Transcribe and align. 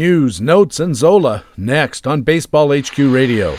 News, 0.00 0.40
notes, 0.40 0.80
and 0.80 0.96
Zola 0.96 1.44
next 1.58 2.06
on 2.06 2.22
Baseball 2.22 2.72
HQ 2.72 2.96
Radio. 2.96 3.54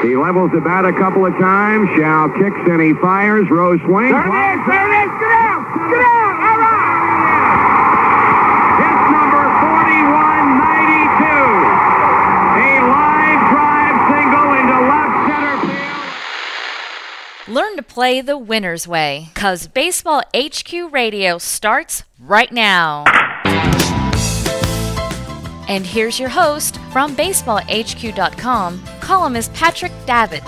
He 0.00 0.16
levels 0.16 0.50
the 0.50 0.62
bat 0.64 0.86
a 0.86 0.94
couple 0.96 1.26
of 1.26 1.34
times. 1.34 1.90
Show 1.92 2.32
kicks 2.40 2.56
and 2.64 2.80
he 2.80 2.94
fires. 3.02 3.44
Rose 3.50 3.78
swings. 3.84 4.16
There 4.16 4.24
it 4.24 4.32
is! 4.32 4.60
There 4.64 4.80
it 4.80 4.96
is! 4.96 5.12
Get 5.12 5.28
out! 5.44 5.60
Get 5.92 6.00
out! 6.00 6.40
All 6.40 6.56
right! 6.56 6.80
His 8.80 8.96
number 9.12 9.44
4192. 9.60 11.36
A 12.56 12.80
line 12.88 13.40
drive 13.52 14.08
single 14.08 14.56
into 14.56 14.78
left 14.88 15.20
center 15.28 15.60
field. 17.44 17.52
Learn 17.54 17.76
to 17.76 17.82
play 17.82 18.22
the 18.22 18.38
winner's 18.38 18.88
way, 18.88 19.28
cause 19.34 19.68
Baseball 19.68 20.22
HQ 20.34 20.72
Radio 20.90 21.36
starts 21.36 22.04
right 22.18 22.50
now. 22.50 23.04
And 25.68 25.86
here's 25.86 26.18
your 26.20 26.28
host 26.28 26.78
from 26.92 27.16
BaseballHQ.com, 27.16 28.82
columnist 29.00 29.52
Patrick 29.54 29.92
Davitt. 30.06 30.44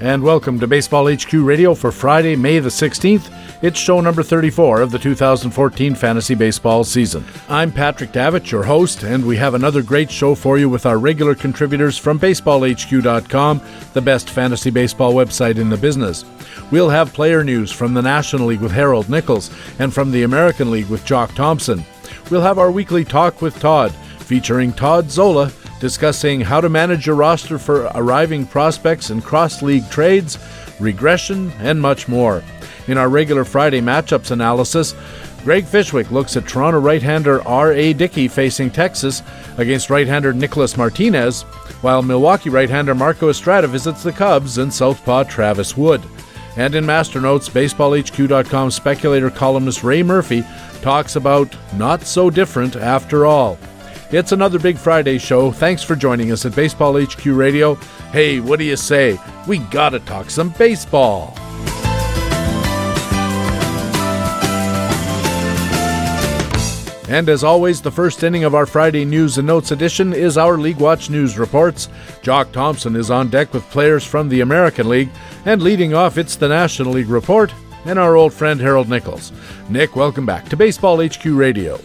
And 0.00 0.22
welcome 0.22 0.60
to 0.60 0.66
Baseball 0.66 1.12
HQ 1.12 1.32
Radio 1.32 1.74
for 1.74 1.90
Friday, 1.90 2.36
May 2.36 2.60
the 2.60 2.68
16th. 2.68 3.35
It's 3.66 3.80
show 3.80 4.00
number 4.00 4.22
34 4.22 4.80
of 4.80 4.92
the 4.92 4.98
2014 5.00 5.96
fantasy 5.96 6.36
baseball 6.36 6.84
season. 6.84 7.24
I'm 7.48 7.72
Patrick 7.72 8.12
Davitt, 8.12 8.52
your 8.52 8.62
host, 8.62 9.02
and 9.02 9.26
we 9.26 9.36
have 9.38 9.54
another 9.54 9.82
great 9.82 10.08
show 10.08 10.36
for 10.36 10.56
you 10.56 10.70
with 10.70 10.86
our 10.86 10.98
regular 10.98 11.34
contributors 11.34 11.98
from 11.98 12.20
BaseballHQ.com, 12.20 13.60
the 13.92 14.00
best 14.00 14.30
fantasy 14.30 14.70
baseball 14.70 15.14
website 15.14 15.58
in 15.58 15.68
the 15.68 15.76
business. 15.76 16.24
We'll 16.70 16.90
have 16.90 17.12
player 17.12 17.42
news 17.42 17.72
from 17.72 17.92
the 17.92 18.02
National 18.02 18.46
League 18.46 18.60
with 18.60 18.70
Harold 18.70 19.10
Nichols 19.10 19.50
and 19.80 19.92
from 19.92 20.12
the 20.12 20.22
American 20.22 20.70
League 20.70 20.86
with 20.86 21.04
Jock 21.04 21.34
Thompson. 21.34 21.84
We'll 22.30 22.42
have 22.42 22.60
our 22.60 22.70
weekly 22.70 23.04
Talk 23.04 23.42
with 23.42 23.58
Todd, 23.58 23.92
featuring 24.20 24.74
Todd 24.74 25.10
Zola, 25.10 25.50
discussing 25.80 26.40
how 26.40 26.60
to 26.60 26.68
manage 26.68 27.04
your 27.04 27.16
roster 27.16 27.58
for 27.58 27.90
arriving 27.96 28.46
prospects 28.46 29.10
and 29.10 29.24
cross 29.24 29.60
league 29.60 29.90
trades, 29.90 30.38
regression, 30.78 31.50
and 31.58 31.82
much 31.82 32.06
more. 32.06 32.44
In 32.88 32.98
our 32.98 33.08
regular 33.08 33.44
Friday 33.44 33.80
matchups 33.80 34.30
analysis, 34.30 34.94
Greg 35.44 35.64
Fishwick 35.64 36.10
looks 36.10 36.36
at 36.36 36.46
Toronto 36.46 36.80
right 36.80 37.02
hander 37.02 37.46
R.A. 37.46 37.92
Dickey 37.92 38.28
facing 38.28 38.70
Texas 38.70 39.22
against 39.58 39.90
right 39.90 40.06
hander 40.06 40.32
Nicholas 40.32 40.76
Martinez, 40.76 41.42
while 41.82 42.02
Milwaukee 42.02 42.50
right 42.50 42.68
hander 42.68 42.94
Marco 42.94 43.28
Estrada 43.28 43.68
visits 43.68 44.02
the 44.02 44.12
Cubs 44.12 44.58
and 44.58 44.72
Southpaw 44.72 45.24
Travis 45.24 45.76
Wood. 45.76 46.02
And 46.56 46.74
in 46.74 46.86
Master 46.86 47.20
Notes, 47.20 47.48
BaseballHQ.com 47.48 48.70
speculator 48.70 49.30
columnist 49.30 49.84
Ray 49.84 50.02
Murphy 50.02 50.42
talks 50.80 51.16
about 51.16 51.54
not 51.74 52.02
so 52.02 52.30
different 52.30 52.76
after 52.76 53.26
all. 53.26 53.58
It's 54.10 54.32
another 54.32 54.58
Big 54.58 54.78
Friday 54.78 55.18
show. 55.18 55.50
Thanks 55.50 55.82
for 55.82 55.96
joining 55.96 56.32
us 56.32 56.46
at 56.46 56.54
Baseball 56.56 57.00
HQ 57.00 57.26
Radio. 57.26 57.74
Hey, 58.10 58.40
what 58.40 58.58
do 58.58 58.64
you 58.64 58.76
say? 58.76 59.18
We 59.46 59.58
gotta 59.58 60.00
talk 60.00 60.30
some 60.30 60.50
baseball. 60.50 61.36
And 67.08 67.28
as 67.28 67.44
always, 67.44 67.80
the 67.80 67.90
first 67.90 68.22
inning 68.24 68.42
of 68.42 68.54
our 68.54 68.66
Friday 68.66 69.04
News 69.04 69.38
and 69.38 69.46
Notes 69.46 69.70
edition 69.70 70.12
is 70.12 70.36
our 70.36 70.58
League 70.58 70.78
Watch 70.78 71.08
News 71.08 71.38
reports. 71.38 71.88
Jock 72.20 72.50
Thompson 72.50 72.96
is 72.96 73.10
on 73.10 73.28
deck 73.28 73.54
with 73.54 73.62
players 73.70 74.04
from 74.04 74.28
the 74.28 74.40
American 74.40 74.88
League, 74.88 75.10
and 75.44 75.62
leading 75.62 75.94
off, 75.94 76.18
it's 76.18 76.34
the 76.34 76.48
National 76.48 76.92
League 76.92 77.08
report 77.08 77.52
and 77.84 77.98
our 77.98 78.16
old 78.16 78.32
friend 78.32 78.60
Harold 78.60 78.88
Nichols. 78.88 79.30
Nick, 79.68 79.94
welcome 79.94 80.26
back 80.26 80.48
to 80.48 80.56
Baseball 80.56 81.00
HQ 81.00 81.24
Radio. 81.26 81.78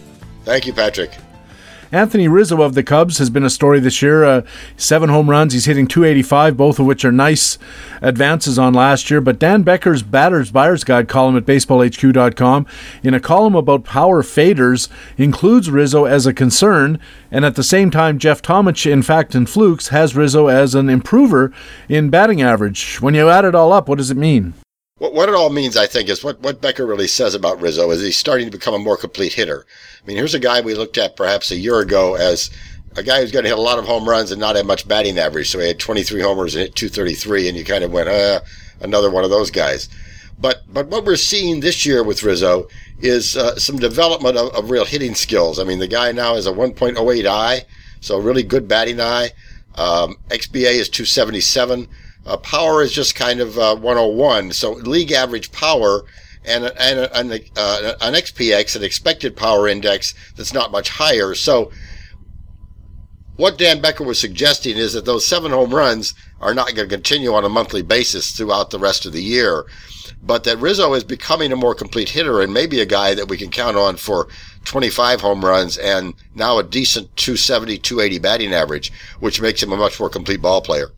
Thank 0.44 0.66
you, 0.66 0.74
Patrick. 0.74 1.12
Anthony 1.92 2.28
Rizzo 2.28 2.62
of 2.62 2.74
the 2.74 2.84
Cubs 2.84 3.18
has 3.18 3.30
been 3.30 3.44
a 3.44 3.50
story 3.50 3.80
this 3.80 4.02
year. 4.02 4.24
Uh, 4.24 4.42
seven 4.78 5.10
home 5.10 5.30
runs. 5.30 5.54
He's 5.54 5.66
hitting 5.66 5.88
285, 5.88 6.56
both 6.56 6.80
of 6.80 6.86
which 6.86 7.04
are 7.04 7.12
nice 7.12 7.58
advances 8.02 8.58
on 8.58 8.74
last 8.74 9.12
year. 9.12 9.20
But 9.20 9.40
Dan 9.40 9.64
Becker's 9.64 10.02
Batter's 10.02 10.52
Buyer's 10.52 10.84
Guide 10.84 11.10
column 11.10 11.36
at 11.36 11.46
baseballhq.com, 11.46 12.66
in 13.04 13.14
a 13.14 13.20
column 13.20 13.56
about 13.56 13.84
power 13.84 14.24
faders, 14.24 14.88
includes 15.18 15.70
Rizzo 15.70 16.06
as 16.06 16.26
a 16.26 16.34
concern. 16.34 17.00
And 17.30 17.44
at 17.44 17.56
the 17.56 17.64
same 17.64 17.92
time, 17.92 18.20
Jeff 18.20 18.42
Tomich, 18.42 18.90
in 18.90 19.02
fact, 19.02 19.36
in 19.36 19.46
Flukes, 19.46 19.90
has 19.90 20.16
Rizzo 20.16 20.48
as 20.48 20.76
an 20.76 20.90
improver 20.90 21.52
in 21.90 22.10
batting 22.10 22.42
average. 22.42 23.02
When 23.02 23.16
you 23.16 23.30
add 23.30 23.46
it 23.46 23.56
all 23.56 23.74
up, 23.74 23.90
what 23.90 23.98
does 23.98 24.12
it 24.12 24.18
mean? 24.18 24.54
What, 25.02 25.16
what 25.16 25.30
it 25.30 25.34
all 25.34 25.50
means, 25.50 25.78
I 25.78 25.88
think, 25.88 26.10
is 26.10 26.24
what, 26.24 26.40
what 26.42 26.62
Becker 26.62 26.86
really 26.86 27.08
says 27.08 27.34
about 27.34 27.60
Rizzo 27.60 27.90
is 27.90 28.04
he's 28.04 28.16
starting 28.16 28.46
to 28.46 28.56
become 28.56 28.76
a 28.76 28.78
more 28.78 28.96
complete 28.96 29.34
hitter. 29.34 29.66
I 30.00 30.06
mean, 30.06 30.16
here's 30.16 30.36
a 30.36 30.40
guy 30.40 30.62
we 30.62 30.76
looked 30.76 31.00
at 31.00 31.16
perhaps 31.16 31.50
a 31.50 31.58
year 31.58 31.80
ago 31.80 32.14
as 32.14 32.52
a 32.96 33.02
guy 33.02 33.20
who's 33.20 33.32
going 33.32 33.42
to 33.42 33.50
hit 33.50 33.58
a 33.58 33.62
lot 33.62 33.80
of 33.80 33.86
home 33.86 34.08
runs 34.08 34.30
and 34.30 34.40
not 34.40 34.56
have 34.56 34.68
much 34.68 34.88
batting 34.88 35.18
average. 35.18 35.50
So 35.50 35.58
he 35.58 35.68
had 35.70 35.80
23 35.80 36.22
homers 36.22 36.54
and 36.54 36.66
hit 36.66 36.76
233, 36.76 37.48
and 37.50 37.58
you 37.58 37.66
kind 37.66 37.84
of 37.84 37.92
went, 37.92 38.10
uh, 38.10 38.42
another 38.82 39.10
one 39.10 39.24
of 39.24 39.32
those 39.32 39.50
guys. 39.50 39.90
But 40.38 40.62
but 40.72 40.86
what 40.90 41.04
we're 41.04 41.16
seeing 41.16 41.62
this 41.62 41.84
year 41.84 42.04
with 42.04 42.22
Rizzo 42.22 42.68
is 43.00 43.36
uh, 43.36 43.56
some 43.56 43.78
development 43.78 44.38
of, 44.38 44.54
of, 44.54 44.70
real 44.70 44.86
hitting 44.86 45.16
skills. 45.16 45.58
I 45.58 45.64
mean, 45.64 45.80
the 45.80 45.88
guy 45.88 46.12
now 46.12 46.36
has 46.36 46.46
a 46.46 46.52
1.08 46.52 47.26
eye, 47.26 47.66
so 48.02 48.18
a 48.18 48.22
really 48.22 48.44
good 48.44 48.68
batting 48.68 49.02
eye. 49.02 49.32
Um, 49.76 50.18
XBA 50.30 50.74
is 50.74 50.90
277. 50.90 51.88
Uh, 52.26 52.38
power 52.38 52.82
is 52.82 52.92
just 52.92 53.16
kind 53.16 53.40
of 53.40 53.58
uh, 53.58 53.76
101. 53.76 54.52
So 54.52 54.74
league 54.74 55.12
average 55.12 55.52
power 55.52 56.04
and, 56.46 56.66
and 56.66 57.00
an, 57.14 57.40
uh, 57.56 57.94
an 58.02 58.14
XPX, 58.14 58.76
an 58.76 58.84
expected 58.84 59.36
power 59.36 59.68
index 59.68 60.14
that's 60.36 60.54
not 60.54 60.72
much 60.72 60.90
higher. 60.90 61.34
So 61.34 61.72
what 63.38 63.58
Dan 63.58 63.82
Becker 63.82 64.04
was 64.04 64.20
suggesting 64.20 64.78
is 64.78 64.94
that 64.94 65.06
those 65.06 65.26
seven 65.26 65.52
home 65.52 65.74
runs 65.74 66.14
are 66.42 66.54
not 66.54 66.76
going 66.76 66.88
to 66.88 66.96
continue 66.96 67.34
on 67.34 67.44
a 67.46 67.50
monthly 67.50 67.82
basis 67.82 68.32
throughout 68.32 68.70
the 68.70 68.80
rest 68.80 69.06
of 69.06 69.14
the 69.14 69.24
year, 69.24 69.66
but 70.22 70.44
that 70.44 70.60
Rizzo 70.60 70.94
is 70.94 71.04
becoming 71.04 71.52
a 71.52 71.56
more 71.56 71.74
complete 71.74 72.10
hitter 72.10 72.42
and 72.42 72.54
maybe 72.54 72.82
a 72.82 72.86
guy 72.86 73.16
that 73.16 73.30
we 73.30 73.38
can 73.38 73.50
count 73.50 73.78
on 73.78 73.96
for 73.98 74.28
25 74.66 75.22
home 75.22 75.44
runs 75.44 75.78
and 75.78 76.14
now 76.36 76.60
a 76.60 76.64
decent 76.64 77.16
270, 77.16 77.80
280 77.80 78.20
batting 78.20 78.54
average, 78.54 78.92
which 79.20 79.42
makes 79.42 79.64
him 79.64 79.72
a 79.72 79.78
much 79.78 80.00
more 80.00 80.10
complete 80.10 80.42
ball 80.42 80.62
player. 80.62 80.92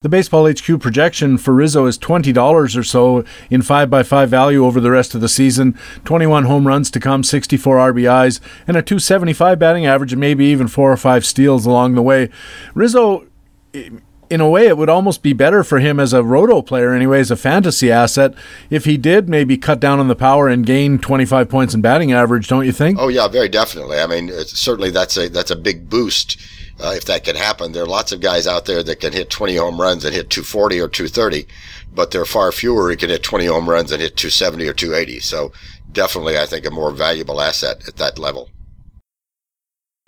The 0.00 0.08
Baseball 0.08 0.48
HQ 0.48 0.78
projection 0.80 1.38
for 1.38 1.52
Rizzo 1.52 1.86
is 1.86 1.98
$20 1.98 2.76
or 2.76 2.84
so 2.84 3.24
in 3.50 3.62
5x5 3.62 4.28
value 4.28 4.64
over 4.64 4.78
the 4.78 4.92
rest 4.92 5.12
of 5.16 5.20
the 5.20 5.28
season. 5.28 5.76
21 6.04 6.44
home 6.44 6.68
runs 6.68 6.88
to 6.92 7.00
come, 7.00 7.24
64 7.24 7.78
RBIs, 7.92 8.38
and 8.68 8.76
a 8.76 8.82
275 8.82 9.58
batting 9.58 9.86
average, 9.86 10.12
and 10.12 10.20
maybe 10.20 10.44
even 10.44 10.68
four 10.68 10.92
or 10.92 10.96
five 10.96 11.26
steals 11.26 11.66
along 11.66 11.96
the 11.96 12.02
way. 12.02 12.30
Rizzo, 12.74 13.26
in 13.72 14.40
a 14.40 14.48
way, 14.48 14.68
it 14.68 14.78
would 14.78 14.88
almost 14.88 15.24
be 15.24 15.32
better 15.32 15.64
for 15.64 15.80
him 15.80 15.98
as 15.98 16.12
a 16.12 16.22
roto 16.22 16.62
player, 16.62 16.94
anyway, 16.94 17.18
as 17.18 17.32
a 17.32 17.36
fantasy 17.36 17.90
asset, 17.90 18.34
if 18.70 18.84
he 18.84 18.96
did 18.96 19.28
maybe 19.28 19.58
cut 19.58 19.80
down 19.80 19.98
on 19.98 20.06
the 20.06 20.14
power 20.14 20.46
and 20.46 20.64
gain 20.64 21.00
25 21.00 21.48
points 21.48 21.74
in 21.74 21.80
batting 21.80 22.12
average, 22.12 22.46
don't 22.46 22.64
you 22.64 22.70
think? 22.70 23.00
Oh, 23.00 23.08
yeah, 23.08 23.26
very 23.26 23.48
definitely. 23.48 23.98
I 23.98 24.06
mean, 24.06 24.30
certainly 24.44 24.92
that's 24.92 25.16
a, 25.16 25.28
that's 25.28 25.50
a 25.50 25.56
big 25.56 25.90
boost 25.90 26.40
uh, 26.80 26.92
if 26.96 27.04
that 27.06 27.24
can 27.24 27.36
happen. 27.36 27.72
There 27.72 27.82
are 27.82 27.86
lots 27.86 28.12
of 28.12 28.20
guys 28.20 28.46
out 28.46 28.66
there 28.66 28.82
that 28.82 29.00
can 29.00 29.12
hit 29.12 29.30
20 29.30 29.56
home 29.56 29.80
runs 29.80 30.04
and 30.04 30.14
hit 30.14 30.30
240 30.30 30.80
or 30.80 30.88
230, 30.88 31.46
but 31.92 32.10
there 32.10 32.22
are 32.22 32.26
far 32.26 32.52
fewer 32.52 32.90
who 32.90 32.96
can 32.96 33.10
hit 33.10 33.22
20 33.22 33.46
home 33.46 33.68
runs 33.68 33.92
and 33.92 34.00
hit 34.00 34.16
270 34.16 34.68
or 34.68 34.72
280. 34.72 35.20
So 35.20 35.52
definitely, 35.90 36.38
I 36.38 36.46
think 36.46 36.66
a 36.66 36.70
more 36.70 36.90
valuable 36.90 37.40
asset 37.40 37.86
at 37.88 37.96
that 37.96 38.18
level. 38.18 38.50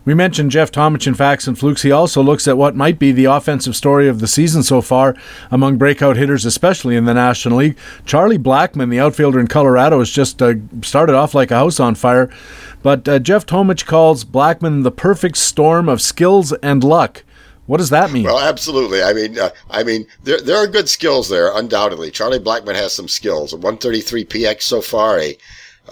We 0.04 0.14
mentioned 0.14 0.50
Jeff 0.50 0.72
Tomich 0.72 1.06
in 1.06 1.14
Facts 1.14 1.46
and 1.46 1.58
Flukes. 1.58 1.82
He 1.82 1.92
also 1.92 2.22
looks 2.22 2.48
at 2.48 2.56
what 2.56 2.74
might 2.74 2.98
be 2.98 3.12
the 3.12 3.26
offensive 3.26 3.76
story 3.76 4.08
of 4.08 4.20
the 4.20 4.26
season 4.26 4.62
so 4.62 4.80
far 4.80 5.14
among 5.50 5.76
breakout 5.76 6.16
hitters, 6.16 6.46
especially 6.46 6.96
in 6.96 7.04
the 7.04 7.12
National 7.12 7.58
League. 7.58 7.76
Charlie 8.06 8.38
Blackmon, 8.38 8.90
the 8.90 8.98
outfielder 8.98 9.38
in 9.38 9.46
Colorado, 9.46 9.98
has 9.98 10.10
just 10.10 10.40
uh, 10.40 10.54
started 10.82 11.14
off 11.14 11.34
like 11.34 11.50
a 11.50 11.56
house 11.56 11.78
on 11.78 11.94
fire. 11.94 12.30
But 12.82 13.06
uh, 13.06 13.18
Jeff 13.18 13.44
Tomich 13.44 13.84
calls 13.84 14.24
Blackmon 14.24 14.84
the 14.84 14.90
perfect 14.90 15.36
storm 15.36 15.88
of 15.88 16.00
skills 16.00 16.52
and 16.54 16.82
luck. 16.82 17.22
What 17.66 17.76
does 17.76 17.90
that 17.90 18.10
mean? 18.10 18.24
Well, 18.24 18.40
absolutely. 18.40 19.02
I 19.02 19.12
mean, 19.12 19.38
uh, 19.38 19.50
I 19.70 19.84
mean, 19.84 20.06
there 20.24 20.40
there 20.40 20.56
are 20.56 20.66
good 20.66 20.88
skills 20.88 21.28
there, 21.28 21.54
undoubtedly. 21.56 22.10
Charlie 22.10 22.40
Blackmon 22.40 22.74
has 22.74 22.92
some 22.92 23.06
skills. 23.06 23.52
A 23.52 23.56
133 23.56 24.24
PX 24.24 24.62
so 24.62 24.80
far, 24.80 25.20
a 25.20 25.36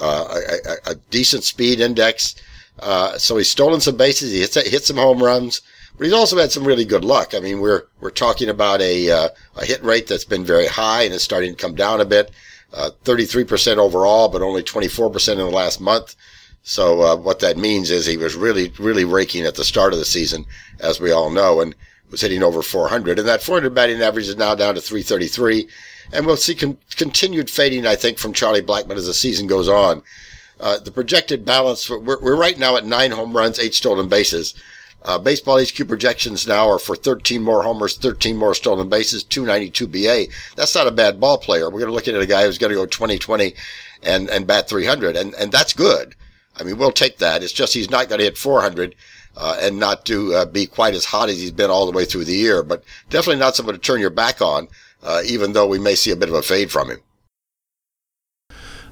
uh, 0.01 0.41
a, 0.67 0.91
a, 0.91 0.95
decent 1.11 1.45
speed 1.45 1.81
index. 1.81 2.35
Uh, 2.81 3.19
so 3.19 3.37
he's 3.37 3.51
stolen 3.51 3.81
some 3.81 3.97
bases. 3.97 4.33
He 4.33 4.41
hits, 4.41 4.55
hit 4.55 4.85
some 4.85 4.97
home 4.97 5.23
runs, 5.23 5.63
but 5.97 6.05
he's 6.05 6.13
also 6.13 6.37
had 6.39 6.53
some 6.53 6.67
really 6.67 6.85
good 6.85 7.05
luck. 7.05 7.35
I 7.35 7.41
mean, 7.41 7.61
we're 7.61 7.85
we're 8.01 8.11
talking 8.11 8.49
about 8.49 8.81
a 8.81 9.11
uh, 9.11 9.29
a 9.57 9.65
hit 9.65 9.83
rate 9.83 10.07
that's 10.07 10.25
been 10.25 10.45
very 10.45 10.67
high 10.67 11.03
and 11.03 11.15
is 11.15 11.23
starting 11.23 11.55
to 11.55 11.61
come 11.61 11.75
down 11.75 12.01
a 12.01 12.05
bit. 12.05 12.31
33% 12.73 13.79
uh, 13.79 13.81
overall, 13.81 14.29
but 14.29 14.43
only 14.43 14.63
24% 14.63 15.33
in 15.33 15.39
the 15.39 15.47
last 15.47 15.81
month. 15.81 16.15
So 16.63 17.01
uh, 17.01 17.17
what 17.17 17.39
that 17.39 17.57
means 17.57 17.91
is 17.91 18.05
he 18.05 18.19
was 18.19 18.35
really, 18.35 18.71
really 18.79 19.07
raking 19.07 19.47
at 19.47 19.55
the 19.55 19.65
start 19.65 19.95
of 19.95 19.99
the 19.99 20.05
season, 20.05 20.45
as 20.79 21.01
we 21.01 21.11
all 21.11 21.31
know. 21.31 21.63
And 21.63 21.75
was 22.11 22.21
hitting 22.21 22.43
over 22.43 22.63
400, 22.63 23.19
and 23.19 23.29
that 23.29 23.43
400 23.43 23.75
batting 23.75 24.01
average 24.01 24.29
is 24.29 24.37
now 24.37 24.55
down 24.55 24.75
to 24.75 24.81
333. 24.81 25.69
And 26.13 26.27
we'll 26.27 26.37
see 26.37 26.55
con- 26.55 26.79
continued 26.97 27.51
fading, 27.51 27.87
I 27.87 27.97
think, 27.97 28.19
from 28.19 28.33
Charlie 28.33 28.63
Blackmon 28.63 28.97
as 28.97 29.07
the 29.07 29.15
season 29.15 29.47
goes 29.47 29.69
on. 29.69 30.03
Uh, 30.61 30.79
the 30.79 30.91
projected 30.91 31.45
balance, 31.45 31.89
we're, 31.89 32.19
we're 32.21 32.37
right 32.37 32.59
now 32.59 32.77
at 32.77 32.85
nine 32.85 33.11
home 33.11 33.37
runs, 33.37 33.59
eight 33.59 33.75
stolen 33.75 34.09
bases. 34.09 34.55
Uh, 35.05 35.17
baseball 35.17 35.63
HQ 35.63 35.87
projections 35.87 36.47
now 36.47 36.69
are 36.69 36.79
for 36.79 36.97
13 36.97 37.41
more 37.41 37.63
homers, 37.63 37.97
13 37.97 38.37
more 38.37 38.55
stolen 38.55 38.89
bases, 38.89 39.23
292 39.23 39.87
BA. 39.87 40.33
That's 40.57 40.75
not 40.75 40.89
a 40.89 40.93
bad 40.93 41.21
ball 41.21 41.39
player. 41.39 41.67
We're 41.67 41.81
going 41.81 41.87
to 41.87 41.93
look 41.93 42.09
at 42.09 42.21
a 42.21 42.27
guy 42.27 42.45
who's 42.45 42.59
going 42.59 42.71
to 42.71 42.77
go 42.77 42.87
2020 42.87 43.55
and, 44.03 44.29
and 44.29 44.47
bat 44.47 44.69
300. 44.69 45.17
And, 45.17 45.35
and 45.35 45.53
that's 45.53 45.73
good. 45.73 46.17
I 46.57 46.65
mean, 46.65 46.79
we'll 46.79 46.91
take 46.91 47.19
that. 47.19 47.45
It's 47.45 47.53
just 47.53 47.75
he's 47.75 47.91
not 47.91 48.09
going 48.09 48.19
to 48.19 48.25
hit 48.25 48.37
400. 48.37 48.95
Uh, 49.37 49.57
and 49.61 49.79
not 49.79 50.05
to 50.05 50.35
uh, 50.35 50.45
be 50.45 50.67
quite 50.67 50.95
as 50.95 51.05
hot 51.05 51.29
as 51.29 51.39
he's 51.39 51.53
been 51.53 51.71
all 51.71 51.87
the 51.87 51.93
way 51.93 52.05
through 52.05 52.25
the 52.25 52.35
year, 52.35 52.65
but 52.65 52.83
definitely 53.09 53.39
not 53.39 53.55
someone 53.55 53.73
to 53.73 53.81
turn 53.81 54.01
your 54.01 54.11
back 54.11 54.43
on, 54.43 54.67
uh, 55.05 55.23
even 55.25 55.53
though 55.53 55.67
we 55.67 55.79
may 55.79 55.95
see 55.95 56.11
a 56.11 56.17
bit 56.17 56.29
of 56.29 56.35
a 56.35 56.43
fade 56.43 56.73
from 56.73 56.91
him. 56.91 56.99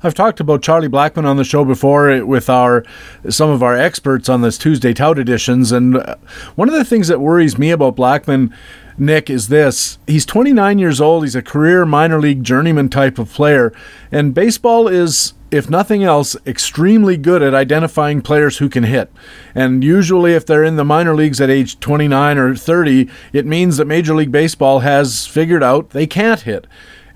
I've 0.02 0.14
talked 0.14 0.40
about 0.40 0.62
Charlie 0.62 0.88
Blackmon 0.88 1.24
on 1.24 1.36
the 1.36 1.44
show 1.44 1.64
before 1.64 2.24
with 2.24 2.50
our 2.50 2.84
some 3.28 3.50
of 3.50 3.62
our 3.62 3.74
experts 3.74 4.28
on 4.28 4.42
this 4.42 4.58
Tuesday 4.58 4.92
tout 4.92 5.18
editions, 5.18 5.72
and 5.72 5.96
uh, 5.96 6.16
one 6.54 6.68
of 6.68 6.74
the 6.74 6.84
things 6.84 7.08
that 7.08 7.20
worries 7.20 7.58
me 7.58 7.70
about 7.70 7.96
Blackmon. 7.96 8.52
Nick, 8.98 9.28
is 9.28 9.48
this: 9.48 9.98
he's 10.06 10.24
29 10.24 10.78
years 10.78 11.02
old. 11.02 11.24
He's 11.24 11.34
a 11.34 11.42
career 11.42 11.84
minor 11.84 12.18
league 12.18 12.42
journeyman 12.42 12.88
type 12.88 13.18
of 13.18 13.30
player, 13.30 13.72
and 14.10 14.34
baseball 14.34 14.88
is 14.88 15.34
if 15.50 15.70
nothing 15.70 16.02
else, 16.02 16.36
extremely 16.46 17.16
good 17.16 17.42
at 17.42 17.54
identifying 17.54 18.20
players 18.20 18.58
who 18.58 18.68
can 18.68 18.82
hit. 18.84 19.12
And 19.54 19.84
usually, 19.84 20.32
if 20.32 20.44
they're 20.44 20.64
in 20.64 20.76
the 20.76 20.84
minor 20.84 21.14
leagues 21.14 21.40
at 21.40 21.50
age 21.50 21.78
29 21.78 22.38
or 22.38 22.56
30, 22.56 23.08
it 23.32 23.46
means 23.46 23.76
that 23.76 23.84
Major 23.84 24.14
League 24.14 24.32
Baseball 24.32 24.80
has 24.80 25.26
figured 25.26 25.62
out 25.62 25.90
they 25.90 26.06
can't 26.06 26.40
hit. 26.40 26.66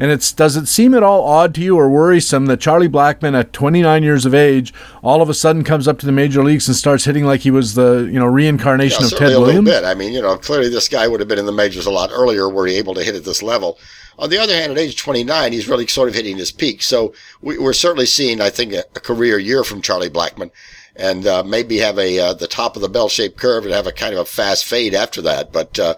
And 0.01 0.11
it's 0.11 0.33
does 0.33 0.57
it 0.57 0.67
seem 0.67 0.95
at 0.95 1.03
all 1.03 1.23
odd 1.25 1.55
to 1.57 1.61
you 1.61 1.77
or 1.77 1.91
worrisome 1.91 2.47
that 2.47 2.59
Charlie 2.59 2.89
Blackmon, 2.89 3.39
at 3.39 3.53
29 3.53 4.03
years 4.03 4.25
of 4.25 4.35
age 4.35 4.73
all 5.03 5.21
of 5.21 5.29
a 5.29 5.35
sudden 5.35 5.63
comes 5.63 5.87
up 5.87 5.99
to 5.99 6.07
the 6.07 6.13
major 6.13 6.43
leagues 6.43 6.67
and 6.67 6.75
starts 6.75 7.05
hitting 7.05 7.27
like 7.27 7.41
he 7.41 7.51
was 7.51 7.75
the 7.75 8.09
you 8.11 8.19
know 8.19 8.25
reincarnation 8.25 9.03
yeah, 9.03 9.07
of 9.09 9.19
Ted 9.19 9.33
a 9.35 9.41
Williams? 9.41 9.69
Bit. 9.69 9.85
I 9.85 9.93
mean, 9.93 10.15
you 10.15 10.23
know, 10.23 10.39
clearly 10.39 10.71
this 10.71 10.89
guy 10.89 11.07
would 11.07 11.21
have 11.21 11.29
been 11.29 11.39
in 11.39 11.45
the 11.45 11.53
majors 11.53 11.85
a 11.85 11.91
lot 11.91 12.09
earlier 12.11 12.49
were 12.49 12.67
he 12.67 12.77
able 12.77 12.95
to 12.95 13.05
hit 13.05 13.15
at 13.15 13.25
this 13.25 13.43
level. 13.43 13.79
On 14.19 14.31
the 14.31 14.39
other 14.39 14.55
hand, 14.55 14.73
at 14.73 14.79
age 14.79 14.97
29, 14.97 15.53
he's 15.53 15.69
really 15.69 15.87
sort 15.87 16.09
of 16.09 16.15
hitting 16.15 16.39
his 16.39 16.51
peak. 16.53 16.83
So 16.83 17.15
we, 17.43 17.57
are 17.59 17.73
certainly 17.73 18.07
seeing, 18.07 18.41
I 18.41 18.51
think, 18.51 18.73
a, 18.73 18.85
a, 18.95 19.01
career 19.01 19.39
year 19.39 19.65
from 19.65 19.81
Charlie 19.81 20.11
Blackmon, 20.11 20.51
and 20.97 21.27
uh, 21.27 21.43
maybe 21.43 21.79
have 21.79 21.99
a 21.99 22.19
uh, 22.19 22.35
the 22.35 22.47
top 22.47 22.77
of 22.77 22.83
the 22.83 22.89
bell-shaped 22.89 23.39
curve 23.39 23.65
and 23.65 23.73
have 23.73 23.87
a 23.87 23.93
kind 23.93 24.15
of 24.15 24.21
a 24.21 24.25
fast 24.25 24.65
fade 24.65 24.95
after 24.95 25.21
that. 25.23 25.53
But 25.53 25.79
uh, 25.79 25.95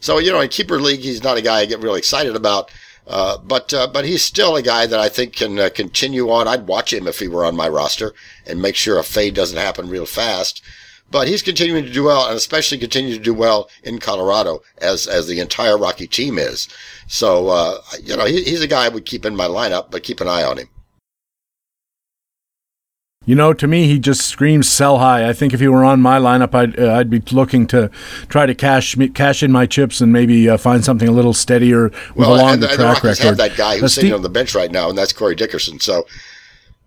so 0.00 0.18
you 0.18 0.30
know, 0.30 0.40
in 0.40 0.50
keeper 0.50 0.78
league, 0.78 1.00
he's 1.00 1.22
not 1.22 1.38
a 1.38 1.42
guy 1.42 1.60
I 1.60 1.66
get 1.66 1.80
really 1.80 1.98
excited 1.98 2.36
about. 2.36 2.70
Uh, 3.06 3.38
but 3.38 3.72
uh, 3.72 3.86
but 3.86 4.04
he's 4.04 4.24
still 4.24 4.56
a 4.56 4.62
guy 4.62 4.86
that 4.86 4.98
I 4.98 5.08
think 5.08 5.34
can 5.36 5.58
uh, 5.58 5.70
continue 5.72 6.30
on. 6.30 6.48
I'd 6.48 6.66
watch 6.66 6.92
him 6.92 7.06
if 7.06 7.20
he 7.20 7.28
were 7.28 7.44
on 7.44 7.56
my 7.56 7.68
roster 7.68 8.12
and 8.46 8.60
make 8.60 8.74
sure 8.74 8.98
a 8.98 9.04
fade 9.04 9.34
doesn't 9.34 9.58
happen 9.58 9.88
real 9.88 10.06
fast. 10.06 10.62
But 11.08 11.28
he's 11.28 11.42
continuing 11.42 11.84
to 11.84 11.92
do 11.92 12.02
well, 12.02 12.26
and 12.26 12.36
especially 12.36 12.78
continue 12.78 13.16
to 13.16 13.22
do 13.22 13.32
well 13.32 13.70
in 13.84 14.00
Colorado, 14.00 14.62
as 14.78 15.06
as 15.06 15.28
the 15.28 15.38
entire 15.38 15.78
Rocky 15.78 16.08
team 16.08 16.36
is. 16.36 16.68
So 17.06 17.48
uh, 17.48 17.78
you 18.02 18.16
know 18.16 18.24
he, 18.24 18.42
he's 18.42 18.62
a 18.62 18.66
guy 18.66 18.86
I 18.86 18.88
would 18.88 19.06
keep 19.06 19.24
in 19.24 19.36
my 19.36 19.46
lineup, 19.46 19.90
but 19.92 20.02
keep 20.02 20.20
an 20.20 20.28
eye 20.28 20.42
on 20.42 20.58
him. 20.58 20.68
You 23.26 23.34
know, 23.34 23.52
to 23.52 23.66
me, 23.66 23.88
he 23.88 23.98
just 23.98 24.22
screams 24.22 24.68
sell 24.68 24.98
high. 24.98 25.28
I 25.28 25.32
think 25.32 25.52
if 25.52 25.58
he 25.58 25.66
were 25.66 25.84
on 25.84 26.00
my 26.00 26.18
lineup, 26.18 26.54
I'd 26.54 26.78
uh, 26.78 26.94
I'd 26.94 27.10
be 27.10 27.20
looking 27.32 27.66
to 27.68 27.90
try 28.28 28.46
to 28.46 28.54
cash 28.54 28.96
cash 29.14 29.42
in 29.42 29.50
my 29.50 29.66
chips 29.66 30.00
and 30.00 30.12
maybe 30.12 30.48
uh, 30.48 30.56
find 30.56 30.84
something 30.84 31.08
a 31.08 31.12
little 31.12 31.34
steadier 31.34 31.88
with 31.88 32.14
well, 32.14 32.36
a 32.36 32.38
longer 32.38 32.52
and, 32.52 32.64
and 32.64 32.72
track 32.72 33.02
the 33.02 33.08
record. 33.08 33.24
have 33.24 33.36
that 33.38 33.56
guy 33.56 33.78
who's 33.78 33.94
sitting 33.94 34.14
on 34.14 34.22
the 34.22 34.28
bench 34.28 34.54
right 34.54 34.70
now, 34.70 34.88
and 34.88 34.96
that's 34.96 35.12
Corey 35.12 35.34
Dickerson. 35.34 35.80
So, 35.80 36.06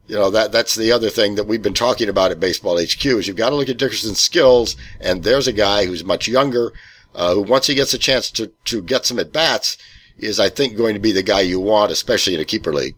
you 0.07 0.15
know 0.15 0.30
that 0.30 0.53
that's 0.53 0.75
the 0.75 0.94
other 0.94 1.09
thing 1.09 1.36
that 1.36 1.44
we've 1.44 1.62
been 1.62 1.74
talking 1.74 2.07
about 2.07 2.31
at 2.31 2.39
Baseball 2.39 2.81
HQ 2.81 3.06
is 3.06 3.27
you've 3.27 3.35
got 3.35 3.50
to 3.50 3.56
look 3.57 3.68
at 3.68 3.77
Dickerson's 3.77 4.21
skills, 4.21 4.77
and 5.01 5.24
there's 5.24 5.47
a 5.47 5.53
guy 5.53 5.85
who's 5.85 6.06
much 6.06 6.30
younger, 6.30 6.71
uh, 7.15 7.33
who 7.33 7.42
once 7.42 7.68
he 7.68 7.75
gets 7.75 7.94
a 7.94 7.97
chance 7.97 8.31
to 8.31 8.47
to 8.63 8.81
get 8.81 9.06
some 9.06 9.19
at 9.19 9.33
bats, 9.33 9.77
is 10.18 10.39
I 10.39 10.47
think 10.47 10.77
going 10.77 10.94
to 10.94 11.01
be 11.01 11.12
the 11.12 11.21
guy 11.21 11.42
you 11.42 11.59
want, 11.59 11.92
especially 11.92 12.33
in 12.33 12.39
a 12.39 12.45
keeper 12.45 12.74
league. 12.74 12.95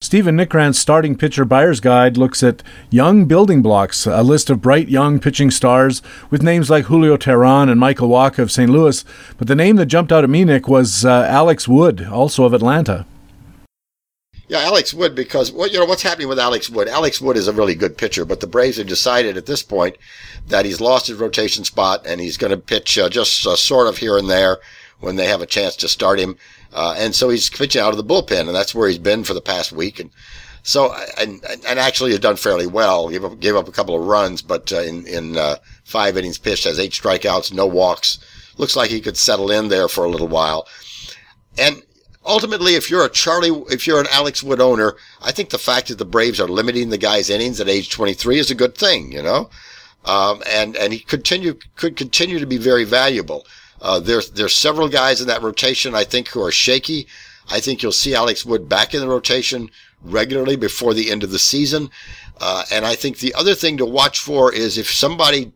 Stephen 0.00 0.36
Nickrand's 0.36 0.78
starting 0.78 1.16
pitcher 1.16 1.44
buyer's 1.44 1.80
guide 1.80 2.16
looks 2.16 2.40
at 2.44 2.62
young 2.88 3.24
building 3.24 3.62
blocks, 3.62 4.06
a 4.06 4.22
list 4.22 4.48
of 4.48 4.60
bright 4.60 4.88
young 4.88 5.18
pitching 5.18 5.50
stars 5.50 6.02
with 6.30 6.40
names 6.40 6.70
like 6.70 6.84
Julio 6.84 7.16
Teheran 7.16 7.68
and 7.68 7.80
Michael 7.80 8.08
Wacha 8.08 8.38
of 8.38 8.52
St. 8.52 8.70
Louis. 8.70 9.04
But 9.38 9.48
the 9.48 9.56
name 9.56 9.74
that 9.74 9.86
jumped 9.86 10.12
out 10.12 10.22
at 10.22 10.30
me, 10.30 10.44
Nick, 10.44 10.68
was 10.68 11.04
uh, 11.04 11.26
Alex 11.28 11.66
Wood, 11.66 12.06
also 12.06 12.44
of 12.44 12.54
Atlanta. 12.54 13.06
Yeah, 14.46 14.60
Alex 14.60 14.94
Wood, 14.94 15.16
because 15.16 15.50
well, 15.50 15.66
you 15.66 15.80
know 15.80 15.84
what's 15.84 16.02
happening 16.02 16.28
with 16.28 16.38
Alex 16.38 16.70
Wood. 16.70 16.86
Alex 16.86 17.20
Wood 17.20 17.36
is 17.36 17.48
a 17.48 17.52
really 17.52 17.74
good 17.74 17.98
pitcher, 17.98 18.24
but 18.24 18.38
the 18.38 18.46
Braves 18.46 18.76
have 18.76 18.86
decided 18.86 19.36
at 19.36 19.46
this 19.46 19.64
point 19.64 19.96
that 20.46 20.64
he's 20.64 20.80
lost 20.80 21.08
his 21.08 21.18
rotation 21.18 21.64
spot 21.64 22.06
and 22.06 22.20
he's 22.20 22.36
going 22.36 22.52
to 22.52 22.56
pitch 22.56 22.98
uh, 22.98 23.08
just 23.08 23.44
uh, 23.44 23.56
sort 23.56 23.88
of 23.88 23.98
here 23.98 24.16
and 24.16 24.30
there 24.30 24.58
when 25.00 25.16
they 25.16 25.26
have 25.26 25.42
a 25.42 25.46
chance 25.46 25.74
to 25.76 25.88
start 25.88 26.20
him. 26.20 26.36
Uh, 26.72 26.94
and 26.98 27.14
so 27.14 27.28
he's 27.28 27.48
pitching 27.48 27.80
out 27.80 27.92
of 27.92 27.96
the 27.96 28.04
bullpen, 28.04 28.46
and 28.46 28.54
that's 28.54 28.74
where 28.74 28.88
he's 28.88 28.98
been 28.98 29.24
for 29.24 29.34
the 29.34 29.40
past 29.40 29.72
week. 29.72 29.98
And 29.98 30.10
so, 30.62 30.94
and, 31.16 31.42
and 31.66 31.78
actually 31.78 32.10
has 32.10 32.20
done 32.20 32.36
fairly 32.36 32.66
well. 32.66 33.08
Gave 33.08 33.24
up, 33.24 33.40
gave 33.40 33.56
up 33.56 33.68
a 33.68 33.72
couple 33.72 33.98
of 33.98 34.06
runs, 34.06 34.42
but 34.42 34.72
uh, 34.72 34.82
in, 34.82 35.06
in 35.06 35.36
uh, 35.36 35.56
five 35.84 36.16
innings 36.16 36.38
pitched, 36.38 36.64
has 36.64 36.78
eight 36.78 36.92
strikeouts, 36.92 37.52
no 37.52 37.66
walks. 37.66 38.18
Looks 38.58 38.76
like 38.76 38.90
he 38.90 39.00
could 39.00 39.16
settle 39.16 39.50
in 39.50 39.68
there 39.68 39.88
for 39.88 40.04
a 40.04 40.10
little 40.10 40.28
while. 40.28 40.68
And 41.56 41.82
ultimately, 42.26 42.74
if 42.74 42.90
you're 42.90 43.04
a 43.04 43.08
Charlie, 43.08 43.64
if 43.70 43.86
you're 43.86 44.00
an 44.00 44.08
Alex 44.12 44.42
Wood 44.42 44.60
owner, 44.60 44.96
I 45.22 45.32
think 45.32 45.50
the 45.50 45.58
fact 45.58 45.88
that 45.88 45.98
the 45.98 46.04
Braves 46.04 46.40
are 46.40 46.48
limiting 46.48 46.90
the 46.90 46.98
guy's 46.98 47.30
innings 47.30 47.60
at 47.60 47.68
age 47.68 47.90
23 47.90 48.38
is 48.38 48.50
a 48.50 48.54
good 48.54 48.76
thing, 48.76 49.10
you 49.10 49.22
know? 49.22 49.48
Um, 50.04 50.42
and, 50.46 50.76
and 50.76 50.92
he 50.92 51.00
continue, 51.00 51.58
could 51.76 51.96
continue 51.96 52.38
to 52.38 52.46
be 52.46 52.56
very 52.56 52.84
valuable. 52.84 53.46
Uh, 53.80 54.00
there's 54.00 54.30
there's 54.30 54.54
several 54.54 54.88
guys 54.88 55.20
in 55.20 55.28
that 55.28 55.42
rotation 55.42 55.94
I 55.94 56.04
think 56.04 56.28
who 56.28 56.42
are 56.42 56.50
shaky. 56.50 57.06
I 57.50 57.60
think 57.60 57.82
you'll 57.82 57.92
see 57.92 58.14
Alex 58.14 58.44
Wood 58.44 58.68
back 58.68 58.92
in 58.94 59.00
the 59.00 59.08
rotation 59.08 59.70
regularly 60.02 60.56
before 60.56 60.94
the 60.94 61.10
end 61.10 61.24
of 61.24 61.30
the 61.30 61.38
season. 61.38 61.90
Uh, 62.40 62.64
and 62.70 62.84
I 62.84 62.94
think 62.94 63.18
the 63.18 63.34
other 63.34 63.54
thing 63.54 63.76
to 63.78 63.86
watch 63.86 64.20
for 64.20 64.52
is 64.52 64.78
if 64.78 64.90
somebody 64.90 65.52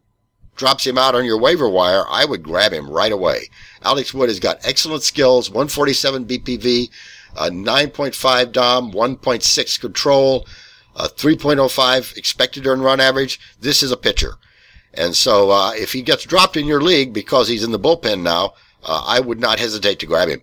drops 0.56 0.86
him 0.86 0.98
out 0.98 1.14
on 1.14 1.24
your 1.24 1.38
waiver 1.38 1.68
wire, 1.68 2.04
I 2.08 2.24
would 2.24 2.42
grab 2.42 2.72
him 2.72 2.90
right 2.90 3.12
away. 3.12 3.48
Alex 3.82 4.12
Wood 4.12 4.28
has 4.28 4.40
got 4.40 4.60
excellent 4.64 5.02
skills, 5.02 5.50
147 5.50 6.24
BPV, 6.26 6.90
a 7.36 7.50
9.5 7.50 8.52
DOM, 8.52 8.92
1.6 8.92 9.80
control, 9.80 10.46
a 10.96 11.08
3.05 11.08 12.16
expected 12.16 12.66
earned 12.66 12.84
run 12.84 13.00
average. 13.00 13.40
This 13.60 13.82
is 13.82 13.90
a 13.90 13.96
pitcher. 13.96 14.34
And 14.94 15.16
so 15.16 15.50
uh, 15.50 15.72
if 15.74 15.92
he 15.92 16.02
gets 16.02 16.24
dropped 16.24 16.56
in 16.56 16.66
your 16.66 16.80
league 16.80 17.12
because 17.12 17.48
he's 17.48 17.64
in 17.64 17.72
the 17.72 17.78
bullpen 17.78 18.22
now, 18.22 18.54
uh, 18.84 19.04
I 19.06 19.20
would 19.20 19.40
not 19.40 19.58
hesitate 19.58 19.98
to 20.00 20.06
grab 20.06 20.28
him. 20.28 20.42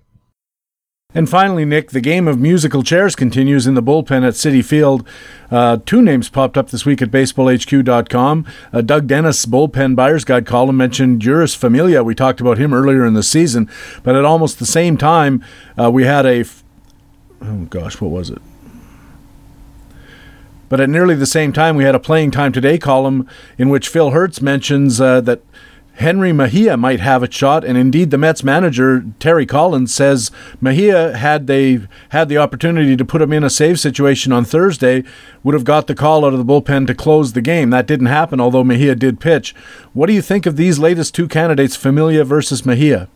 And 1.16 1.28
finally, 1.28 1.66
Nick, 1.66 1.90
the 1.90 2.02
game 2.02 2.28
of 2.28 2.40
musical 2.40 2.84
chairs 2.84 3.16
continues 3.16 3.66
in 3.66 3.74
the 3.74 3.82
bullpen 3.82 4.24
at 4.24 4.36
Citi 4.36 4.64
Field. 4.64 5.08
Uh, 5.50 5.78
two 5.84 6.04
names 6.04 6.30
popped 6.30 6.56
up 6.56 6.70
this 6.70 6.86
week 6.86 7.02
at 7.02 7.10
baseballhq.com. 7.10 8.46
Uh, 8.72 8.82
Doug 8.82 9.08
Dennis' 9.08 9.48
bullpen 9.48 9.96
buyer's 9.96 10.24
guide 10.24 10.46
column 10.46 10.78
mentioned 10.78 11.20
Jeurys 11.20 11.56
Familia. 11.56 12.04
We 12.04 12.14
talked 12.14 12.40
about 12.40 12.60
him 12.60 12.76
earlier 12.76 13.08
in 13.08 13.16
the 13.16 13.24
season, 13.24 13.68
but 14.04 14.16
at 14.16 14.24
almost 14.24 14.60
the 14.60 14.68
same 14.68 14.98
time, 14.98 15.44
uh, 15.80 15.90
we 15.90 16.04
had 16.04 16.28
a. 16.28 16.42
F- 16.42 16.64
oh 17.42 17.66
gosh, 17.72 18.00
what 18.00 18.12
was 18.12 18.30
it? 18.30 18.40
But 20.70 20.80
at 20.80 20.90
nearly 20.90 21.16
the 21.16 21.26
same 21.26 21.52
time, 21.52 21.76
we 21.76 21.84
had 21.84 21.96
a 21.96 22.00
playing 22.00 22.32
time 22.32 22.52
today 22.52 22.78
column 22.78 23.28
in 23.58 23.70
which 23.70 23.90
Phil 23.90 24.12
Hertz 24.12 24.42
mentions 24.42 25.02
uh, 25.02 25.20
that 25.22 25.42
Jenrry 26.00 26.34
Mejia 26.34 26.78
might 26.78 27.02
have 27.02 27.24
a 27.24 27.32
shot, 27.32 27.66
and 27.66 27.78
indeed 27.78 28.10
the 28.10 28.18
Mets 28.18 28.42
manager 28.42 29.04
Terry 29.20 29.46
Collins 29.46 29.94
says 29.94 30.32
Mejia, 30.62 31.18
had 31.18 31.48
they 31.48 31.82
had 32.10 32.30
the 32.30 32.38
opportunity 32.38 32.96
to 32.96 33.04
put 33.04 33.22
him 33.22 33.34
in 33.34 33.44
a 33.44 33.50
save 33.50 33.82
situation 33.82 34.32
on 34.32 34.46
Thursday, 34.46 35.04
would 35.44 35.56
have 35.56 35.66
got 35.66 35.88
the 35.88 35.96
call 35.96 36.24
out 36.24 36.32
of 36.32 36.40
the 36.40 36.46
bullpen 36.46 36.88
to 36.88 36.96
close 36.96 37.34
the 37.34 37.42
game. 37.42 37.70
That 37.72 37.86
didn't 37.86 38.06
happen, 38.06 38.40
although 38.40 38.64
Mejia 38.64 38.96
did 38.96 39.20
pitch. 39.20 39.54
What 39.92 40.08
do 40.08 40.14
you 40.14 40.22
think 40.22 40.46
of 40.46 40.56
these 40.56 40.80
latest 40.80 41.14
two 41.14 41.28
candidates, 41.28 41.76
Familia 41.76 42.24
versus 42.24 42.66
Mejia? 42.66 43.10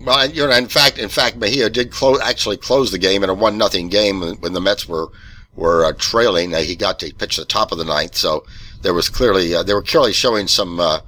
Well, 0.00 0.28
you 0.28 0.44
know, 0.44 0.56
in 0.56 0.66
fact, 0.66 0.98
in 0.98 1.08
fact, 1.08 1.36
Mejia 1.36 1.70
did 1.70 1.92
actually 2.24 2.56
close 2.56 2.90
the 2.90 2.98
game 2.98 3.22
in 3.22 3.30
a 3.30 3.34
one 3.34 3.56
nothing 3.56 3.88
game 3.88 4.22
when 4.40 4.52
the 4.52 4.60
Mets 4.60 4.88
were 4.88 5.08
were 5.58 5.84
uh, 5.84 5.92
trailing. 5.98 6.54
Uh, 6.54 6.58
he 6.58 6.76
got 6.76 6.98
to 7.00 7.12
pitch 7.14 7.36
the 7.36 7.44
top 7.44 7.72
of 7.72 7.78
the 7.78 7.84
ninth, 7.84 8.16
so 8.16 8.44
there 8.82 8.94
was 8.94 9.08
clearly 9.08 9.54
uh, 9.54 9.62
they 9.62 9.74
were 9.74 9.82
clearly 9.82 10.12
showing 10.12 10.46
some 10.46 10.80
uh, 10.80 11.00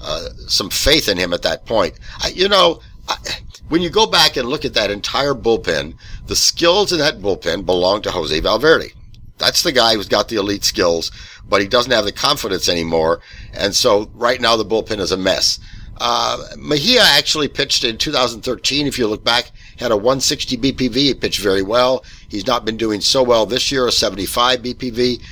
uh, 0.00 0.28
some 0.48 0.68
faith 0.68 1.08
in 1.08 1.16
him 1.16 1.32
at 1.32 1.42
that 1.42 1.64
point. 1.64 1.98
I, 2.20 2.28
you 2.28 2.48
know, 2.48 2.80
I, 3.08 3.16
when 3.68 3.80
you 3.80 3.90
go 3.90 4.06
back 4.06 4.36
and 4.36 4.48
look 4.48 4.64
at 4.64 4.74
that 4.74 4.90
entire 4.90 5.34
bullpen, 5.34 5.94
the 6.26 6.36
skills 6.36 6.92
in 6.92 6.98
that 6.98 7.20
bullpen 7.20 7.64
belong 7.64 8.02
to 8.02 8.10
Jose 8.10 8.38
Valverde. 8.40 8.92
That's 9.38 9.62
the 9.62 9.72
guy 9.72 9.94
who's 9.94 10.08
got 10.08 10.28
the 10.28 10.36
elite 10.36 10.64
skills, 10.64 11.10
but 11.48 11.60
he 11.60 11.66
doesn't 11.66 11.90
have 11.90 12.04
the 12.04 12.12
confidence 12.12 12.68
anymore. 12.68 13.20
And 13.52 13.74
so 13.74 14.10
right 14.14 14.40
now 14.40 14.56
the 14.56 14.64
bullpen 14.64 15.00
is 15.00 15.12
a 15.12 15.16
mess. 15.16 15.58
Uh, 15.98 16.38
Mejia 16.56 17.02
actually 17.02 17.48
pitched 17.48 17.84
in 17.84 17.98
2013. 17.98 18.86
If 18.86 18.98
you 18.98 19.06
look 19.06 19.24
back, 19.24 19.50
had 19.78 19.90
a 19.90 19.96
160 19.96 20.56
BPV. 20.56 20.94
He 20.94 21.14
pitched 21.14 21.40
very 21.40 21.62
well. 21.62 22.04
He's 22.28 22.46
not 22.46 22.64
been 22.64 22.76
doing 22.76 23.00
so 23.00 23.22
well 23.22 23.46
this 23.46 23.70
year, 23.72 23.86
a 23.86 23.92
75 23.92 24.62
BPV. 24.62 25.22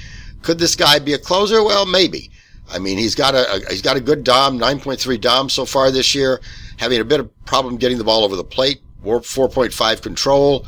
Could 0.42 0.58
this 0.58 0.74
guy 0.74 0.98
be 0.98 1.12
a 1.12 1.18
closer? 1.18 1.62
Well, 1.62 1.86
maybe. 1.86 2.30
I 2.70 2.78
mean, 2.78 2.98
he's 2.98 3.14
got 3.14 3.34
a, 3.34 3.54
a 3.54 3.70
he's 3.70 3.82
got 3.82 3.96
a 3.96 4.00
good 4.00 4.24
dom, 4.24 4.58
9.3 4.58 5.20
dom 5.20 5.48
so 5.48 5.64
far 5.64 5.90
this 5.90 6.14
year. 6.14 6.40
Having 6.78 7.00
a 7.00 7.04
bit 7.04 7.20
of 7.20 7.44
problem 7.44 7.76
getting 7.76 7.98
the 7.98 8.04
ball 8.04 8.24
over 8.24 8.36
the 8.36 8.44
plate. 8.44 8.80
4.5 9.04 10.02
control. 10.02 10.66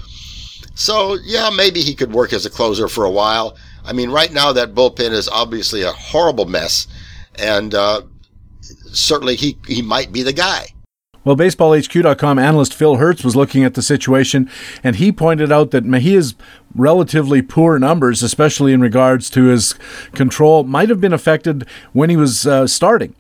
So 0.75 1.17
yeah, 1.25 1.51
maybe 1.51 1.81
he 1.81 1.95
could 1.95 2.13
work 2.13 2.33
as 2.33 2.47
a 2.47 2.51
closer 2.51 2.89
for 2.89 3.05
a 3.05 3.11
while. 3.11 3.57
I 3.85 3.93
mean, 3.93 4.11
right 4.11 4.33
now 4.33 4.53
that 4.53 4.75
bullpen 4.75 5.13
is 5.13 5.29
obviously 5.29 5.83
a 5.83 5.93
horrible 5.93 6.47
mess, 6.47 6.89
and 7.37 7.75
uh, 7.75 8.03
certainly 8.61 9.37
he 9.37 9.57
he 9.69 9.83
might 9.83 10.13
be 10.13 10.23
the 10.23 10.33
guy. 10.33 10.74
Well, 11.25 11.37
BaseballHQ.com 11.37 12.39
analyst 12.39 12.75
Phil 12.75 12.97
Hertz 12.97 13.25
was 13.25 13.35
looking 13.35 13.65
at 13.65 13.75
the 13.75 13.83
situation, 13.83 14.51
and 14.83 14.97
he 14.97 15.11
pointed 15.11 15.51
out 15.51 15.71
that 15.71 15.85
Mejia's 15.85 16.35
relatively 16.75 17.41
poor 17.41 17.79
numbers, 17.79 18.23
especially 18.23 18.73
in 18.73 18.83
regards 18.83 19.31
to 19.31 19.45
his 19.45 19.75
control, 20.13 20.65
might 20.65 20.91
have 20.91 21.01
been 21.01 21.15
affected 21.15 21.67
when 21.93 22.11
he 22.11 22.17
was 22.17 22.47
uh, 22.47 22.67
starting 22.67 23.15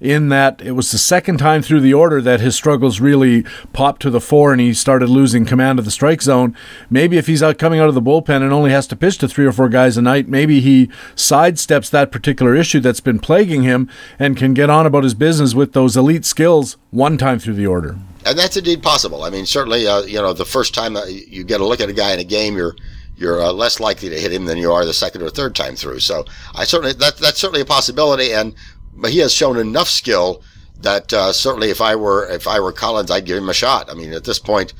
in 0.00 0.30
that 0.30 0.62
it 0.62 0.72
was 0.72 0.90
the 0.90 0.98
second 0.98 1.36
time 1.36 1.62
through 1.62 1.80
the 1.80 1.92
order 1.92 2.22
that 2.22 2.40
his 2.40 2.56
struggles 2.56 3.00
really 3.00 3.44
popped 3.72 4.00
to 4.02 4.10
the 4.10 4.20
fore 4.20 4.52
and 4.52 4.60
he 4.60 4.72
started 4.72 5.08
losing 5.08 5.44
command 5.44 5.78
of 5.78 5.84
the 5.84 5.90
strike 5.90 6.22
zone. 6.22 6.56
Maybe 6.88 7.18
if 7.18 7.26
he's 7.26 7.42
out 7.42 7.58
coming 7.58 7.80
out 7.80 7.88
of 7.88 7.94
the 7.94 8.02
bullpen 8.02 8.42
and 8.42 8.52
only 8.52 8.70
has 8.70 8.86
to 8.88 8.96
pitch 8.96 9.18
to 9.18 9.28
three 9.28 9.44
or 9.44 9.52
four 9.52 9.68
guys 9.68 9.96
a 9.96 10.02
night, 10.02 10.28
maybe 10.28 10.60
he 10.60 10.86
sidesteps 11.14 11.90
that 11.90 12.10
particular 12.10 12.54
issue 12.54 12.80
that's 12.80 13.00
been 13.00 13.18
plaguing 13.18 13.62
him 13.62 13.90
and 14.18 14.36
can 14.36 14.54
get 14.54 14.70
on 14.70 14.86
about 14.86 15.04
his 15.04 15.14
business 15.14 15.54
with 15.54 15.72
those 15.72 15.96
elite 15.96 16.24
skills 16.24 16.76
one 16.90 17.18
time 17.18 17.38
through 17.38 17.54
the 17.54 17.66
order. 17.66 17.98
And 18.24 18.38
that's 18.38 18.56
indeed 18.56 18.82
possible. 18.82 19.24
I 19.24 19.30
mean, 19.30 19.46
certainly, 19.46 19.86
uh, 19.86 20.02
you 20.02 20.20
know, 20.20 20.32
the 20.32 20.44
first 20.44 20.74
time 20.74 20.96
you 21.06 21.44
get 21.44 21.60
a 21.60 21.66
look 21.66 21.80
at 21.80 21.88
a 21.88 21.94
guy 21.94 22.12
in 22.12 22.20
a 22.20 22.24
game, 22.24 22.56
you're 22.56 22.76
you're 23.16 23.42
uh, 23.42 23.52
less 23.52 23.78
likely 23.80 24.08
to 24.08 24.18
hit 24.18 24.32
him 24.32 24.46
than 24.46 24.56
you 24.56 24.72
are 24.72 24.84
the 24.86 24.94
second 24.94 25.20
or 25.22 25.28
third 25.28 25.54
time 25.54 25.76
through. 25.76 26.00
So 26.00 26.24
I 26.54 26.64
certainly 26.64 26.94
that 26.94 27.18
that's 27.18 27.38
certainly 27.38 27.60
a 27.60 27.66
possibility. 27.66 28.32
And 28.32 28.54
but 28.94 29.10
he 29.10 29.18
has 29.18 29.32
shown 29.32 29.56
enough 29.56 29.88
skill 29.88 30.42
that 30.82 31.12
uh, 31.12 31.32
certainly 31.32 31.70
if 31.70 31.80
I 31.80 31.96
were 31.96 32.28
if 32.30 32.46
I 32.46 32.60
were 32.60 32.72
Collins, 32.72 33.10
I'd 33.10 33.26
give 33.26 33.38
him 33.38 33.48
a 33.48 33.54
shot. 33.54 33.90
I 33.90 33.94
mean, 33.94 34.12
at 34.12 34.24
this 34.24 34.38
point, 34.38 34.72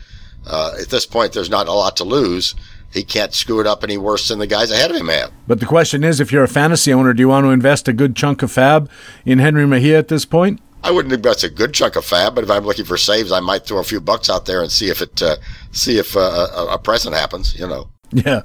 uh, 0.46 0.74
at 0.80 0.88
this 0.88 1.06
point, 1.06 1.32
there's 1.32 1.50
not 1.50 1.68
a 1.68 1.72
lot 1.72 1.96
to 1.98 2.04
lose. 2.04 2.54
He 2.92 3.04
can't 3.04 3.32
screw 3.32 3.60
it 3.60 3.66
up 3.66 3.84
any 3.84 3.96
worse 3.96 4.28
than 4.28 4.40
the 4.40 4.48
guys 4.48 4.70
ahead 4.70 4.90
of 4.90 4.96
him 4.96 5.08
have. 5.08 5.30
But 5.46 5.60
the 5.60 5.66
question 5.66 6.02
is, 6.02 6.18
if 6.18 6.32
you're 6.32 6.42
a 6.42 6.48
fantasy 6.48 6.92
owner, 6.92 7.14
do 7.14 7.20
you 7.20 7.28
want 7.28 7.44
to 7.44 7.50
invest 7.50 7.86
a 7.86 7.92
good 7.92 8.16
chunk 8.16 8.42
of 8.42 8.50
fab 8.50 8.90
in 9.24 9.38
Jenrry 9.38 9.68
Mejia 9.68 9.98
at 9.98 10.08
this 10.08 10.24
point? 10.24 10.60
I 10.82 10.90
wouldn't 10.90 11.12
invest 11.12 11.44
a 11.44 11.50
good 11.50 11.74
chunk 11.74 11.94
of 11.94 12.04
fab, 12.04 12.34
but 12.34 12.42
if 12.42 12.50
I'm 12.50 12.64
looking 12.64 12.86
for 12.86 12.96
saves, 12.96 13.30
I 13.30 13.40
might 13.40 13.64
throw 13.64 13.78
a 13.78 13.84
few 13.84 14.00
bucks 14.00 14.30
out 14.30 14.46
there 14.46 14.62
and 14.62 14.72
see 14.72 14.88
if 14.88 15.02
it 15.02 15.22
uh, 15.22 15.36
see 15.72 15.98
if 15.98 16.16
uh, 16.16 16.48
a, 16.56 16.66
a 16.74 16.78
present 16.78 17.14
happens. 17.14 17.58
You 17.58 17.68
know. 17.68 17.90
Yeah. 18.20 18.42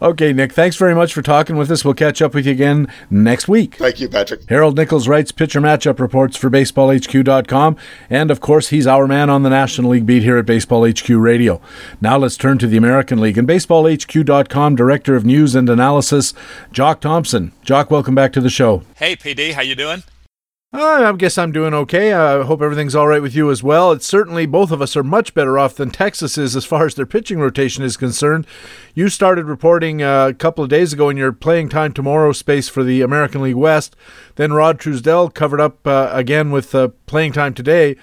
Okay, 0.00 0.32
Nick. 0.32 0.52
Thanks 0.52 0.76
very 0.76 0.94
much 0.94 1.12
for 1.12 1.22
talking 1.22 1.56
with 1.56 1.70
us. 1.70 1.84
We'll 1.84 1.94
catch 1.94 2.22
up 2.22 2.34
with 2.34 2.46
you 2.46 2.52
again 2.52 2.86
next 3.10 3.48
week. 3.48 3.74
Thank 3.74 4.00
you, 4.00 4.08
Patrick. 4.08 4.48
Harold 4.48 4.76
Nichols 4.76 5.08
writes 5.08 5.32
pitcher 5.32 5.60
matchup 5.60 5.98
reports 5.98 6.36
for 6.36 6.48
BaseballHQ.com. 6.48 7.76
And 8.08 8.30
of 8.30 8.40
course, 8.40 8.68
he's 8.68 8.86
our 8.86 9.06
man 9.08 9.28
on 9.28 9.42
the 9.42 9.50
National 9.50 9.90
League 9.90 10.06
beat 10.06 10.22
here 10.22 10.38
at 10.38 10.46
Baseball 10.46 10.88
HQ 10.88 11.08
Radio. 11.08 11.60
Now 12.00 12.16
let's 12.16 12.36
turn 12.36 12.58
to 12.58 12.66
the 12.66 12.76
American 12.76 13.20
League. 13.20 13.36
And 13.36 13.48
BaseballHQ.com 13.48 14.76
Director 14.76 15.16
of 15.16 15.24
News 15.24 15.54
and 15.54 15.68
Analysis, 15.68 16.32
Jock 16.72 17.00
Thompson. 17.00 17.52
Jock, 17.62 17.90
welcome 17.90 18.14
back 18.14 18.32
to 18.34 18.40
the 18.40 18.50
show. 18.50 18.82
Hey, 18.96 19.16
PD. 19.16 19.52
How 19.52 19.62
you 19.62 19.74
doing? 19.74 20.04
Uh, 20.70 21.10
I 21.10 21.12
guess 21.16 21.38
I'm 21.38 21.50
doing 21.50 21.72
okay. 21.72 22.12
I 22.12 22.42
hope 22.42 22.60
everything's 22.60 22.94
all 22.94 23.08
right 23.08 23.22
with 23.22 23.34
you 23.34 23.50
as 23.50 23.62
well. 23.62 23.90
It's 23.90 24.06
certainly 24.06 24.44
both 24.44 24.70
of 24.70 24.82
us 24.82 24.98
are 24.98 25.02
much 25.02 25.32
better 25.32 25.58
off 25.58 25.76
than 25.76 25.90
Texas 25.90 26.36
is 26.36 26.54
as 26.54 26.66
far 26.66 26.84
as 26.84 26.94
their 26.94 27.06
pitching 27.06 27.40
rotation 27.40 27.84
is 27.84 27.96
concerned. 27.96 28.46
You 28.94 29.08
started 29.08 29.46
reporting 29.46 30.02
uh, 30.02 30.28
a 30.28 30.34
couple 30.34 30.62
of 30.62 30.68
days 30.68 30.92
ago 30.92 31.08
in 31.08 31.16
your 31.16 31.32
playing 31.32 31.70
time 31.70 31.94
tomorrow 31.94 32.32
space 32.32 32.68
for 32.68 32.84
the 32.84 33.00
American 33.00 33.40
League 33.40 33.54
West. 33.54 33.96
Then 34.34 34.52
Rod 34.52 34.78
Truesdell 34.78 35.32
covered 35.32 35.60
up 35.60 35.86
uh, 35.86 36.10
again 36.12 36.50
with 36.50 36.74
uh, 36.74 36.88
playing 37.06 37.32
time 37.32 37.54
today. 37.54 37.96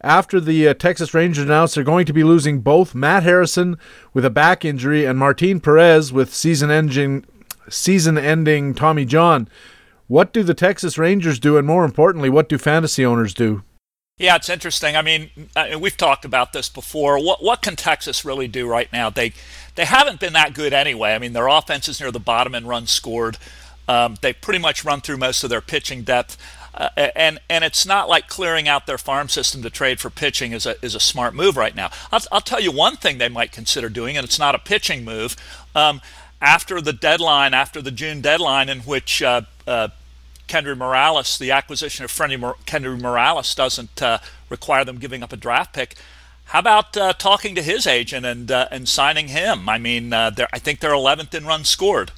After 0.00 0.40
the 0.40 0.68
uh, 0.68 0.74
Texas 0.74 1.12
Rangers 1.12 1.44
announced 1.44 1.74
they're 1.74 1.84
going 1.84 2.06
to 2.06 2.14
be 2.14 2.24
losing 2.24 2.60
both 2.60 2.94
Matt 2.94 3.24
Harrison 3.24 3.76
with 4.14 4.24
a 4.24 4.30
back 4.30 4.64
injury 4.64 5.04
and 5.04 5.18
Martin 5.18 5.60
Perez 5.60 6.10
with 6.10 6.32
season-ending 6.32 7.26
season-ending 7.68 8.72
Tommy 8.74 9.04
John. 9.04 9.46
What 10.08 10.32
do 10.32 10.42
the 10.42 10.54
Texas 10.54 10.96
Rangers 10.96 11.38
do, 11.38 11.58
and 11.58 11.66
more 11.66 11.84
importantly, 11.84 12.30
what 12.30 12.48
do 12.48 12.56
fantasy 12.56 13.04
owners 13.04 13.34
do? 13.34 13.62
Yeah, 14.16 14.34
it's 14.36 14.48
interesting. 14.48 14.96
I 14.96 15.02
mean, 15.02 15.30
uh, 15.54 15.78
we've 15.78 15.96
talked 15.96 16.24
about 16.24 16.52
this 16.52 16.68
before. 16.68 17.22
What 17.22 17.42
what 17.42 17.62
can 17.62 17.76
Texas 17.76 18.24
really 18.24 18.48
do 18.48 18.66
right 18.66 18.92
now? 18.92 19.10
They 19.10 19.32
they 19.76 19.84
haven't 19.84 20.18
been 20.18 20.32
that 20.32 20.54
good 20.54 20.72
anyway. 20.72 21.14
I 21.14 21.18
mean, 21.18 21.34
their 21.34 21.46
offense 21.46 21.88
is 21.88 22.00
near 22.00 22.10
the 22.10 22.18
bottom 22.18 22.54
in 22.54 22.66
runs 22.66 22.90
scored. 22.90 23.38
Um, 23.86 24.16
they 24.20 24.32
pretty 24.32 24.58
much 24.58 24.84
run 24.84 25.02
through 25.02 25.18
most 25.18 25.44
of 25.44 25.50
their 25.50 25.60
pitching 25.60 26.02
depth, 26.02 26.36
uh, 26.74 26.88
and 27.14 27.38
and 27.48 27.62
it's 27.62 27.86
not 27.86 28.08
like 28.08 28.28
clearing 28.28 28.66
out 28.66 28.86
their 28.86 28.98
farm 28.98 29.28
system 29.28 29.62
to 29.62 29.70
trade 29.70 30.00
for 30.00 30.10
pitching 30.10 30.52
is 30.52 30.66
a 30.66 30.82
is 30.84 30.94
a 30.94 31.00
smart 31.00 31.34
move 31.34 31.56
right 31.56 31.76
now. 31.76 31.90
I'll, 32.10 32.20
I'll 32.32 32.40
tell 32.40 32.60
you 32.60 32.72
one 32.72 32.96
thing 32.96 33.18
they 33.18 33.28
might 33.28 33.52
consider 33.52 33.88
doing, 33.88 34.16
and 34.16 34.24
it's 34.24 34.38
not 34.38 34.54
a 34.54 34.58
pitching 34.58 35.04
move. 35.04 35.36
Um, 35.76 36.00
after 36.40 36.80
the 36.80 36.92
deadline, 36.92 37.54
after 37.54 37.82
the 37.82 37.90
June 37.90 38.20
deadline, 38.20 38.68
in 38.68 38.80
which 38.80 39.22
uh, 39.22 39.42
uh, 39.66 39.88
Kendry 40.48 40.76
Morales, 40.76 41.38
the 41.38 41.50
acquisition 41.50 42.04
of 42.04 42.10
Freddie 42.10 42.36
Mor- 42.36 42.56
Kendry 42.66 43.00
Morales 43.00 43.54
doesn't 43.54 44.02
uh, 44.02 44.18
require 44.48 44.84
them 44.84 44.98
giving 44.98 45.22
up 45.22 45.32
a 45.32 45.36
draft 45.36 45.72
pick. 45.72 45.94
How 46.46 46.60
about 46.60 46.96
uh, 46.96 47.12
talking 47.12 47.54
to 47.54 47.62
his 47.62 47.86
agent 47.86 48.24
and 48.24 48.50
uh, 48.50 48.68
and 48.70 48.88
signing 48.88 49.28
him? 49.28 49.68
I 49.68 49.76
mean, 49.78 50.14
uh, 50.14 50.30
I 50.50 50.58
think 50.58 50.80
they're 50.80 50.92
11th 50.92 51.34
in 51.34 51.44
runs 51.44 51.68
scored. 51.68 52.10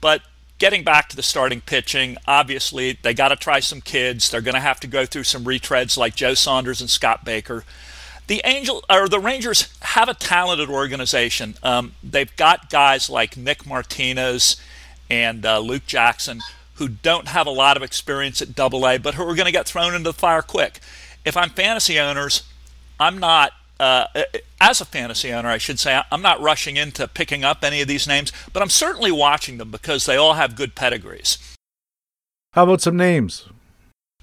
But 0.00 0.22
getting 0.58 0.82
back 0.82 1.10
to 1.10 1.16
the 1.16 1.22
starting 1.22 1.60
pitching, 1.60 2.16
obviously 2.26 2.98
they 3.02 3.12
got 3.12 3.28
to 3.28 3.36
try 3.36 3.60
some 3.60 3.82
kids. 3.82 4.30
They're 4.30 4.40
going 4.40 4.54
to 4.54 4.60
have 4.60 4.80
to 4.80 4.86
go 4.86 5.04
through 5.04 5.24
some 5.24 5.44
retreads 5.44 5.98
like 5.98 6.14
Joe 6.14 6.34
Saunders 6.34 6.80
and 6.80 6.88
Scott 6.88 7.24
Baker. 7.24 7.64
The 8.28 8.40
Angel 8.44 8.82
or 8.88 9.08
the 9.08 9.18
Rangers 9.18 9.68
have 9.82 10.08
a 10.08 10.14
talented 10.14 10.70
organization. 10.70 11.56
Um, 11.62 11.92
they've 12.02 12.34
got 12.36 12.70
guys 12.70 13.10
like 13.10 13.36
Nick 13.36 13.66
Martinez 13.66 14.56
and 15.10 15.44
uh, 15.44 15.58
Luke 15.58 15.84
Jackson 15.86 16.40
who 16.80 16.88
don't 16.88 17.28
have 17.28 17.46
a 17.46 17.50
lot 17.50 17.76
of 17.76 17.82
experience 17.82 18.40
at 18.40 18.54
double 18.54 18.88
A, 18.88 18.98
but 18.98 19.14
who 19.14 19.22
are 19.22 19.34
going 19.34 19.44
to 19.44 19.52
get 19.52 19.66
thrown 19.66 19.94
into 19.94 20.08
the 20.08 20.14
fire 20.14 20.40
quick. 20.40 20.80
If 21.26 21.36
I'm 21.36 21.50
fantasy 21.50 22.00
owners, 22.00 22.42
I'm 22.98 23.18
not, 23.18 23.52
uh, 23.78 24.06
as 24.58 24.80
a 24.80 24.86
fantasy 24.86 25.30
owner, 25.30 25.50
I 25.50 25.58
should 25.58 25.78
say, 25.78 26.00
I'm 26.10 26.22
not 26.22 26.40
rushing 26.40 26.78
into 26.78 27.06
picking 27.06 27.44
up 27.44 27.62
any 27.62 27.82
of 27.82 27.88
these 27.88 28.08
names, 28.08 28.32
but 28.54 28.62
I'm 28.62 28.70
certainly 28.70 29.12
watching 29.12 29.58
them 29.58 29.70
because 29.70 30.06
they 30.06 30.16
all 30.16 30.34
have 30.34 30.56
good 30.56 30.74
pedigrees. 30.74 31.36
How 32.54 32.64
about 32.64 32.80
some 32.80 32.96
names? 32.96 33.46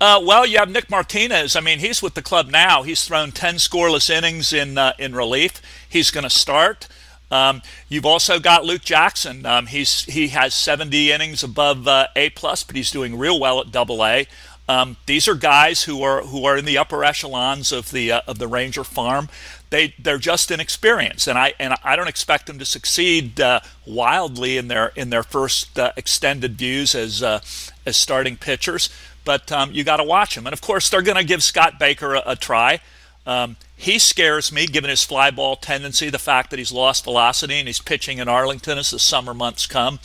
Uh, 0.01 0.19
well, 0.23 0.45
you 0.45 0.57
have 0.57 0.69
Nick 0.69 0.89
Martinez. 0.89 1.55
I 1.55 1.59
mean, 1.59 1.77
he's 1.77 2.01
with 2.01 2.15
the 2.15 2.23
club 2.23 2.49
now. 2.49 2.81
He's 2.81 3.05
thrown 3.05 3.31
10 3.31 3.55
scoreless 3.55 4.09
innings 4.09 4.51
in 4.51 4.79
uh, 4.79 4.93
in 4.97 5.13
relief. 5.13 5.61
He's 5.87 6.11
going 6.11 6.23
to 6.23 6.29
start. 6.29 6.87
Um, 7.29 7.61
you've 7.89 8.05
also 8.05 8.39
got 8.39 8.65
Luke 8.65 8.83
Jackson. 8.83 9.45
Um, 9.45 9.67
he's 9.67 10.03
he 10.05 10.29
has 10.29 10.53
70 10.53 11.11
innings 11.11 11.43
above 11.43 11.87
uh, 11.87 12.07
A 12.15 12.29
plus, 12.31 12.63
but 12.63 12.75
he's 12.75 12.91
doing 12.91 13.17
real 13.17 13.39
well 13.39 13.59
at 13.59 13.71
Double 13.71 14.05
A. 14.05 14.27
Um, 14.69 14.97
these 15.05 15.27
are 15.29 15.35
guys 15.35 15.83
who 15.83 16.03
are 16.03 16.23
who 16.23 16.45
are 16.45 16.57
in 16.57 16.65
the 16.65 16.77
upper 16.77 17.03
echelons 17.03 17.71
of 17.71 17.91
the 17.91 18.11
uh, 18.11 18.21
of 18.27 18.37
the 18.37 18.47
Ranger 18.47 18.83
farm. 18.83 19.29
They 19.69 19.93
they're 19.97 20.17
just 20.17 20.51
inexperienced, 20.51 21.27
and 21.27 21.37
I 21.37 21.53
and 21.59 21.75
I 21.83 21.95
don't 21.95 22.09
expect 22.09 22.47
them 22.47 22.59
to 22.59 22.65
succeed 22.65 23.39
uh, 23.39 23.61
wildly 23.85 24.57
in 24.57 24.67
their 24.67 24.91
in 24.95 25.09
their 25.09 25.23
first 25.23 25.79
uh, 25.79 25.93
extended 25.95 26.57
views 26.57 26.95
as 26.95 27.23
uh, 27.23 27.39
as 27.85 27.95
starting 27.95 28.35
pitchers. 28.35 28.89
But 29.23 29.51
um, 29.51 29.71
you 29.71 29.83
got 29.83 29.97
to 29.97 30.03
watch 30.03 30.35
them, 30.35 30.47
and 30.47 30.53
of 30.53 30.61
course 30.61 30.89
they're 30.89 31.01
going 31.01 31.17
to 31.17 31.23
give 31.23 31.43
Scott 31.43 31.79
Baker 31.79 32.15
a, 32.15 32.23
a 32.27 32.35
try. 32.35 32.81
Um, 33.27 33.57
he 33.75 33.99
scares 33.99 34.51
me, 34.51 34.65
given 34.65 34.89
his 34.89 35.03
fly 35.03 35.29
ball 35.29 35.57
tendency, 35.57 36.09
the 36.09 36.17
fact 36.17 36.49
that 36.49 36.57
he's 36.57 36.71
lost 36.71 37.03
velocity 37.03 37.55
and 37.55 37.67
he's 37.67 37.79
pitching 37.79 38.17
in 38.17 38.29
Arlington 38.29 38.77
as 38.77 38.89
the 38.89 38.97
summer 38.97 39.33
months 39.33 39.67
come. 39.67 39.99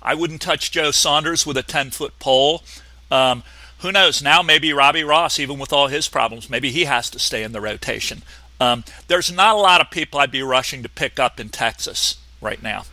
I 0.00 0.14
wouldn't 0.14 0.40
touch 0.40 0.70
Joe 0.70 0.92
Saunders 0.92 1.44
with 1.44 1.58
a 1.58 1.62
10 1.62 1.90
foot 1.90 2.18
pole. 2.18 2.62
Um, 3.10 3.42
who 3.80 3.90
knows? 3.90 4.22
Now, 4.22 4.40
maybe 4.40 4.72
Robbie 4.72 5.04
Ross, 5.04 5.38
even 5.38 5.58
with 5.58 5.72
all 5.72 5.88
his 5.88 6.08
problems, 6.08 6.48
maybe 6.48 6.70
he 6.70 6.84
has 6.84 7.10
to 7.10 7.18
stay 7.18 7.42
in 7.42 7.52
the 7.52 7.60
rotation. 7.60 8.22
Um, 8.60 8.84
there's 9.08 9.32
not 9.32 9.56
a 9.56 9.58
lot 9.58 9.80
of 9.80 9.90
people 9.90 10.20
I'd 10.20 10.30
be 10.30 10.42
rushing 10.42 10.82
to 10.82 10.88
pick 10.88 11.18
up 11.18 11.40
in 11.40 11.48
Texas 11.48 12.18
right 12.40 12.62
now. 12.62 12.84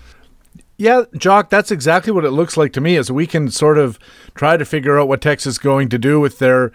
Yeah, 0.77 1.03
Jock, 1.15 1.49
that's 1.49 1.71
exactly 1.71 2.13
what 2.13 2.25
it 2.25 2.31
looks 2.31 2.55
like 2.55 2.73
to 2.73 2.81
me 2.81 2.97
as 2.97 3.11
we 3.11 3.27
can 3.27 3.49
sort 3.49 3.77
of 3.77 3.99
try 4.35 4.57
to 4.57 4.65
figure 4.65 4.99
out 4.99 5.07
what 5.07 5.21
Texas 5.21 5.53
is 5.53 5.57
going 5.59 5.89
to 5.89 5.97
do 5.97 6.19
with 6.19 6.39
their 6.39 6.71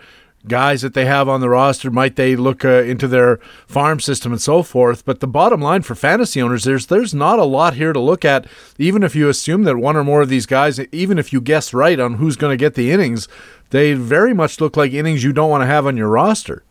guys 0.47 0.83
that 0.83 0.95
they 0.95 1.05
have 1.07 1.29
on 1.29 1.41
the 1.41 1.49
roster? 1.49 1.91
Might 1.91 2.17
they 2.17 2.37
look 2.37 2.65
uh, 2.65 2.83
into 2.83 3.09
their 3.09 3.37
farm 3.67 4.01
system 4.01 4.33
and 4.33 4.41
so 4.41 4.63
forth? 4.63 5.05
But 5.05 5.21
the 5.21 5.27
bottom 5.27 5.61
line 5.61 5.83
for 5.83 5.95
fantasy 5.95 6.41
owners, 6.41 6.65
there's 6.65 6.87
there's 6.87 7.15
not 7.15 7.39
a 7.39 7.45
lot 7.45 7.75
here 7.75 7.93
to 7.93 8.01
look 8.01 8.25
at. 8.25 8.47
Even 8.79 9.03
if 9.03 9.15
you 9.15 9.29
assume 9.29 9.65
that 9.65 9.77
one 9.77 9.97
or 9.97 10.05
more 10.05 10.23
of 10.23 10.29
these 10.29 10.47
guys, 10.47 10.81
even 10.93 11.19
if 11.19 11.33
you 11.33 11.41
guess 11.41 11.75
right 11.75 11.99
on 11.99 12.15
who's 12.15 12.37
going 12.37 12.53
to 12.53 12.63
get 12.63 12.75
the 12.75 12.91
innings, 12.91 13.29
they 13.71 13.95
very 13.95 14.35
much 14.35 14.61
look 14.61 14.77
like 14.77 14.93
innings 14.93 15.25
you 15.25 15.33
don't 15.33 15.51
want 15.51 15.63
to 15.63 15.67
have 15.67 15.87
on 15.87 15.97
your 15.97 16.09
roster. 16.09 16.63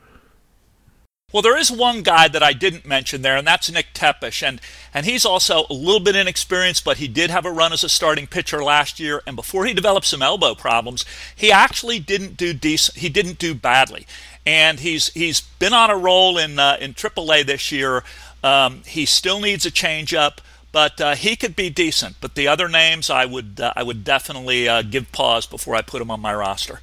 Well, 1.31 1.41
there 1.41 1.57
is 1.57 1.71
one 1.71 2.01
guy 2.01 2.27
that 2.27 2.43
I 2.43 2.51
didn't 2.51 2.85
mention 2.85 3.21
there, 3.21 3.37
and 3.37 3.47
that's 3.47 3.71
Nick 3.71 3.93
Tepesch, 3.93 4.45
and 4.45 4.59
and 4.93 5.05
he's 5.05 5.25
also 5.25 5.65
a 5.69 5.73
little 5.73 6.01
bit 6.01 6.15
inexperienced, 6.15 6.83
but 6.83 6.97
he 6.97 7.07
did 7.07 7.29
have 7.29 7.45
a 7.45 7.51
run 7.51 7.71
as 7.71 7.83
a 7.85 7.89
starting 7.89 8.27
pitcher 8.27 8.61
last 8.61 8.99
year, 8.99 9.21
and 9.25 9.37
before 9.37 9.65
he 9.65 9.73
developed 9.73 10.05
some 10.05 10.21
elbow 10.21 10.55
problems, 10.55 11.05
he 11.33 11.51
actually 11.51 11.99
didn't 11.99 12.35
do 12.35 12.53
decent. 12.53 12.97
He 12.97 13.07
didn't 13.07 13.39
do 13.39 13.55
badly, 13.55 14.05
and 14.45 14.81
he's 14.81 15.07
he's 15.13 15.39
been 15.39 15.73
on 15.73 15.89
a 15.89 15.97
roll 15.97 16.37
in 16.37 16.59
uh, 16.59 16.77
in 16.81 16.93
AAA 16.93 17.45
this 17.45 17.71
year. 17.71 18.03
Um, 18.43 18.81
he 18.85 19.05
still 19.05 19.39
needs 19.39 19.65
a 19.65 19.71
changeup, 19.71 20.39
but 20.73 20.99
uh, 20.99 21.15
he 21.15 21.37
could 21.37 21.55
be 21.55 21.69
decent. 21.69 22.17
But 22.19 22.35
the 22.35 22.49
other 22.49 22.67
names, 22.67 23.09
I 23.09 23.25
would 23.25 23.61
uh, 23.61 23.71
I 23.75 23.83
would 23.83 24.03
definitely 24.03 24.67
uh, 24.67 24.81
give 24.81 25.11
pause 25.13 25.45
before 25.45 25.75
I 25.75 25.81
put 25.81 26.01
him 26.01 26.11
on 26.11 26.19
my 26.19 26.35
roster. 26.35 26.81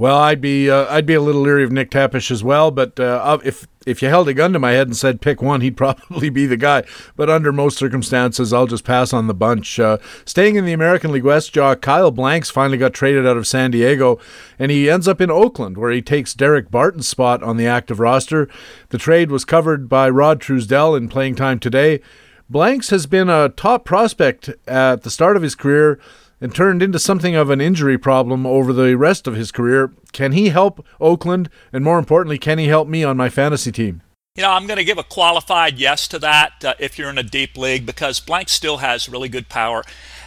Well, 0.00 0.16
I'd 0.16 0.40
be 0.40 0.70
uh, 0.70 0.86
I'd 0.88 1.04
be 1.04 1.12
a 1.12 1.20
little 1.20 1.42
leery 1.42 1.62
of 1.62 1.72
Nick 1.72 1.90
Tepesch 1.90 2.30
as 2.30 2.42
well, 2.42 2.70
but 2.70 2.98
uh, 2.98 3.38
if 3.44 3.68
if 3.84 4.00
you 4.00 4.08
held 4.08 4.28
a 4.28 4.32
gun 4.32 4.54
to 4.54 4.58
my 4.58 4.70
head 4.70 4.86
and 4.86 4.96
said 4.96 5.20
pick 5.20 5.42
one, 5.42 5.60
he'd 5.60 5.76
probably 5.76 6.30
be 6.30 6.46
the 6.46 6.56
guy. 6.56 6.84
But 7.16 7.28
under 7.28 7.52
most 7.52 7.76
circumstances, 7.76 8.50
I'll 8.50 8.66
just 8.66 8.82
pass 8.82 9.12
on 9.12 9.26
the 9.26 9.34
bunch. 9.34 9.78
Uh, 9.78 9.98
staying 10.24 10.56
in 10.56 10.64
the 10.64 10.72
American 10.72 11.12
League 11.12 11.24
West, 11.24 11.52
Jaw 11.52 11.74
Kyle 11.74 12.10
Blanks 12.10 12.48
finally 12.48 12.78
got 12.78 12.94
traded 12.94 13.26
out 13.26 13.36
of 13.36 13.46
San 13.46 13.72
Diego, 13.72 14.18
and 14.58 14.70
he 14.70 14.88
ends 14.88 15.06
up 15.06 15.20
in 15.20 15.30
Oakland, 15.30 15.76
where 15.76 15.90
he 15.90 16.00
takes 16.00 16.34
Daric 16.34 16.70
Barton's 16.70 17.06
spot 17.06 17.42
on 17.42 17.58
the 17.58 17.66
active 17.66 18.00
roster. 18.00 18.48
The 18.88 18.96
trade 18.96 19.30
was 19.30 19.44
covered 19.44 19.86
by 19.86 20.08
Rod 20.08 20.40
Truesdell 20.40 20.96
in 20.96 21.10
playing 21.10 21.34
time 21.34 21.58
today. 21.58 22.00
Blanks 22.48 22.88
has 22.88 23.04
been 23.06 23.28
a 23.28 23.50
top 23.50 23.84
prospect 23.84 24.48
at 24.66 25.02
the 25.02 25.10
start 25.10 25.36
of 25.36 25.42
his 25.42 25.54
career 25.54 26.00
and 26.40 26.54
turned 26.54 26.82
into 26.82 26.98
something 26.98 27.34
of 27.34 27.50
an 27.50 27.60
injury 27.60 27.98
problem 27.98 28.46
over 28.46 28.72
the 28.72 28.96
rest 28.96 29.26
of 29.26 29.34
his 29.34 29.52
career. 29.52 29.92
Can 30.12 30.32
he 30.32 30.48
help 30.48 30.84
Oakland? 31.00 31.50
And 31.72 31.84
more 31.84 31.98
importantly, 31.98 32.38
can 32.38 32.58
he 32.58 32.66
help 32.66 32.88
me 32.88 33.04
on 33.04 33.16
my 33.16 33.28
fantasy 33.28 33.70
team? 33.70 34.02
You 34.36 34.44
know, 34.44 34.52
I'm 34.52 34.66
going 34.66 34.78
to 34.78 34.84
give 34.84 34.96
a 34.96 35.02
qualified 35.02 35.78
yes 35.78 36.06
to 36.08 36.18
that 36.20 36.64
uh, 36.64 36.74
if 36.78 36.98
you're 36.98 37.10
in 37.10 37.18
a 37.18 37.22
deep 37.22 37.56
league 37.56 37.84
because 37.84 38.20
Blank 38.20 38.48
still 38.48 38.78
has 38.78 39.08
really 39.08 39.28
good 39.28 39.48
power. 39.48 39.82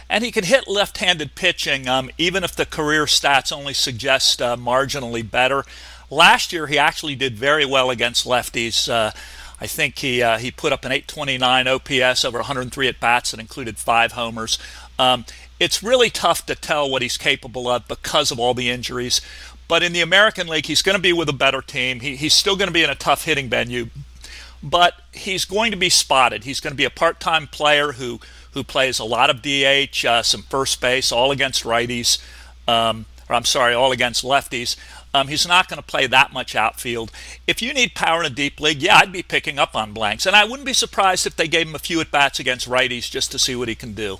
And 0.08 0.22
he 0.22 0.30
can 0.30 0.44
hit 0.44 0.68
left 0.68 0.98
handed 0.98 1.34
pitching, 1.34 1.88
um, 1.88 2.10
even 2.18 2.44
if 2.44 2.54
the 2.54 2.66
career 2.66 3.06
stats 3.06 3.50
only 3.50 3.72
suggest 3.72 4.42
uh, 4.42 4.56
marginally 4.56 5.28
better. 5.28 5.64
Last 6.10 6.52
year, 6.52 6.66
he 6.66 6.78
actually 6.78 7.16
did 7.16 7.36
very 7.36 7.64
well 7.64 7.90
against 7.90 8.26
lefties. 8.26 8.88
Uh, 8.88 9.12
I 9.60 9.66
think 9.66 9.98
he 9.98 10.22
uh, 10.22 10.36
he 10.38 10.50
put 10.50 10.72
up 10.72 10.84
an 10.84 10.92
829 10.92 11.66
OPS 11.66 12.24
over 12.24 12.38
103 12.38 12.88
at 12.88 13.00
bats 13.00 13.30
that 13.30 13.40
included 13.40 13.78
five 13.78 14.12
homers. 14.12 14.58
Um, 14.98 15.24
it's 15.64 15.82
really 15.82 16.10
tough 16.10 16.44
to 16.44 16.54
tell 16.54 16.90
what 16.90 17.00
he's 17.00 17.16
capable 17.16 17.68
of 17.68 17.88
because 17.88 18.30
of 18.30 18.38
all 18.38 18.52
the 18.52 18.68
injuries. 18.68 19.22
But 19.66 19.82
in 19.82 19.94
the 19.94 20.02
American 20.02 20.46
League, 20.46 20.66
he's 20.66 20.82
going 20.82 20.96
to 20.96 21.02
be 21.02 21.14
with 21.14 21.30
a 21.30 21.32
better 21.32 21.62
team. 21.62 22.00
He, 22.00 22.16
he's 22.16 22.34
still 22.34 22.54
going 22.54 22.68
to 22.68 22.74
be 22.74 22.84
in 22.84 22.90
a 22.90 22.94
tough 22.94 23.24
hitting 23.24 23.48
venue, 23.48 23.88
but 24.62 25.00
he's 25.10 25.46
going 25.46 25.70
to 25.70 25.78
be 25.78 25.88
spotted. 25.88 26.44
He's 26.44 26.60
going 26.60 26.72
to 26.72 26.76
be 26.76 26.84
a 26.84 26.90
part 26.90 27.18
time 27.18 27.46
player 27.46 27.92
who, 27.92 28.20
who 28.52 28.62
plays 28.62 28.98
a 28.98 29.04
lot 29.04 29.30
of 29.30 29.40
DH, 29.40 30.04
uh, 30.04 30.22
some 30.22 30.42
first 30.42 30.82
base, 30.82 31.10
all 31.10 31.30
against 31.30 31.64
righties, 31.64 32.22
um, 32.68 33.06
or 33.30 33.36
I'm 33.36 33.46
sorry, 33.46 33.72
all 33.72 33.90
against 33.90 34.22
lefties. 34.22 34.76
Um, 35.14 35.28
he's 35.28 35.48
not 35.48 35.68
going 35.68 35.80
to 35.80 35.86
play 35.86 36.06
that 36.08 36.34
much 36.34 36.54
outfield. 36.54 37.10
If 37.46 37.62
you 37.62 37.72
need 37.72 37.94
power 37.94 38.20
in 38.20 38.26
a 38.26 38.34
deep 38.34 38.60
league, 38.60 38.82
yeah, 38.82 38.96
I'd 38.96 39.12
be 39.12 39.22
picking 39.22 39.58
up 39.58 39.74
on 39.74 39.94
blanks. 39.94 40.26
And 40.26 40.36
I 40.36 40.44
wouldn't 40.44 40.66
be 40.66 40.74
surprised 40.74 41.26
if 41.26 41.36
they 41.36 41.48
gave 41.48 41.68
him 41.68 41.74
a 41.74 41.78
few 41.78 42.02
at 42.02 42.10
bats 42.10 42.38
against 42.38 42.68
righties 42.68 43.10
just 43.10 43.32
to 43.32 43.38
see 43.38 43.56
what 43.56 43.68
he 43.68 43.74
can 43.74 43.94
do. 43.94 44.18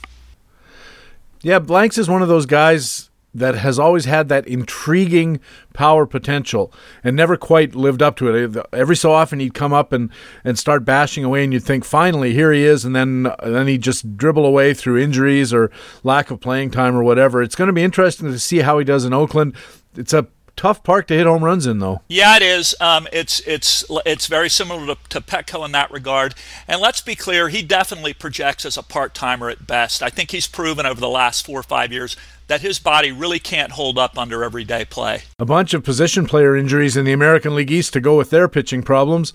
Yeah, 1.44 1.58
Blanks 1.58 1.98
is 1.98 2.08
one 2.08 2.22
of 2.22 2.28
those 2.28 2.46
guys 2.46 3.10
that 3.34 3.54
has 3.56 3.78
always 3.78 4.06
had 4.06 4.30
that 4.30 4.46
intriguing 4.46 5.40
power 5.74 6.06
potential 6.06 6.72
and 7.02 7.14
never 7.14 7.36
quite 7.36 7.74
lived 7.74 8.00
up 8.00 8.16
to 8.16 8.34
it. 8.34 8.56
Uh, 8.56 8.62
every 8.72 8.96
so 8.96 9.12
often 9.12 9.40
he'd 9.40 9.52
come 9.52 9.72
up 9.72 9.92
and, 9.92 10.08
and 10.42 10.58
start 10.58 10.86
bashing 10.86 11.22
away, 11.22 11.44
and 11.44 11.52
you'd 11.52 11.62
think, 11.62 11.84
finally, 11.84 12.32
here 12.32 12.50
he 12.50 12.64
is, 12.64 12.86
and 12.86 12.96
then 12.96 13.26
uh, 13.26 13.36
then 13.42 13.66
he'd 13.66 13.82
just 13.82 14.16
dribble 14.16 14.46
away 14.46 14.72
through 14.72 14.96
injuries 14.96 15.52
or 15.52 15.70
lack 16.02 16.30
of 16.30 16.40
playing 16.40 16.70
time 16.70 16.96
or 16.96 17.02
whatever. 17.02 17.42
It's 17.42 17.56
going 17.56 17.66
to 17.68 17.74
be 17.74 17.84
interesting 17.84 18.32
to 18.32 18.38
see 18.38 18.60
how 18.60 18.78
he 18.78 18.84
does 18.84 19.04
in 19.04 19.12
Oakland. 19.12 19.54
It's 19.96 20.14
a 20.14 20.26
tough 20.56 20.82
park 20.82 21.06
to 21.08 21.14
hit 21.14 21.26
home 21.26 21.44
runs 21.44 21.66
in, 21.66 21.78
though. 21.78 22.02
Yeah, 22.08 22.36
it 22.36 22.42
is. 22.42 22.74
Um, 22.80 23.06
it's 23.12 23.40
it's 23.40 23.84
it's 24.06 24.26
very 24.26 24.48
similar 24.48 24.94
to, 24.94 24.96
to 25.10 25.20
Petco 25.20 25.64
in 25.64 25.72
that 25.72 25.90
regard. 25.90 26.34
And 26.68 26.80
let's 26.80 27.00
be 27.00 27.14
clear, 27.14 27.48
he 27.48 27.62
definitely 27.62 28.14
projects 28.14 28.64
as 28.64 28.76
a 28.76 28.82
part 28.82 29.14
timer 29.14 29.48
at 29.50 29.66
best. 29.66 30.02
I 30.02 30.10
think 30.10 30.30
he's 30.30 30.46
proven 30.46 30.86
over 30.86 31.00
the 31.00 31.08
last 31.08 31.46
four 31.46 31.60
or 31.60 31.64
five 31.64 31.92
years 31.92 32.16
that 32.46 32.60
his 32.60 32.78
body 32.78 33.10
really 33.10 33.38
can't 33.38 33.72
hold 33.72 33.98
up 33.98 34.18
under 34.18 34.44
everyday 34.44 34.84
play. 34.84 35.22
A 35.38 35.46
bunch 35.46 35.72
of 35.72 35.82
position 35.82 36.26
player 36.26 36.54
injuries 36.54 36.96
in 36.96 37.04
the 37.04 37.12
American 37.12 37.54
League 37.54 37.70
East 37.70 37.92
to 37.94 38.00
go 38.00 38.16
with 38.16 38.30
their 38.30 38.48
pitching 38.48 38.82
problems 38.82 39.32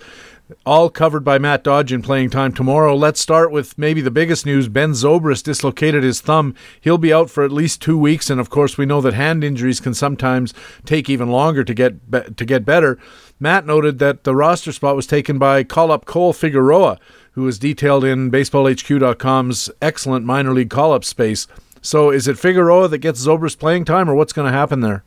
all 0.66 0.90
covered 0.90 1.24
by 1.24 1.38
Matt 1.38 1.64
Dodge 1.64 1.92
in 1.92 2.02
playing 2.02 2.30
time 2.30 2.54
tomorrow. 2.54 2.96
Let's 2.96 3.20
start 3.20 3.52
with 3.52 3.78
maybe 3.78 4.02
the 4.02 4.12
biggest 4.12 4.46
news. 4.46 4.68
Ben 4.68 4.92
Zobrist 4.92 5.44
dislocated 5.44 6.04
his 6.04 6.22
thumb. 6.22 6.56
He'll 6.82 6.98
be 6.98 7.14
out 7.14 7.30
for 7.30 7.44
at 7.44 7.52
least 7.52 7.82
two 7.82 7.98
weeks, 7.98 8.30
and 8.30 8.40
of 8.40 8.50
course, 8.50 8.78
we 8.78 8.86
know 8.86 9.02
that 9.02 9.14
hand 9.14 9.44
injuries 9.44 9.80
can 9.80 9.94
sometimes 9.94 10.54
take 10.86 11.10
even 11.10 11.30
longer 11.30 11.64
to 11.64 11.74
get 11.74 12.10
be- 12.10 12.34
to 12.36 12.46
get 12.46 12.66
better. 12.66 12.98
Matt 13.40 13.66
noted 13.66 14.00
that 14.00 14.24
the 14.24 14.36
roster 14.36 14.72
spot 14.72 14.96
was 14.96 15.08
taken 15.08 15.38
by 15.38 15.64
call-up 15.64 16.06
Cole 16.06 16.34
Figueroa, 16.34 17.00
who 17.34 17.48
is 17.48 17.60
detailed 17.60 18.04
in 18.04 18.32
BaseballHQ.com's 18.32 19.70
excellent 19.82 20.26
minor 20.26 20.52
league 20.52 20.70
call-up 20.70 21.06
space. 21.06 21.48
So, 21.82 22.10
is 22.10 22.28
it 22.28 22.38
Figueroa 22.38 22.90
that 22.90 22.98
gets 22.98 23.26
Zobrist 23.26 23.60
playing 23.60 23.86
time, 23.86 24.10
or 24.10 24.16
what's 24.16 24.34
going 24.34 24.52
to 24.52 24.58
happen 24.58 24.82
there? 24.82 25.04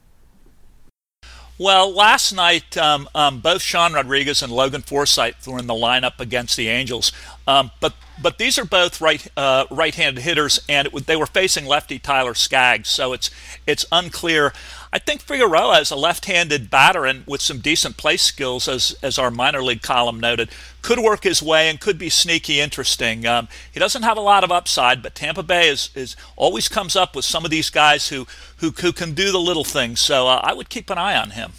Well, 1.59 1.93
last 1.93 2.33
night, 2.33 2.77
um, 2.77 3.09
um, 3.15 3.41
both 3.41 3.63
Sean 3.63 3.93
Rodriguez 3.93 4.43
and 4.43 4.53
Logan 4.53 4.83
Forsythe 4.83 5.47
were 5.47 5.59
in 5.59 5.67
the 5.67 5.75
lineup 5.75 6.19
against 6.19 6.57
the 6.57 6.69
Angels. 6.69 7.13
Um, 7.47 7.71
but 7.81 7.95
but 8.21 8.39
these 8.39 8.59
are 8.59 8.65
both 8.65 9.01
right 9.01 9.27
uh, 9.37 9.67
right-handed 9.71 10.23
hitters, 10.23 10.61
and 10.69 10.89
it, 10.89 11.07
they 11.07 11.17
were 11.17 11.27
facing 11.27 11.67
lefty 11.67 11.99
Tyler 11.99 12.35
Skaggs, 12.35 12.89
so 12.89 13.13
it's 13.13 13.31
it's 13.67 13.85
unclear. 13.93 14.53
I 14.93 14.99
think 14.99 15.23
Figueroa 15.23 15.81
is 15.81 15.91
a 15.91 15.97
left-handed 15.97 16.69
batter 16.69 17.07
and 17.07 17.27
with 17.27 17.41
some 17.41 17.61
decent 17.61 17.97
play 17.97 18.17
skills, 18.17 18.67
as 18.67 18.97
as 19.03 19.19
our 19.19 19.31
minor 19.31 19.63
league 19.63 19.83
column 19.83 20.21
noted, 20.21 20.51
could 20.83 20.99
work 20.99 21.25
his 21.25 21.43
way 21.43 21.69
and 21.69 21.81
could 21.81 21.99
be 21.99 22.11
sneaky 22.11 22.61
interesting. 22.61 23.27
Um, 23.27 23.49
he 23.73 23.81
doesn't 23.81 24.03
have 24.03 24.17
a 24.17 24.21
lot 24.21 24.45
of 24.45 24.53
upside, 24.53 25.03
but 25.03 25.15
Tampa 25.15 25.43
Bay 25.43 25.69
is 25.69 25.91
is 25.95 26.17
always 26.37 26.69
comes 26.69 26.97
up 26.97 27.17
with 27.17 27.25
some 27.25 27.45
of 27.45 27.51
these 27.51 27.71
guys 27.71 28.09
who 28.09 28.27
who, 28.59 28.71
who 28.71 28.93
can 28.93 29.15
do 29.15 29.33
the 29.33 29.39
little 29.39 29.65
things. 29.65 30.01
So 30.01 30.27
uh, 30.29 30.41
I 30.43 30.53
would 30.53 30.69
keep 30.69 30.91
an 30.91 30.99
eye 30.99 31.17
on 31.17 31.31
him 31.31 31.53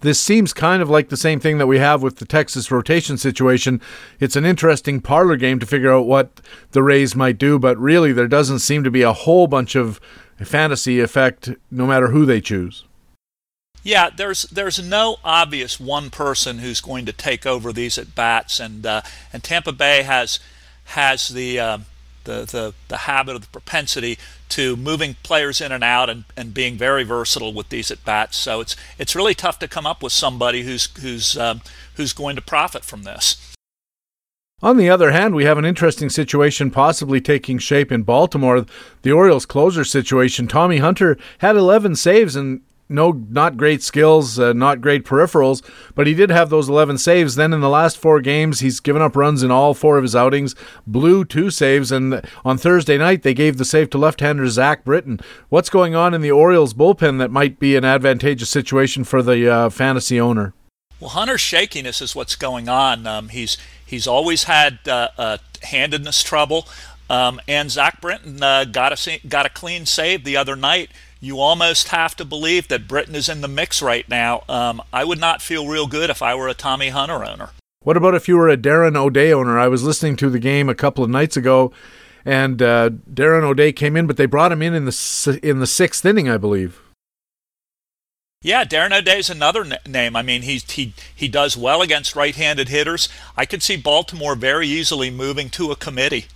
this 0.00 0.18
seems 0.18 0.52
kind 0.52 0.82
of 0.82 0.88
like 0.88 1.08
the 1.08 1.16
same 1.16 1.40
thing 1.40 1.58
that 1.58 1.66
we 1.66 1.78
have 1.78 2.02
with 2.02 2.16
the 2.16 2.24
Texas 2.24 2.70
rotation 2.70 3.18
situation. 3.18 3.80
It's 4.18 4.36
an 4.36 4.44
interesting 4.44 5.00
parlor 5.00 5.36
game 5.36 5.58
to 5.58 5.66
figure 5.66 5.92
out 5.92 6.06
what 6.06 6.40
the 6.72 6.82
Rays 6.82 7.14
might 7.14 7.38
do, 7.38 7.58
but 7.58 7.78
really 7.78 8.12
there 8.12 8.28
doesn't 8.28 8.60
seem 8.60 8.82
to 8.84 8.90
be 8.90 9.02
a 9.02 9.12
whole 9.12 9.46
bunch 9.46 9.74
of 9.74 10.00
fantasy 10.42 11.00
effect 11.00 11.50
no 11.70 11.86
matter 11.86 12.08
who 12.08 12.24
they 12.24 12.40
choose. 12.40 12.84
Yeah, 13.82 14.10
there's 14.10 14.42
there's 14.42 14.82
no 14.82 15.16
obvious 15.24 15.80
one 15.80 16.10
person 16.10 16.58
who's 16.58 16.80
going 16.80 17.06
to 17.06 17.12
take 17.12 17.46
over 17.46 17.72
these 17.72 17.96
at 17.96 18.14
bats, 18.14 18.60
and 18.60 18.84
uh, 18.84 19.02
and 19.32 19.42
Tampa 19.42 19.72
Bay 19.72 20.02
has 20.02 20.38
has 20.84 21.28
the 21.28 21.58
uh, 21.58 21.78
the, 22.24 22.44
the, 22.44 22.74
the 22.88 22.96
habit 22.98 23.36
of 23.36 23.42
the 23.42 23.48
propensity 23.48 24.18
to 24.50 24.76
moving 24.76 25.16
players 25.22 25.60
in 25.60 25.72
and 25.72 25.82
out 25.82 26.10
and, 26.10 26.24
and 26.36 26.52
being 26.52 26.76
very 26.76 27.04
versatile 27.04 27.52
with 27.52 27.68
these 27.70 27.90
at 27.90 28.04
bats. 28.04 28.36
So 28.36 28.60
it's 28.60 28.76
it's 28.98 29.16
really 29.16 29.34
tough 29.34 29.58
to 29.60 29.68
come 29.68 29.86
up 29.86 30.02
with 30.02 30.12
somebody 30.12 30.62
who's 30.62 30.86
who's 30.98 31.36
um, 31.36 31.62
who's 31.94 32.12
going 32.12 32.36
to 32.36 32.42
profit 32.42 32.84
from 32.84 33.04
this. 33.04 33.36
On 34.62 34.76
the 34.76 34.90
other 34.90 35.10
hand, 35.10 35.34
we 35.34 35.44
have 35.44 35.56
an 35.56 35.64
interesting 35.64 36.10
situation 36.10 36.70
possibly 36.70 37.18
taking 37.18 37.58
shape 37.58 37.90
in 37.90 38.02
Baltimore. 38.02 38.66
The 39.00 39.12
Orioles 39.12 39.46
closer 39.46 39.84
situation. 39.84 40.46
Tommy 40.46 40.78
Hunter 40.78 41.16
had 41.38 41.56
11 41.56 41.96
saves 41.96 42.36
and 42.36 42.60
no, 42.90 43.12
not 43.30 43.56
great 43.56 43.82
skills, 43.82 44.38
uh, 44.38 44.52
not 44.52 44.80
great 44.80 45.04
peripherals, 45.04 45.62
but 45.94 46.06
he 46.06 46.14
did 46.14 46.30
have 46.30 46.50
those 46.50 46.68
11 46.68 46.98
saves. 46.98 47.36
Then 47.36 47.52
in 47.52 47.60
the 47.60 47.68
last 47.68 47.96
four 47.96 48.20
games, 48.20 48.60
he's 48.60 48.80
given 48.80 49.00
up 49.00 49.16
runs 49.16 49.42
in 49.42 49.50
all 49.50 49.72
four 49.72 49.96
of 49.96 50.02
his 50.02 50.16
outings, 50.16 50.54
blew 50.86 51.24
two 51.24 51.50
saves, 51.50 51.92
and 51.92 52.20
on 52.44 52.58
Thursday 52.58 52.98
night, 52.98 53.22
they 53.22 53.34
gave 53.34 53.56
the 53.56 53.64
save 53.64 53.90
to 53.90 53.98
left 53.98 54.20
hander 54.20 54.48
Zach 54.48 54.84
Britton. 54.84 55.20
What's 55.48 55.70
going 55.70 55.94
on 55.94 56.12
in 56.12 56.20
the 56.20 56.32
Orioles 56.32 56.74
bullpen 56.74 57.18
that 57.18 57.30
might 57.30 57.58
be 57.58 57.76
an 57.76 57.84
advantageous 57.84 58.50
situation 58.50 59.04
for 59.04 59.22
the 59.22 59.48
uh, 59.48 59.70
fantasy 59.70 60.20
owner? 60.20 60.52
Well, 60.98 61.10
Hunter's 61.10 61.40
shakiness 61.40 62.02
is 62.02 62.14
what's 62.14 62.36
going 62.36 62.68
on. 62.68 63.06
Um, 63.06 63.30
he's 63.30 63.56
he's 63.86 64.06
always 64.06 64.44
had 64.44 64.80
uh 64.86 65.38
handedness 65.62 66.22
trouble, 66.22 66.68
um, 67.08 67.40
and 67.48 67.70
Zach 67.70 68.00
Britton 68.00 68.42
uh, 68.42 68.64
got 68.64 68.92
a 68.92 69.20
got 69.26 69.46
a 69.46 69.48
clean 69.48 69.86
save 69.86 70.24
the 70.24 70.36
other 70.36 70.56
night 70.56 70.90
you 71.20 71.38
almost 71.38 71.88
have 71.88 72.16
to 72.16 72.24
believe 72.24 72.68
that 72.68 72.88
Britton 72.88 73.14
is 73.14 73.28
in 73.28 73.42
the 73.42 73.48
mix 73.48 73.82
right 73.82 74.08
now. 74.08 74.42
Um, 74.48 74.82
I 74.92 75.04
would 75.04 75.20
not 75.20 75.42
feel 75.42 75.68
real 75.68 75.86
good 75.86 76.10
if 76.10 76.22
I 76.22 76.34
were 76.34 76.48
a 76.48 76.54
Tommy 76.54 76.88
Hunter 76.88 77.24
owner. 77.24 77.50
What 77.82 77.96
about 77.96 78.14
if 78.14 78.26
you 78.26 78.36
were 78.36 78.48
a 78.48 78.56
Darren 78.56 78.96
O'Day 78.96 79.32
owner? 79.32 79.58
I 79.58 79.68
was 79.68 79.82
listening 79.82 80.16
to 80.16 80.30
the 80.30 80.38
game 80.38 80.68
a 80.68 80.74
couple 80.74 81.04
of 81.04 81.10
nights 81.10 81.36
ago, 81.36 81.72
and 82.24 82.60
uh, 82.60 82.90
Darren 83.10 83.42
O'Day 83.42 83.72
came 83.72 83.96
in, 83.96 84.06
but 84.06 84.16
they 84.16 84.26
brought 84.26 84.52
him 84.52 84.62
in 84.62 84.74
in 84.74 84.84
the 84.84 85.40
in 85.42 85.60
the 85.60 85.66
sixth 85.66 86.04
inning, 86.04 86.28
I 86.28 86.36
believe. 86.36 86.80
Yeah, 88.42 88.64
Darren 88.64 88.98
O'Day's 88.98 89.28
another 89.28 89.64
n- 89.64 89.78
name. 89.86 90.16
I 90.16 90.22
mean, 90.22 90.42
he 90.42 90.56
he 90.56 90.94
he 91.14 91.28
does 91.28 91.56
well 91.56 91.82
against 91.82 92.16
right-handed 92.16 92.70
hitters. 92.70 93.08
I 93.36 93.44
could 93.44 93.62
see 93.62 93.76
Baltimore 93.76 94.34
very 94.34 94.66
easily 94.66 95.10
moving 95.10 95.50
to 95.50 95.70
a 95.70 95.76
committee. 95.76 96.26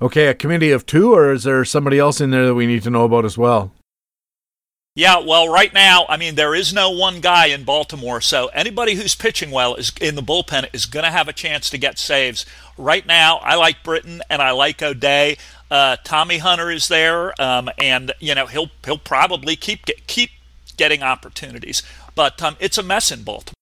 Okay, 0.00 0.26
a 0.26 0.34
committee 0.34 0.70
of 0.70 0.84
two, 0.84 1.14
or 1.14 1.32
is 1.32 1.44
there 1.44 1.64
somebody 1.64 1.98
else 1.98 2.20
in 2.20 2.30
there 2.30 2.46
that 2.46 2.54
we 2.54 2.66
need 2.66 2.82
to 2.82 2.90
know 2.90 3.04
about 3.04 3.24
as 3.24 3.38
well? 3.38 3.72
Yeah, 4.96 5.18
well, 5.18 5.46
right 5.46 5.74
now, 5.74 6.06
I 6.08 6.16
mean, 6.16 6.36
there 6.36 6.54
is 6.54 6.72
no 6.72 6.88
one 6.88 7.20
guy 7.20 7.48
in 7.48 7.64
Baltimore, 7.64 8.22
so 8.22 8.46
anybody 8.54 8.94
who's 8.94 9.14
pitching 9.14 9.50
well 9.50 9.74
is 9.74 9.92
in 10.00 10.14
the 10.14 10.22
bullpen 10.22 10.70
is 10.72 10.86
going 10.86 11.04
to 11.04 11.10
have 11.10 11.28
a 11.28 11.34
chance 11.34 11.68
to 11.68 11.76
get 11.76 11.98
saves. 11.98 12.46
Right 12.78 13.06
now, 13.06 13.36
I 13.42 13.56
like 13.56 13.82
Britton 13.82 14.22
and 14.30 14.40
I 14.40 14.52
like 14.52 14.82
O'Day. 14.82 15.36
Uh, 15.70 15.98
Tommy 16.02 16.38
Hunter 16.38 16.70
is 16.70 16.88
there, 16.88 17.38
um, 17.38 17.68
and 17.76 18.12
you 18.20 18.34
know 18.34 18.46
he'll 18.46 18.70
he'll 18.86 18.96
probably 18.96 19.54
keep 19.54 19.84
get, 19.84 20.06
keep 20.06 20.30
getting 20.78 21.02
opportunities. 21.02 21.82
But 22.14 22.42
um, 22.42 22.56
it's 22.58 22.78
a 22.78 22.82
mess 22.82 23.12
in 23.12 23.22
Baltimore. 23.22 23.52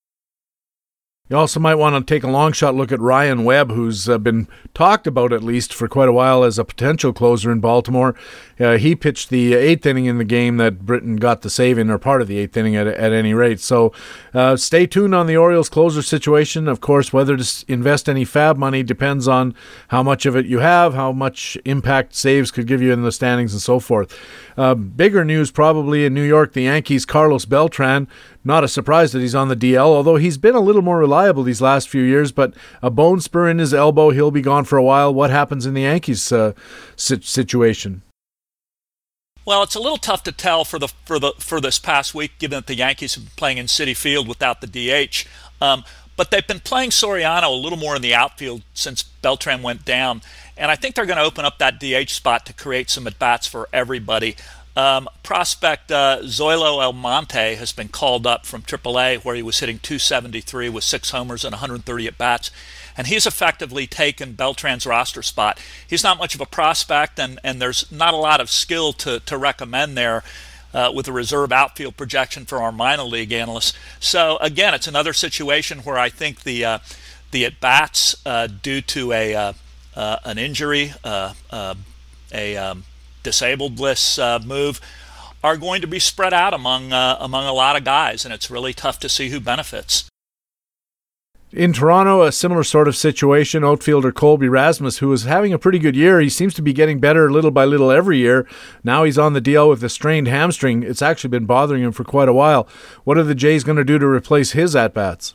You 1.30 1.38
also 1.38 1.58
might 1.58 1.76
want 1.76 2.06
to 2.06 2.14
take 2.14 2.22
a 2.22 2.30
long 2.30 2.52
shot 2.52 2.74
look 2.74 2.92
at 2.92 3.00
Ryan 3.00 3.44
Webb, 3.44 3.70
who's 3.70 4.10
uh, 4.10 4.18
been 4.18 4.46
talked 4.74 5.06
about 5.06 5.32
at 5.32 5.42
least 5.42 5.72
for 5.72 5.88
quite 5.88 6.10
a 6.10 6.12
while 6.12 6.44
as 6.44 6.58
a 6.58 6.66
potential 6.66 7.14
closer 7.14 7.50
in 7.50 7.60
Baltimore. 7.60 8.14
Uh, 8.60 8.76
he 8.76 8.94
pitched 8.94 9.30
the 9.30 9.54
eighth 9.54 9.86
inning 9.86 10.04
in 10.04 10.18
the 10.18 10.24
game 10.26 10.58
that 10.58 10.84
Britton 10.84 11.16
got 11.16 11.40
the 11.40 11.48
save 11.48 11.78
in, 11.78 11.88
or 11.88 11.96
part 11.96 12.20
of 12.20 12.28
the 12.28 12.36
eighth 12.36 12.58
inning 12.58 12.76
at, 12.76 12.86
at 12.86 13.12
any 13.12 13.32
rate. 13.32 13.58
So 13.58 13.90
uh, 14.34 14.56
stay 14.56 14.86
tuned 14.86 15.14
on 15.14 15.26
the 15.26 15.34
Orioles 15.34 15.70
closer 15.70 16.02
situation. 16.02 16.68
Of 16.68 16.82
course, 16.82 17.10
whether 17.10 17.38
to 17.38 17.64
invest 17.68 18.06
any 18.06 18.26
fab 18.26 18.58
money 18.58 18.82
depends 18.82 19.26
on 19.26 19.54
how 19.88 20.02
much 20.02 20.26
of 20.26 20.36
it 20.36 20.44
you 20.44 20.58
have, 20.58 20.92
how 20.92 21.10
much 21.10 21.56
impact 21.64 22.14
saves 22.14 22.50
could 22.50 22.66
give 22.66 22.82
you 22.82 22.92
in 22.92 23.02
the 23.02 23.10
standings, 23.10 23.54
and 23.54 23.62
so 23.62 23.80
forth. 23.80 24.14
Uh, 24.58 24.74
bigger 24.74 25.24
news 25.24 25.50
probably 25.50 26.04
in 26.04 26.12
New 26.12 26.22
York 26.22 26.52
the 26.52 26.64
Yankees' 26.64 27.06
Carlos 27.06 27.46
Beltran 27.46 28.08
not 28.44 28.62
a 28.62 28.68
surprise 28.68 29.12
that 29.12 29.20
he's 29.20 29.34
on 29.34 29.48
the 29.48 29.56
DL, 29.56 29.86
although 29.86 30.16
he's 30.16 30.36
been 30.36 30.54
a 30.54 30.60
little 30.60 30.82
more 30.82 30.98
reliable 30.98 31.13
these 31.44 31.60
last 31.60 31.88
few 31.88 32.02
years. 32.02 32.32
But 32.32 32.54
a 32.82 32.90
bone 32.90 33.20
spur 33.20 33.48
in 33.48 33.58
his 33.58 33.74
elbow, 33.74 34.10
he'll 34.10 34.30
be 34.30 34.42
gone 34.42 34.64
for 34.64 34.76
a 34.76 34.82
while. 34.82 35.12
What 35.12 35.30
happens 35.30 35.66
in 35.66 35.74
the 35.74 35.82
Yankees 35.82 36.32
uh, 36.32 36.52
situation? 36.96 38.02
Well, 39.46 39.62
it's 39.62 39.74
a 39.74 39.80
little 39.80 39.98
tough 39.98 40.22
to 40.22 40.32
tell 40.32 40.64
for 40.64 40.78
the 40.78 40.88
for 41.04 41.18
the 41.18 41.32
for 41.38 41.60
this 41.60 41.78
past 41.78 42.14
week, 42.14 42.38
given 42.38 42.56
that 42.56 42.66
the 42.66 42.76
Yankees 42.76 43.14
have 43.14 43.24
been 43.24 43.32
playing 43.36 43.58
in 43.58 43.66
Citi 43.66 43.96
Field 43.96 44.26
without 44.26 44.62
the 44.62 44.66
DH. 44.66 45.26
Um, 45.60 45.84
but 46.16 46.30
they've 46.30 46.46
been 46.46 46.60
playing 46.60 46.90
Soriano 46.90 47.48
a 47.48 47.50
little 47.50 47.78
more 47.78 47.96
in 47.96 48.02
the 48.02 48.14
outfield 48.14 48.62
since 48.72 49.02
Beltran 49.02 49.62
went 49.62 49.84
down, 49.84 50.22
and 50.56 50.70
I 50.70 50.76
think 50.76 50.94
they're 50.94 51.06
going 51.06 51.18
to 51.18 51.24
open 51.24 51.44
up 51.44 51.58
that 51.58 51.78
DH 51.78 52.10
spot 52.10 52.46
to 52.46 52.52
create 52.52 52.88
some 52.88 53.06
at 53.06 53.18
bats 53.18 53.46
for 53.46 53.68
everybody. 53.72 54.36
Um, 54.76 55.08
prospect 55.22 55.92
uh, 55.92 56.18
Zoilo 56.22 56.82
Almonte 56.82 57.54
has 57.54 57.70
been 57.70 57.88
called 57.88 58.26
up 58.26 58.44
from 58.44 58.62
AAA, 58.62 59.24
where 59.24 59.36
he 59.36 59.42
was 59.42 59.60
hitting 59.60 59.78
273 59.78 60.68
with 60.68 60.82
six 60.82 61.10
homers 61.10 61.44
and 61.44 61.52
130 61.52 62.06
at 62.08 62.18
bats, 62.18 62.50
and 62.96 63.06
he's 63.06 63.26
effectively 63.26 63.86
taken 63.86 64.34
Beltran's 64.34 64.84
roster 64.84 65.22
spot. 65.22 65.60
He's 65.86 66.02
not 66.02 66.18
much 66.18 66.34
of 66.34 66.40
a 66.40 66.46
prospect, 66.46 67.20
and, 67.20 67.38
and 67.44 67.62
there's 67.62 67.90
not 67.92 68.14
a 68.14 68.18
lot 68.18 68.40
of 68.40 68.50
skill 68.50 68.92
to, 68.94 69.20
to 69.20 69.38
recommend 69.38 69.96
there. 69.96 70.22
Uh, 70.72 70.90
with 70.92 71.06
a 71.06 71.12
reserve 71.12 71.52
outfield 71.52 71.96
projection 71.96 72.44
for 72.44 72.60
our 72.60 72.72
minor 72.72 73.04
league 73.04 73.30
analysts. 73.30 73.74
So 74.00 74.38
again, 74.38 74.74
it's 74.74 74.88
another 74.88 75.12
situation 75.12 75.78
where 75.84 75.96
I 75.96 76.08
think 76.08 76.42
the 76.42 76.64
uh, 76.64 76.78
the 77.30 77.44
at 77.44 77.60
bats 77.60 78.16
uh, 78.26 78.48
due 78.48 78.80
to 78.80 79.12
a 79.12 79.36
uh, 79.36 79.52
uh, 79.94 80.16
an 80.24 80.36
injury, 80.36 80.92
a 81.04 81.36
um, 82.56 82.84
disabled 83.24 83.80
list 83.80 84.18
uh, 84.20 84.38
move 84.44 84.80
are 85.42 85.56
going 85.56 85.80
to 85.80 85.86
be 85.86 85.98
spread 85.98 86.32
out 86.32 86.54
among 86.54 86.92
uh, 86.92 87.18
among 87.20 87.46
a 87.46 87.52
lot 87.52 87.76
of 87.76 87.84
guys, 87.84 88.24
and 88.24 88.32
it's 88.32 88.50
really 88.50 88.72
tough 88.72 88.98
to 89.00 89.08
see 89.08 89.28
who 89.30 89.40
benefits. 89.40 90.08
In 91.52 91.72
Toronto, 91.72 92.22
a 92.22 92.32
similar 92.32 92.64
sort 92.64 92.88
of 92.88 92.96
situation. 92.96 93.62
Outfielder 93.62 94.10
Colby 94.10 94.48
Rasmus, 94.48 94.98
who 94.98 95.12
is 95.12 95.22
having 95.22 95.52
a 95.52 95.58
pretty 95.58 95.78
good 95.78 95.94
year, 95.94 96.18
he 96.20 96.28
seems 96.28 96.52
to 96.54 96.62
be 96.62 96.72
getting 96.72 96.98
better 96.98 97.30
little 97.30 97.52
by 97.52 97.64
little 97.64 97.92
every 97.92 98.18
year. 98.18 98.48
Now 98.82 99.04
he's 99.04 99.18
on 99.18 99.34
the 99.34 99.40
DL 99.40 99.68
with 99.68 99.84
a 99.84 99.88
strained 99.88 100.26
hamstring. 100.26 100.82
It's 100.82 101.02
actually 101.02 101.30
been 101.30 101.46
bothering 101.46 101.84
him 101.84 101.92
for 101.92 102.02
quite 102.02 102.28
a 102.28 102.32
while. 102.32 102.66
What 103.04 103.18
are 103.18 103.22
the 103.22 103.36
Jays 103.36 103.62
going 103.62 103.76
to 103.78 103.84
do 103.84 104.00
to 104.00 104.06
replace 104.06 104.50
his 104.50 104.74
at 104.74 104.94
bats? 104.94 105.34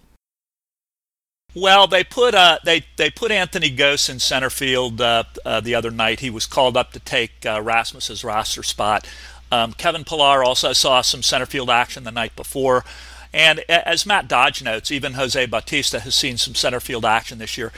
Well, 1.55 1.87
they 1.87 2.03
put 2.03 2.35
uh, 2.35 2.59
they 2.63 2.83
they 2.97 3.09
put 3.09 3.31
Anthony 3.31 3.75
Gose 3.75 4.09
in 4.09 4.19
center 4.19 4.51
field 4.51 5.01
uh, 5.01 5.23
uh, 5.43 5.59
the 5.59 5.73
other 5.73 5.89
night. 5.89 6.19
He 6.19 6.29
was 6.29 6.45
called 6.45 6.77
up 6.77 6.91
to 6.93 6.99
take 6.99 7.45
uh, 7.45 7.61
Rasmus's 7.61 8.23
roster 8.23 8.61
spot. 8.61 9.07
Um, 9.51 9.73
Kevin 9.73 10.03
Pillar 10.03 10.43
also 10.43 10.73
saw 10.73 11.01
some 11.01 11.23
center 11.23 11.47
field 11.47 11.71
action 11.71 12.03
the 12.03 12.11
night 12.11 12.35
before, 12.35 12.85
and 13.33 13.61
as 13.67 14.05
Matt 14.05 14.27
Dodge 14.27 14.61
notes, 14.61 14.91
even 14.91 15.13
Jose 15.13 15.43
Bautista 15.47 16.01
has 16.01 16.13
seen 16.13 16.37
some 16.37 16.53
center 16.53 16.79
field 16.79 17.03
action 17.03 17.39
this 17.39 17.57
year. 17.57 17.71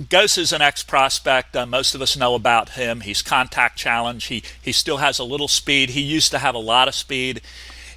Gose 0.00 0.38
is 0.38 0.54
an 0.54 0.62
ex 0.62 0.82
prospect. 0.82 1.54
Uh, 1.54 1.66
most 1.66 1.94
of 1.94 2.00
us 2.00 2.16
know 2.16 2.34
about 2.34 2.70
him. 2.70 3.02
He's 3.02 3.20
contact 3.20 3.76
challenge. 3.76 4.24
He 4.24 4.42
he 4.60 4.72
still 4.72 4.96
has 4.96 5.18
a 5.18 5.24
little 5.24 5.48
speed. 5.48 5.90
He 5.90 6.00
used 6.00 6.30
to 6.30 6.38
have 6.38 6.54
a 6.54 6.58
lot 6.58 6.88
of 6.88 6.94
speed 6.94 7.42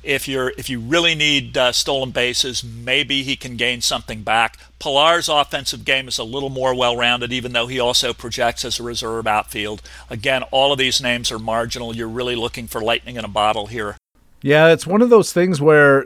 if 0.05 0.27
you're 0.27 0.53
if 0.57 0.69
you 0.69 0.79
really 0.79 1.15
need 1.15 1.57
uh, 1.57 1.71
stolen 1.71 2.11
bases, 2.11 2.63
maybe 2.63 3.23
he 3.23 3.35
can 3.35 3.57
gain 3.57 3.81
something 3.81 4.21
back. 4.21 4.57
Pillar's 4.79 5.27
offensive 5.27 5.83
game 5.83 6.07
is 6.07 6.17
a 6.17 6.23
little 6.23 6.49
more 6.49 6.75
well-rounded, 6.75 7.33
even 7.33 7.53
though 7.53 7.67
he 7.67 7.79
also 7.79 8.13
projects 8.13 8.63
as 8.63 8.79
a 8.79 8.83
reserve 8.83 9.25
outfield. 9.27 9.81
Again, 10.09 10.43
all 10.51 10.71
of 10.71 10.77
these 10.77 11.01
names 11.01 11.31
are 11.31 11.39
marginal. 11.39 11.95
You're 11.95 12.07
really 12.07 12.35
looking 12.35 12.67
for 12.67 12.81
lightning 12.81 13.15
in 13.15 13.25
a 13.25 13.29
bottle 13.29 13.67
here. 13.67 13.97
Yeah, 14.41 14.67
it's 14.67 14.85
one 14.85 15.01
of 15.01 15.09
those 15.09 15.33
things 15.33 15.59
where 15.59 16.05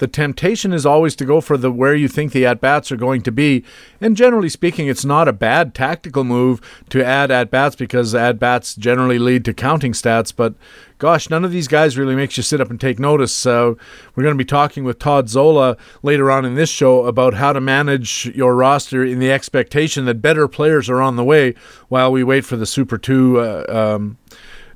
the 0.00 0.08
temptation 0.08 0.72
is 0.72 0.86
always 0.86 1.14
to 1.14 1.26
go 1.26 1.42
for 1.42 1.58
the 1.58 1.70
where 1.70 1.94
you 1.94 2.08
think 2.08 2.32
the 2.32 2.46
at 2.46 2.58
bats 2.58 2.90
are 2.90 2.96
going 2.96 3.20
to 3.20 3.30
be. 3.30 3.62
And 4.00 4.16
generally 4.16 4.48
speaking, 4.48 4.88
it's 4.88 5.04
not 5.04 5.28
a 5.28 5.32
bad 5.32 5.74
tactical 5.74 6.24
move 6.24 6.60
to 6.88 7.04
add 7.04 7.30
at 7.30 7.50
bats 7.50 7.76
because 7.76 8.14
at 8.14 8.38
bats 8.38 8.74
generally 8.74 9.18
lead 9.18 9.44
to 9.44 9.52
counting 9.52 9.92
stats. 9.92 10.34
But 10.34 10.54
gosh, 10.96 11.28
none 11.28 11.44
of 11.44 11.52
these 11.52 11.68
guys 11.68 11.98
really 11.98 12.14
makes 12.16 12.38
you 12.38 12.42
sit 12.42 12.62
up 12.62 12.70
and 12.70 12.80
take 12.80 12.98
notice. 12.98 13.34
So 13.34 13.76
we're 14.14 14.22
going 14.22 14.34
to 14.34 14.42
be 14.42 14.44
talking 14.46 14.84
with 14.84 14.98
Todd 14.98 15.28
Zola 15.28 15.76
later 16.02 16.30
on 16.30 16.46
in 16.46 16.54
this 16.54 16.70
show 16.70 17.04
about 17.04 17.34
how 17.34 17.52
to 17.52 17.60
manage 17.60 18.24
your 18.34 18.56
roster 18.56 19.04
in 19.04 19.18
the 19.18 19.30
expectation 19.30 20.06
that 20.06 20.22
better 20.22 20.48
players 20.48 20.88
are 20.88 21.02
on 21.02 21.16
the 21.16 21.24
way 21.24 21.54
while 21.88 22.10
we 22.10 22.24
wait 22.24 22.46
for 22.46 22.56
the 22.56 22.66
Super 22.66 22.96
Two. 22.96 23.38
Uh, 23.38 23.64
um, 23.68 24.16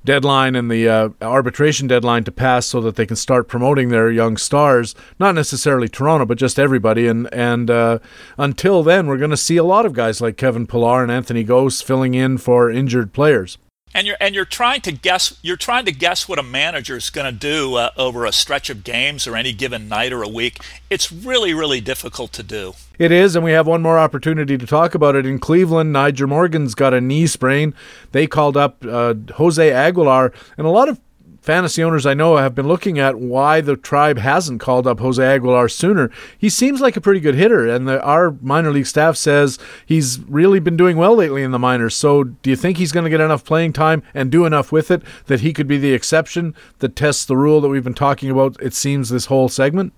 deadline 0.05 0.55
and 0.55 0.71
the 0.71 0.89
uh, 0.89 1.09
arbitration 1.23 1.87
deadline 1.89 2.25
to 2.25 2.33
pass 2.33 2.67
so 2.67 2.81
that 2.81 2.97
they 2.97 3.07
can 3.07 3.17
start 3.17 3.49
promoting 3.49 3.89
their 3.89 4.11
young 4.11 4.37
stars. 4.37 4.95
Not 5.19 5.35
necessarily 5.35 5.89
Toronto, 5.89 6.27
but 6.27 6.39
just 6.39 6.59
everybody. 6.59 7.07
And 7.07 7.33
and 7.33 7.71
uh, 7.71 7.99
until 8.39 8.83
then, 8.83 9.07
we're 9.07 9.19
going 9.19 9.31
to 9.31 9.37
see 9.37 9.57
a 9.57 9.65
lot 9.65 9.87
of 9.87 9.93
guys 9.93 10.21
like 10.21 10.37
Kevin 10.37 10.67
Pillar 10.67 11.03
and 11.03 11.11
Anthony 11.11 11.45
Gose 11.45 11.83
filling 11.83 12.15
in 12.15 12.39
for 12.39 12.71
injured 12.71 13.13
players 13.13 13.59
and 13.95 14.07
you're 14.07 14.17
and 14.21 14.35
you're 14.35 14.45
trying 14.45 14.81
to 14.83 14.93
guess 14.93 15.39
you're 15.43 15.57
trying 15.57 15.85
to 15.85 15.93
guess 15.93 16.29
what 16.29 16.39
a 16.39 16.43
manager 16.43 16.97
is 16.97 17.11
going 17.11 17.33
to 17.33 17.39
do 17.39 17.77
uh, 17.77 17.91
over 17.97 18.25
a 18.25 18.33
stretch 18.33 18.69
of 18.69 18.85
games 18.85 19.27
or 19.27 19.37
any 19.37 19.53
given 19.53 19.89
night 19.89 20.13
or 20.13 20.23
a 20.23 20.29
week. 20.29 20.61
It's 20.91 21.13
really 21.13 21.55
really 21.55 21.81
difficult 21.81 22.33
to 22.33 22.43
do. 22.43 22.75
It 22.99 23.11
is, 23.11 23.35
and 23.35 23.45
we 23.45 23.53
have 23.53 23.67
one 23.67 23.83
more 23.83 23.99
opportunity 23.99 24.59
to 24.59 24.67
talk 24.67 24.95
about 24.95 25.17
it 25.17 25.27
in 25.27 25.39
Cleveland. 25.39 25.95
Nyjer 25.95 26.29
Morgan's 26.29 26.75
got 26.75 26.95
a 26.95 27.01
knee 27.01 27.27
sprain. 27.27 27.75
They 28.13 28.27
called 28.27 28.57
up 28.57 28.85
uh, 28.85 29.15
Jose 29.35 29.73
Aguilar, 29.73 30.33
and 30.59 30.67
a 30.67 30.71
lot 30.71 30.89
of 30.89 31.01
fantasy 31.45 31.85
owners 31.85 32.07
I 32.07 32.15
know 32.15 32.39
have 32.39 32.55
been 32.55 32.67
looking 32.67 32.99
at 32.99 33.19
why 33.19 33.61
the 33.61 33.77
tribe 33.77 34.17
hasn't 34.17 34.63
called 34.63 34.87
up 34.87 34.99
Jose 34.99 35.23
Aguilar 35.23 35.69
sooner. 35.69 36.11
He 36.39 36.49
seems 36.49 36.81
like 36.81 36.97
a 36.97 37.03
pretty 37.03 37.21
good 37.21 37.35
hitter, 37.35 37.69
and 37.69 37.87
the, 37.87 38.03
our 38.03 38.31
minor 38.41 38.73
league 38.73 38.87
staff 38.87 39.19
says 39.19 39.59
he's 39.85 40.21
really 40.21 40.59
been 40.59 40.79
doing 40.79 40.97
well 40.97 41.15
lately 41.15 41.43
in 41.43 41.51
the 41.51 41.59
minors. 41.59 41.95
So, 41.95 42.25
do 42.25 42.49
you 42.49 42.57
think 42.57 42.79
he's 42.79 42.93
going 42.93 43.05
to 43.05 43.11
get 43.11 43.21
enough 43.21 43.45
playing 43.45 43.75
time 43.75 44.03
and 44.15 44.33
do 44.33 44.47
enough 44.47 44.73
with 44.73 44.91
it 44.91 45.03
that 45.27 45.41
he 45.41 45.53
could 45.53 45.69
be 45.69 45.77
the 45.77 45.93
exception 45.93 46.55
that 46.79 46.97
tests 46.97 47.27
the 47.27 47.37
rule 47.37 47.61
that 47.61 47.69
we've 47.69 47.85
been 47.85 47.93
talking 47.93 48.31
about, 48.31 48.57
it 48.63 48.73
seems, 48.73 49.11
this 49.11 49.27
whole 49.27 49.51
segment? 49.51 49.93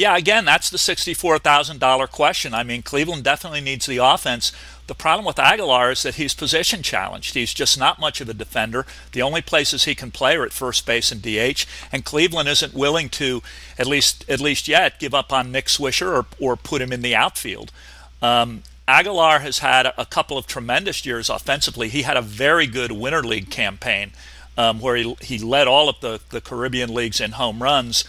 Yeah, 0.00 0.16
again, 0.16 0.46
that's 0.46 0.70
the 0.70 0.78
$64,000 0.78 2.10
question. 2.10 2.54
I 2.54 2.62
mean, 2.62 2.80
Cleveland 2.80 3.22
definitely 3.22 3.60
needs 3.60 3.84
the 3.84 3.98
offense. 3.98 4.50
The 4.86 4.94
problem 4.94 5.26
with 5.26 5.38
Aguilar 5.38 5.90
is 5.90 6.04
that 6.04 6.14
he's 6.14 6.32
position 6.32 6.82
challenged. 6.82 7.34
He's 7.34 7.52
just 7.52 7.78
not 7.78 8.00
much 8.00 8.22
of 8.22 8.28
a 8.30 8.32
defender. 8.32 8.86
The 9.12 9.20
only 9.20 9.42
places 9.42 9.84
he 9.84 9.94
can 9.94 10.10
play 10.10 10.36
are 10.36 10.42
at 10.42 10.54
first 10.54 10.86
base 10.86 11.12
and 11.12 11.20
DH, 11.20 11.66
and 11.92 12.02
Cleveland 12.02 12.48
isn't 12.48 12.72
willing 12.72 13.10
to, 13.10 13.42
at 13.78 13.86
least 13.86 14.24
at 14.26 14.40
least 14.40 14.68
yet, 14.68 14.98
give 14.98 15.12
up 15.12 15.34
on 15.34 15.52
Nick 15.52 15.66
Swisher 15.66 16.16
or, 16.16 16.24
or 16.40 16.56
put 16.56 16.80
him 16.80 16.94
in 16.94 17.02
the 17.02 17.14
outfield. 17.14 17.70
Um, 18.22 18.62
Aguilar 18.88 19.40
has 19.40 19.58
had 19.58 19.92
a 19.98 20.06
couple 20.06 20.38
of 20.38 20.46
tremendous 20.46 21.04
years 21.04 21.28
offensively. 21.28 21.90
He 21.90 22.04
had 22.04 22.16
a 22.16 22.22
very 22.22 22.66
good 22.66 22.90
Winter 22.90 23.22
League 23.22 23.50
campaign 23.50 24.12
um, 24.56 24.80
where 24.80 24.96
he, 24.96 25.14
he 25.20 25.38
led 25.38 25.68
all 25.68 25.90
of 25.90 26.00
the, 26.00 26.22
the 26.30 26.40
Caribbean 26.40 26.94
leagues 26.94 27.20
in 27.20 27.32
home 27.32 27.62
runs. 27.62 28.04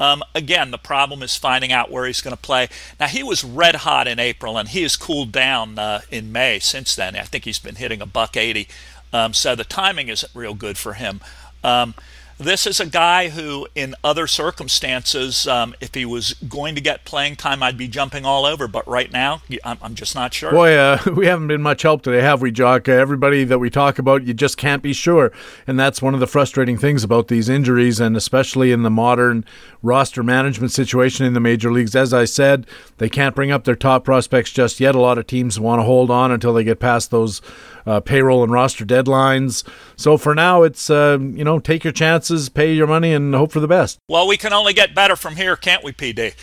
Um, 0.00 0.22
again, 0.34 0.70
the 0.70 0.78
problem 0.78 1.22
is 1.22 1.36
finding 1.36 1.70
out 1.70 1.90
where 1.90 2.06
he's 2.06 2.22
going 2.22 2.34
to 2.34 2.42
play. 2.42 2.68
Now, 2.98 3.06
he 3.06 3.22
was 3.22 3.44
red 3.44 3.76
hot 3.76 4.08
in 4.08 4.18
April, 4.18 4.56
and 4.56 4.70
he 4.70 4.82
has 4.82 4.96
cooled 4.96 5.30
down 5.30 5.78
uh, 5.78 6.00
in 6.10 6.32
May 6.32 6.58
since 6.58 6.96
then. 6.96 7.14
I 7.14 7.22
think 7.22 7.44
he's 7.44 7.58
been 7.58 7.76
hitting 7.76 8.00
a 8.00 8.06
buck 8.06 8.36
80. 8.36 8.66
Um, 9.12 9.34
so 9.34 9.54
the 9.54 9.64
timing 9.64 10.08
isn't 10.08 10.34
real 10.34 10.54
good 10.54 10.78
for 10.78 10.94
him. 10.94 11.20
Um, 11.62 11.94
this 12.40 12.66
is 12.66 12.80
a 12.80 12.86
guy 12.86 13.28
who, 13.28 13.68
in 13.74 13.94
other 14.02 14.26
circumstances, 14.26 15.46
um, 15.46 15.74
if 15.80 15.94
he 15.94 16.06
was 16.06 16.32
going 16.48 16.74
to 16.74 16.80
get 16.80 17.04
playing 17.04 17.36
time, 17.36 17.62
I'd 17.62 17.76
be 17.76 17.86
jumping 17.86 18.24
all 18.24 18.46
over. 18.46 18.66
But 18.66 18.88
right 18.88 19.12
now, 19.12 19.42
I'm, 19.62 19.76
I'm 19.82 19.94
just 19.94 20.14
not 20.14 20.32
sure. 20.32 20.50
Boy, 20.50 20.74
uh, 20.74 20.98
we 21.14 21.26
haven't 21.26 21.48
been 21.48 21.60
much 21.60 21.82
help 21.82 22.02
today, 22.02 22.22
have 22.22 22.40
we, 22.40 22.50
Jock? 22.50 22.88
Uh, 22.88 22.92
everybody 22.92 23.44
that 23.44 23.58
we 23.58 23.68
talk 23.68 23.98
about, 23.98 24.24
you 24.24 24.32
just 24.32 24.56
can't 24.56 24.82
be 24.82 24.94
sure. 24.94 25.32
And 25.66 25.78
that's 25.78 26.00
one 26.00 26.14
of 26.14 26.20
the 26.20 26.26
frustrating 26.26 26.78
things 26.78 27.04
about 27.04 27.28
these 27.28 27.50
injuries, 27.50 28.00
and 28.00 28.16
especially 28.16 28.72
in 28.72 28.82
the 28.82 28.90
modern 28.90 29.44
roster 29.82 30.22
management 30.22 30.72
situation 30.72 31.26
in 31.26 31.34
the 31.34 31.40
major 31.40 31.70
leagues. 31.70 31.94
As 31.94 32.14
I 32.14 32.24
said, 32.24 32.66
they 32.96 33.10
can't 33.10 33.34
bring 33.34 33.50
up 33.50 33.64
their 33.64 33.76
top 33.76 34.04
prospects 34.04 34.50
just 34.50 34.80
yet. 34.80 34.94
A 34.94 35.00
lot 35.00 35.18
of 35.18 35.26
teams 35.26 35.60
want 35.60 35.80
to 35.80 35.84
hold 35.84 36.10
on 36.10 36.32
until 36.32 36.54
they 36.54 36.64
get 36.64 36.80
past 36.80 37.10
those 37.10 37.42
uh, 37.86 38.00
payroll 38.00 38.42
and 38.42 38.52
roster 38.52 38.84
deadlines. 38.84 39.66
So 39.96 40.16
for 40.16 40.34
now, 40.34 40.62
it's 40.62 40.90
uh, 40.90 41.18
you 41.20 41.44
know 41.44 41.58
take 41.58 41.84
your 41.84 41.92
chances, 41.92 42.48
pay 42.48 42.72
your 42.72 42.86
money, 42.86 43.12
and 43.12 43.34
hope 43.34 43.52
for 43.52 43.60
the 43.60 43.68
best. 43.68 43.98
Well, 44.08 44.26
we 44.26 44.36
can 44.36 44.52
only 44.52 44.72
get 44.72 44.94
better 44.94 45.16
from 45.16 45.36
here, 45.36 45.56
can't 45.56 45.84
we, 45.84 45.92
PD? 45.92 46.34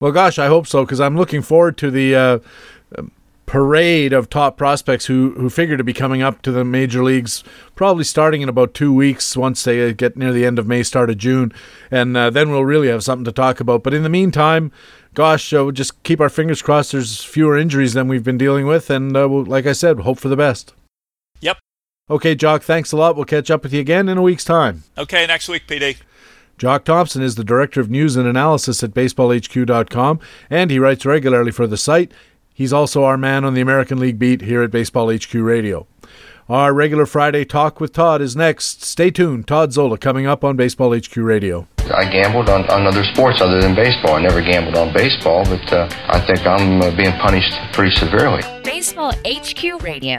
Well, 0.00 0.12
gosh, 0.12 0.38
I 0.38 0.46
hope 0.46 0.66
so 0.66 0.84
because 0.84 1.00
I'm 1.00 1.16
looking 1.16 1.42
forward 1.42 1.76
to 1.78 1.90
the. 1.90 2.14
Uh, 2.14 2.38
parade 3.50 4.12
of 4.12 4.30
top 4.30 4.56
prospects 4.56 5.06
who 5.06 5.32
who 5.32 5.50
figure 5.50 5.76
to 5.76 5.82
be 5.82 5.92
coming 5.92 6.22
up 6.22 6.40
to 6.40 6.52
the 6.52 6.64
major 6.64 7.02
leagues 7.02 7.42
probably 7.74 8.04
starting 8.04 8.42
in 8.42 8.48
about 8.48 8.74
two 8.74 8.94
weeks 8.94 9.36
once 9.36 9.64
they 9.64 9.92
get 9.92 10.16
near 10.16 10.32
the 10.32 10.46
end 10.46 10.56
of 10.56 10.68
May, 10.68 10.84
start 10.84 11.10
of 11.10 11.18
June, 11.18 11.52
and 11.90 12.16
uh, 12.16 12.30
then 12.30 12.50
we'll 12.50 12.64
really 12.64 12.86
have 12.86 13.02
something 13.02 13.24
to 13.24 13.32
talk 13.32 13.58
about. 13.58 13.82
But 13.82 13.92
in 13.92 14.04
the 14.04 14.08
meantime, 14.08 14.70
gosh, 15.14 15.52
uh, 15.52 15.64
we'll 15.64 15.72
just 15.72 16.00
keep 16.04 16.20
our 16.20 16.28
fingers 16.28 16.62
crossed. 16.62 16.92
There's 16.92 17.24
fewer 17.24 17.58
injuries 17.58 17.94
than 17.94 18.06
we've 18.06 18.22
been 18.22 18.38
dealing 18.38 18.66
with, 18.66 18.88
and 18.88 19.16
uh, 19.16 19.28
we'll, 19.28 19.44
like 19.44 19.66
I 19.66 19.72
said, 19.72 19.98
hope 20.00 20.20
for 20.20 20.28
the 20.28 20.36
best. 20.36 20.72
Yep. 22.10 22.16
Okay, 22.16 22.34
Jock, 22.34 22.62
thanks 22.62 22.92
a 22.92 22.96
lot. 22.96 23.16
We'll 23.16 23.24
catch 23.24 23.50
up 23.50 23.62
with 23.62 23.72
you 23.72 23.80
again 23.80 24.08
in 24.08 24.18
a 24.18 24.22
week's 24.22 24.44
time. 24.44 24.82
Okay, 24.98 25.26
next 25.26 25.48
week, 25.48 25.66
PD. 25.66 25.96
Jock 26.58 26.84
Thompson 26.84 27.22
is 27.22 27.36
the 27.36 27.44
Director 27.44 27.80
of 27.80 27.88
News 27.88 28.16
and 28.16 28.28
Analysis 28.28 28.82
at 28.82 28.90
BaseballHQ.com, 28.90 30.20
and 30.50 30.70
he 30.70 30.78
writes 30.78 31.06
regularly 31.06 31.52
for 31.52 31.66
the 31.66 31.78
site. 31.78 32.12
He's 32.52 32.72
also 32.72 33.04
our 33.04 33.16
man 33.16 33.44
on 33.44 33.54
the 33.54 33.62
American 33.62 33.98
League 33.98 34.18
beat 34.18 34.42
here 34.42 34.62
at 34.62 34.70
Baseball 34.70 35.10
HQ 35.10 35.32
Radio. 35.34 35.86
Our 36.50 36.74
regular 36.74 37.06
Friday 37.06 37.44
talk 37.44 37.80
with 37.80 37.92
Todd 37.92 38.20
is 38.20 38.34
next. 38.34 38.82
Stay 38.82 39.10
tuned. 39.10 39.46
Todd 39.46 39.72
Zola 39.72 39.96
coming 39.96 40.26
up 40.26 40.42
on 40.42 40.56
Baseball 40.56 40.94
HQ 40.94 41.16
Radio. 41.16 41.68
I 41.78 42.10
gambled 42.10 42.50
on, 42.50 42.68
on 42.68 42.86
other 42.86 43.04
sports 43.04 43.40
other 43.40 43.60
than 43.60 43.74
baseball. 43.76 44.16
I 44.16 44.22
never 44.22 44.42
gambled 44.42 44.76
on 44.76 44.92
baseball, 44.92 45.44
but 45.44 45.72
uh, 45.72 45.88
I 46.08 46.20
think 46.26 46.44
I'm 46.44 46.82
uh, 46.82 46.94
being 46.96 47.12
punished 47.12 47.54
pretty 47.72 47.94
severely. 47.94 48.42
Baseball 48.64 49.12
HQ 49.24 49.82
Radio. 49.82 50.18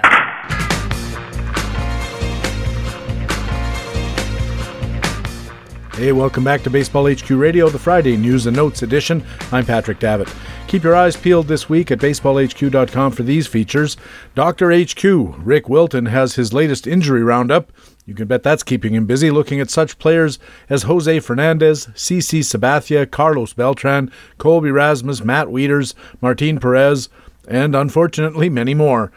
Hey, 5.95 6.13
welcome 6.13 6.45
back 6.45 6.63
to 6.63 6.69
Baseball 6.69 7.11
HQ 7.13 7.29
Radio, 7.31 7.67
the 7.67 7.77
Friday 7.77 8.15
News 8.15 8.47
and 8.47 8.55
Notes 8.55 8.81
edition. 8.81 9.25
I'm 9.51 9.65
Patrick 9.65 9.99
Davitt. 9.99 10.33
Keep 10.67 10.83
your 10.83 10.95
eyes 10.95 11.17
peeled 11.17 11.49
this 11.49 11.67
week 11.67 11.91
at 11.91 11.99
baseballhq.com 11.99 13.11
for 13.11 13.23
these 13.23 13.45
features. 13.45 13.97
Dr. 14.33 14.71
HQ, 14.71 15.03
Rick 15.45 15.67
Wilton, 15.67 16.05
has 16.05 16.35
his 16.35 16.53
latest 16.53 16.87
injury 16.87 17.23
roundup. 17.23 17.73
You 18.05 18.15
can 18.15 18.25
bet 18.25 18.41
that's 18.41 18.63
keeping 18.63 18.95
him 18.95 19.05
busy 19.05 19.31
looking 19.31 19.59
at 19.59 19.69
such 19.69 19.99
players 19.99 20.39
as 20.69 20.83
Jose 20.83 21.19
Fernandez, 21.19 21.87
CC 21.87 22.39
Sabathia, 22.39 23.11
Carlos 23.11 23.51
Beltran, 23.51 24.09
Colby 24.37 24.71
Rasmus, 24.71 25.25
Matt 25.25 25.47
Wieters, 25.47 25.93
Martin 26.21 26.57
Perez, 26.57 27.09
and 27.49 27.75
unfortunately 27.75 28.49
many 28.49 28.73
more. 28.73 29.11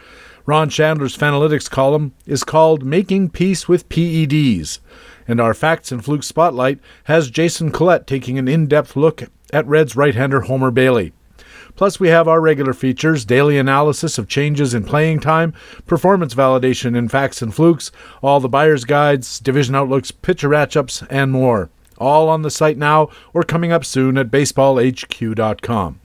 Ron 0.46 0.68
Shandler's 0.68 1.16
Fanalytics 1.16 1.70
column 1.70 2.12
is 2.26 2.44
called 2.44 2.84
Making 2.84 3.30
Peace 3.30 3.66
with 3.66 3.88
PEDs 3.88 4.78
and 5.26 5.40
our 5.40 5.54
Facts 5.54 5.92
and 5.92 6.04
Flukes 6.04 6.26
Spotlight 6.26 6.78
has 7.04 7.30
Jason 7.30 7.70
Collette 7.70 8.06
taking 8.06 8.38
an 8.38 8.48
in 8.48 8.66
depth 8.66 8.96
look 8.96 9.22
at 9.52 9.66
Reds 9.66 9.96
right 9.96 10.14
hander 10.14 10.42
Homer 10.42 10.70
Bailey. 10.70 11.12
Plus, 11.76 11.98
we 11.98 12.08
have 12.08 12.28
our 12.28 12.40
regular 12.40 12.72
features 12.72 13.24
daily 13.24 13.58
analysis 13.58 14.16
of 14.16 14.28
changes 14.28 14.74
in 14.74 14.84
playing 14.84 15.18
time, 15.18 15.52
performance 15.86 16.34
validation 16.34 16.96
in 16.96 17.08
Facts 17.08 17.42
and 17.42 17.52
Flukes, 17.52 17.90
all 18.22 18.38
the 18.38 18.48
buyer's 18.48 18.84
guides, 18.84 19.40
division 19.40 19.74
outlooks, 19.74 20.12
pitcher 20.12 20.48
matchups, 20.48 21.04
and 21.10 21.32
more. 21.32 21.70
All 21.98 22.28
on 22.28 22.42
the 22.42 22.50
site 22.50 22.78
now 22.78 23.08
or 23.32 23.42
coming 23.42 23.72
up 23.72 23.84
soon 23.84 24.16
at 24.18 24.30
baseballhq.com. 24.30 26.00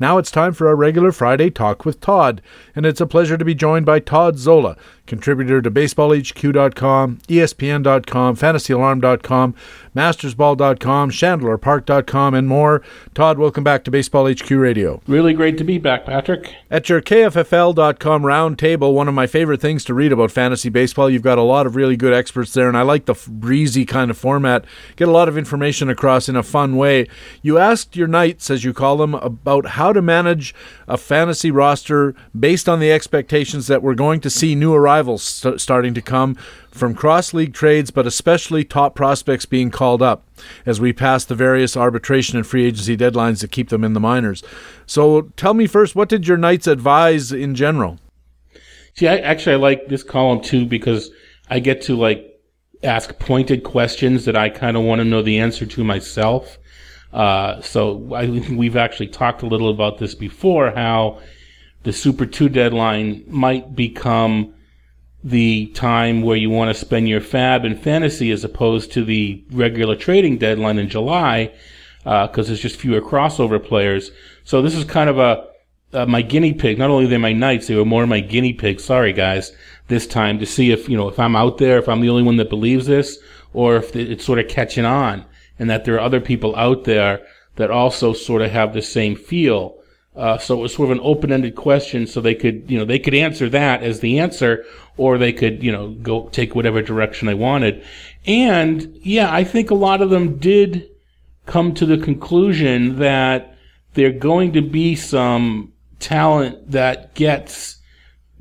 Now 0.00 0.18
it's 0.18 0.30
time 0.30 0.52
for 0.52 0.68
our 0.68 0.76
regular 0.76 1.12
Friday 1.12 1.50
Talk 1.50 1.84
with 1.84 2.00
Todd, 2.00 2.42
and 2.74 2.84
it's 2.84 3.00
a 3.00 3.06
pleasure 3.06 3.38
to 3.38 3.44
be 3.44 3.54
joined 3.54 3.86
by 3.86 4.00
Todd 4.00 4.38
Zola, 4.38 4.76
contributor 5.06 5.60
to 5.62 5.70
BaseballHQ.com, 5.70 7.18
ESPN.com, 7.28 8.36
FantasyAlarm.com, 8.36 9.54
MastersBall.com, 9.94 11.10
ShandlerPark.com, 11.10 12.34
and 12.34 12.48
more. 12.48 12.82
Todd, 13.14 13.38
welcome 13.38 13.62
back 13.62 13.84
to 13.84 13.90
Baseball 13.90 14.30
HQ 14.30 14.50
Radio. 14.50 15.00
Really 15.06 15.34
great 15.34 15.58
to 15.58 15.64
be 15.64 15.78
back, 15.78 16.06
Patrick. 16.06 16.54
At 16.70 16.88
your 16.88 17.00
KFFL.com 17.00 18.22
roundtable, 18.22 18.92
one 18.92 19.08
of 19.08 19.14
my 19.14 19.26
favorite 19.26 19.60
things 19.60 19.84
to 19.84 19.94
read 19.94 20.12
about 20.12 20.32
fantasy 20.32 20.68
baseball, 20.68 21.08
you've 21.08 21.22
got 21.22 21.38
a 21.38 21.42
lot 21.42 21.66
of 21.66 21.76
really 21.76 21.96
good 21.96 22.12
experts 22.12 22.52
there, 22.52 22.68
and 22.68 22.76
I 22.76 22.82
like 22.82 23.04
the 23.06 23.14
breezy 23.28 23.84
kind 23.84 24.10
of 24.10 24.18
format. 24.18 24.64
Get 24.96 25.08
a 25.08 25.12
lot 25.12 25.28
of 25.28 25.38
information 25.38 25.88
across 25.88 26.28
in 26.28 26.36
a 26.36 26.42
fun 26.42 26.76
way. 26.76 27.06
You 27.42 27.58
asked 27.58 27.94
your 27.94 28.08
knights, 28.08 28.50
as 28.50 28.64
you 28.64 28.72
call 28.72 28.96
them, 28.96 29.14
about 29.14 29.66
how 29.66 29.83
to 29.92 30.02
manage 30.02 30.54
a 30.88 30.96
fantasy 30.96 31.50
roster 31.50 32.14
based 32.38 32.68
on 32.68 32.80
the 32.80 32.92
expectations 32.92 33.66
that 33.66 33.82
we're 33.82 33.94
going 33.94 34.20
to 34.20 34.30
see 34.30 34.54
new 34.54 34.74
arrivals 34.74 35.22
st- 35.22 35.60
starting 35.60 35.94
to 35.94 36.02
come 36.02 36.34
from 36.70 36.94
cross 36.94 37.32
league 37.32 37.54
trades, 37.54 37.90
but 37.90 38.06
especially 38.06 38.64
top 38.64 38.94
prospects 38.94 39.46
being 39.46 39.70
called 39.70 40.02
up 40.02 40.26
as 40.66 40.80
we 40.80 40.92
pass 40.92 41.24
the 41.24 41.34
various 41.34 41.76
arbitration 41.76 42.36
and 42.36 42.46
free 42.46 42.64
agency 42.66 42.96
deadlines 42.96 43.40
that 43.40 43.52
keep 43.52 43.68
them 43.68 43.84
in 43.84 43.92
the 43.92 44.00
minors. 44.00 44.42
So 44.86 45.22
tell 45.36 45.54
me 45.54 45.66
first, 45.66 45.94
what 45.94 46.08
did 46.08 46.26
your 46.26 46.36
Knights 46.36 46.66
advise 46.66 47.30
in 47.32 47.54
general? 47.54 47.98
See, 48.94 49.08
I, 49.08 49.18
actually, 49.18 49.54
I 49.54 49.58
like 49.58 49.88
this 49.88 50.02
column 50.02 50.40
too 50.40 50.66
because 50.66 51.10
I 51.48 51.58
get 51.58 51.82
to 51.82 51.96
like 51.96 52.30
ask 52.82 53.18
pointed 53.18 53.64
questions 53.64 54.24
that 54.24 54.36
I 54.36 54.48
kind 54.48 54.76
of 54.76 54.82
want 54.84 55.00
to 55.00 55.04
know 55.04 55.22
the 55.22 55.38
answer 55.38 55.66
to 55.66 55.84
myself. 55.84 56.58
Uh, 57.14 57.60
so 57.62 58.12
I 58.12 58.26
think 58.26 58.58
we've 58.58 58.76
actually 58.76 59.06
talked 59.06 59.42
a 59.42 59.46
little 59.46 59.70
about 59.70 59.98
this 59.98 60.14
before, 60.16 60.72
how 60.72 61.20
the 61.84 61.92
Super 61.92 62.26
2 62.26 62.48
deadline 62.48 63.24
might 63.28 63.76
become 63.76 64.52
the 65.22 65.66
time 65.68 66.22
where 66.22 66.36
you 66.36 66.50
want 66.50 66.74
to 66.74 66.78
spend 66.78 67.08
your 67.08 67.20
fab 67.20 67.64
in 67.64 67.76
fantasy 67.76 68.30
as 68.32 68.42
opposed 68.44 68.92
to 68.92 69.04
the 69.04 69.42
regular 69.52 69.94
trading 69.94 70.38
deadline 70.38 70.78
in 70.78 70.88
July, 70.88 71.54
because 71.98 72.46
uh, 72.46 72.48
there's 72.48 72.60
just 72.60 72.76
fewer 72.76 73.00
crossover 73.00 73.64
players. 73.64 74.10
So 74.42 74.60
this 74.60 74.74
is 74.74 74.84
kind 74.84 75.08
of 75.08 75.18
a 75.18 75.46
uh, 75.94 76.04
my 76.06 76.20
guinea 76.20 76.52
pig. 76.52 76.76
Not 76.76 76.90
only 76.90 77.06
they 77.06 77.16
my 77.16 77.32
knights, 77.32 77.68
they 77.68 77.76
were 77.76 77.84
more 77.84 78.04
my 78.06 78.18
guinea 78.18 78.52
pigs. 78.52 78.82
Sorry, 78.82 79.12
guys, 79.12 79.52
this 79.86 80.06
time 80.08 80.40
to 80.40 80.46
see 80.46 80.72
if 80.72 80.88
you 80.88 80.96
know 80.96 81.08
if 81.08 81.18
I'm 81.20 81.36
out 81.36 81.58
there, 81.58 81.78
if 81.78 81.88
I'm 81.88 82.00
the 82.00 82.10
only 82.10 82.24
one 82.24 82.36
that 82.38 82.50
believes 82.50 82.86
this, 82.86 83.18
or 83.52 83.76
if 83.76 83.94
it's 83.94 84.24
sort 84.24 84.40
of 84.40 84.48
catching 84.48 84.84
on, 84.84 85.24
and 85.58 85.70
that 85.70 85.84
there 85.84 85.94
are 85.94 86.00
other 86.00 86.20
people 86.20 86.54
out 86.56 86.84
there 86.84 87.24
that 87.56 87.70
also 87.70 88.12
sort 88.12 88.42
of 88.42 88.50
have 88.50 88.72
the 88.72 88.82
same 88.82 89.16
feel. 89.16 89.76
Uh, 90.16 90.38
so 90.38 90.58
it 90.58 90.62
was 90.62 90.74
sort 90.74 90.90
of 90.90 90.96
an 90.96 91.02
open-ended 91.02 91.56
question, 91.56 92.06
so 92.06 92.20
they 92.20 92.34
could, 92.34 92.70
you 92.70 92.78
know, 92.78 92.84
they 92.84 92.98
could 92.98 93.14
answer 93.14 93.48
that 93.48 93.82
as 93.82 94.00
the 94.00 94.18
answer, 94.20 94.64
or 94.96 95.18
they 95.18 95.32
could, 95.32 95.62
you 95.62 95.72
know, 95.72 95.90
go 95.90 96.28
take 96.28 96.54
whatever 96.54 96.82
direction 96.82 97.26
they 97.26 97.34
wanted. 97.34 97.84
And 98.26 98.96
yeah, 99.02 99.32
I 99.32 99.42
think 99.42 99.70
a 99.70 99.74
lot 99.74 100.02
of 100.02 100.10
them 100.10 100.38
did 100.38 100.88
come 101.46 101.74
to 101.74 101.86
the 101.86 101.98
conclusion 101.98 102.98
that 102.98 103.56
there 103.94 104.12
going 104.12 104.52
to 104.52 104.62
be 104.62 104.94
some 104.94 105.72
talent 105.98 106.70
that 106.70 107.14
gets 107.14 107.78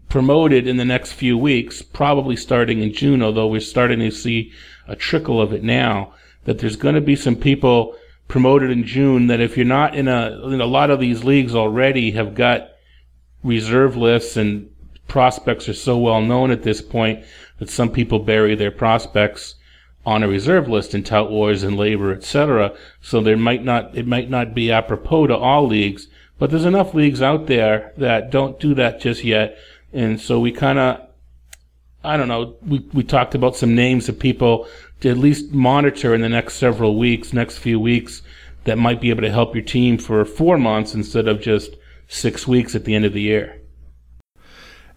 promoted 0.09 0.67
in 0.67 0.77
the 0.77 0.85
next 0.85 1.13
few 1.13 1.37
weeks, 1.37 1.81
probably 1.81 2.35
starting 2.35 2.81
in 2.81 2.93
June, 2.93 3.23
although 3.23 3.47
we're 3.47 3.59
starting 3.59 3.99
to 3.99 4.11
see 4.11 4.51
a 4.87 4.95
trickle 4.95 5.41
of 5.41 5.53
it 5.53 5.63
now, 5.63 6.13
that 6.45 6.59
there's 6.59 6.75
going 6.75 6.95
to 6.95 7.01
be 7.01 7.15
some 7.15 7.35
people 7.35 7.95
promoted 8.27 8.71
in 8.71 8.85
June 8.85 9.27
that 9.27 9.39
if 9.39 9.57
you're 9.57 9.65
not 9.65 9.95
in 9.95 10.07
a, 10.07 10.47
in 10.47 10.61
a 10.61 10.65
lot 10.65 10.89
of 10.89 10.99
these 10.99 11.23
leagues 11.23 11.55
already 11.55 12.11
have 12.11 12.35
got 12.35 12.69
reserve 13.43 13.95
lists 13.95 14.37
and 14.37 14.69
prospects 15.07 15.67
are 15.69 15.73
so 15.73 15.97
well 15.97 16.21
known 16.21 16.49
at 16.49 16.63
this 16.63 16.81
point 16.81 17.23
that 17.59 17.69
some 17.69 17.89
people 17.89 18.19
bury 18.19 18.55
their 18.55 18.71
prospects 18.71 19.55
on 20.05 20.23
a 20.23 20.27
reserve 20.27 20.67
list 20.67 20.93
in 20.93 21.03
tout 21.03 21.29
wars 21.29 21.63
and 21.63 21.77
LABR, 21.77 22.15
etc. 22.15 22.75
So 23.01 23.21
there 23.21 23.37
might 23.37 23.63
not 23.63 23.95
it 23.95 24.07
might 24.07 24.29
not 24.29 24.53
be 24.53 24.71
apropos 24.71 25.27
to 25.27 25.37
all 25.37 25.67
leagues, 25.67 26.07
but 26.39 26.49
there's 26.49 26.65
enough 26.65 26.93
leagues 26.93 27.21
out 27.21 27.47
there 27.47 27.93
that 27.97 28.31
don't 28.31 28.59
do 28.59 28.73
that 28.75 28.99
just 28.99 29.23
yet, 29.23 29.57
and 29.93 30.19
so 30.19 30.39
we 30.39 30.51
kind 30.51 30.79
of 30.79 31.07
I 32.03 32.17
don't 32.17 32.27
know. 32.27 32.55
We 32.65 32.79
we 32.93 33.03
talked 33.03 33.33
about 33.33 33.55
some 33.55 33.75
names 33.75 34.09
of 34.09 34.19
people 34.19 34.67
to 35.01 35.09
at 35.09 35.17
least 35.17 35.51
monitor 35.51 36.13
in 36.13 36.21
the 36.21 36.29
next 36.29 36.55
several 36.55 36.97
weeks, 36.97 37.33
next 37.33 37.57
few 37.57 37.79
weeks, 37.79 38.21
that 38.65 38.77
might 38.77 39.01
be 39.01 39.09
able 39.09 39.21
to 39.21 39.31
help 39.31 39.55
your 39.55 39.63
team 39.63 39.97
for 39.97 40.25
four 40.25 40.57
months 40.57 40.93
instead 40.93 41.27
of 41.27 41.41
just 41.41 41.75
six 42.07 42.47
weeks 42.47 42.75
at 42.75 42.85
the 42.85 42.95
end 42.95 43.05
of 43.05 43.13
the 43.13 43.21
year. 43.21 43.62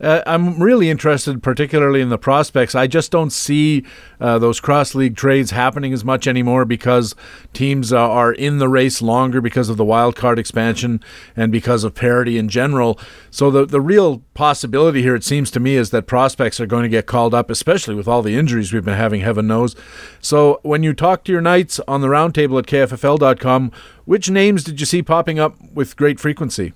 Uh, 0.00 0.22
I'm 0.26 0.62
really 0.62 0.90
interested, 0.90 1.42
particularly 1.42 2.02
in 2.02 2.10
the 2.10 2.18
prospects. 2.18 2.74
I 2.74 2.86
just 2.86 3.10
don't 3.10 3.30
see 3.30 3.84
uh, 4.20 4.38
those 4.38 4.60
cross 4.60 4.94
league 4.94 5.16
trades 5.16 5.52
happening 5.52 5.92
as 5.92 6.04
much 6.04 6.26
anymore 6.26 6.66
because 6.66 7.14
teams 7.54 7.92
uh, 7.92 7.98
are 7.98 8.32
in 8.32 8.58
the 8.58 8.68
race 8.68 9.00
longer 9.00 9.40
because 9.40 9.70
of 9.70 9.78
the 9.78 9.84
wild 9.84 10.14
card 10.14 10.38
expansion 10.38 11.02
and 11.34 11.50
because 11.50 11.82
of 11.82 11.94
parity 11.94 12.36
in 12.36 12.48
general. 12.48 12.98
So 13.30 13.50
the 13.50 13.64
the 13.64 13.80
real 13.80 14.22
possibility 14.34 15.00
here, 15.02 15.14
it 15.14 15.24
seems 15.24 15.50
to 15.52 15.60
me, 15.60 15.76
is 15.76 15.90
that 15.90 16.06
prospects 16.06 16.60
are 16.60 16.66
going 16.66 16.82
to 16.82 16.88
get 16.90 17.06
called 17.06 17.32
up, 17.32 17.48
especially 17.48 17.94
with 17.94 18.06
all 18.06 18.22
the 18.22 18.36
injuries 18.36 18.72
we've 18.72 18.84
been 18.84 18.94
having. 18.94 19.22
Heaven 19.22 19.46
knows. 19.46 19.74
So 20.20 20.60
when 20.62 20.82
you 20.82 20.92
talk 20.92 21.24
to 21.24 21.32
your 21.32 21.40
Knights 21.40 21.80
on 21.88 22.02
the 22.02 22.08
roundtable 22.08 22.58
at 22.58 22.66
kffl.com, 22.66 23.72
which 24.04 24.28
names 24.30 24.62
did 24.62 24.78
you 24.78 24.86
see 24.86 25.02
popping 25.02 25.38
up 25.38 25.56
with 25.72 25.96
great 25.96 26.20
frequency? 26.20 26.72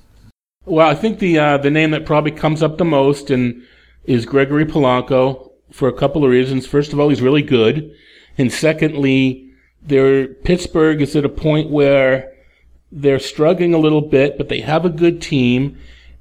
Well, 0.66 0.86
I 0.86 0.94
think 0.94 1.20
the 1.20 1.38
uh, 1.38 1.56
the 1.56 1.70
name 1.70 1.90
that 1.92 2.04
probably 2.04 2.32
comes 2.32 2.62
up 2.62 2.76
the 2.76 2.84
most 2.84 3.30
and 3.30 3.62
is 4.04 4.26
Gregory 4.26 4.66
Polanco 4.66 5.52
for 5.72 5.88
a 5.88 5.92
couple 5.92 6.22
of 6.22 6.30
reasons. 6.30 6.66
First 6.66 6.92
of 6.92 7.00
all, 7.00 7.08
he's 7.08 7.22
really 7.22 7.40
good, 7.40 7.94
and 8.36 8.52
secondly, 8.52 9.50
their 9.80 10.28
Pittsburgh 10.28 11.00
is 11.00 11.16
at 11.16 11.24
a 11.24 11.30
point 11.30 11.70
where 11.70 12.34
they're 12.92 13.18
struggling 13.18 13.72
a 13.72 13.78
little 13.78 14.02
bit, 14.02 14.36
but 14.36 14.50
they 14.50 14.60
have 14.60 14.84
a 14.84 14.90
good 14.90 15.22
team 15.22 15.78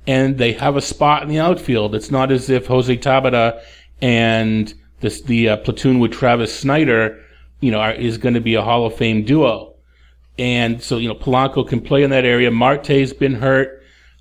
and 0.08 0.38
they 0.38 0.54
have 0.54 0.78
a 0.78 0.82
spot 0.82 1.22
in 1.22 1.28
the 1.28 1.40
outfield. 1.40 1.94
It's 1.94 2.12
not 2.12 2.32
as 2.32 2.50
if 2.50 2.68
Jose 2.68 2.96
Tabata 2.96 3.62
and 4.02 4.74
this 5.02 5.22
the 5.22 5.50
uh, 5.50 5.58
platoon 5.58 6.00
with 6.00 6.14
Travis 6.14 6.58
Snider, 6.58 7.22
you 7.60 7.72
know, 7.72 7.80
are, 7.80 7.92
is 7.92 8.18
going 8.18 8.36
to 8.36 8.42
be 8.42 8.56
a 8.56 8.62
Hall 8.62 8.86
of 8.86 8.96
Fame 8.96 9.26
duo. 9.26 9.76
And 10.38 10.82
so, 10.82 10.98
you 10.98 11.10
know, 11.10 11.16
Polanco 11.16 11.68
can 11.68 11.82
play 11.82 12.04
in 12.04 12.12
that 12.12 12.24
area. 12.24 12.50
Marte's 12.52 13.12
been 13.12 13.36
hurt. 13.36 13.79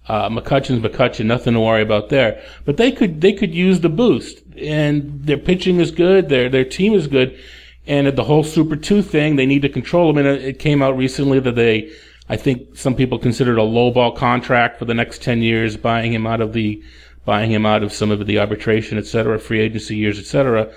Uh, 0.09 0.29
McCutchen's 0.31 0.83
McCutchen, 0.83 1.27
nothing 1.27 1.53
to 1.53 1.61
worry 1.61 1.83
about 1.83 2.09
there. 2.09 2.42
But 2.64 2.79
they 2.79 2.90
could 2.90 3.21
they 3.21 3.35
could 3.35 3.55
use 3.55 3.81
the 3.81 3.90
boost, 3.90 4.42
and 4.57 5.23
their 5.25 5.37
pitching 5.37 5.81
is 5.81 5.90
good. 5.90 6.31
Their 6.31 6.49
their 6.49 6.64
team 6.64 6.94
is 6.94 7.07
good, 7.07 7.38
and 7.87 8.07
the 8.07 8.25
whole 8.25 8.42
Super 8.42 8.77
Two 8.77 9.03
thing, 9.03 9.37
they 9.37 9.47
need 9.47 9.62
to 9.62 9.68
control 9.68 10.11
them. 10.11 10.25
And 10.25 10.42
it 10.42 10.59
came 10.59 10.81
out 10.83 10.97
recently 10.97 11.40
that 11.40 11.57
they, 11.57 11.92
I 12.29 12.37
think 12.37 12.77
some 12.77 12.94
people 12.94 13.18
considered 13.18 13.59
a 13.59 13.62
lowball 13.62 14.16
contract 14.16 14.79
for 14.79 14.87
the 14.87 14.94
next 14.94 15.23
ten 15.23 15.42
years, 15.42 15.77
buying 15.77 16.12
him 16.12 16.27
out 16.27 16.40
of 16.40 16.55
the, 16.55 16.83
buying 17.27 17.51
him 17.51 17.66
out 17.66 17.83
of 17.83 17.92
some 17.92 18.11
of 18.11 18.27
the 18.27 18.38
arbitration, 18.38 18.97
et 18.97 19.07
cetera, 19.07 19.38
free 19.38 19.61
agency 19.61 19.97
years, 19.97 20.18
et 20.18 20.25
cetera. 20.25 20.73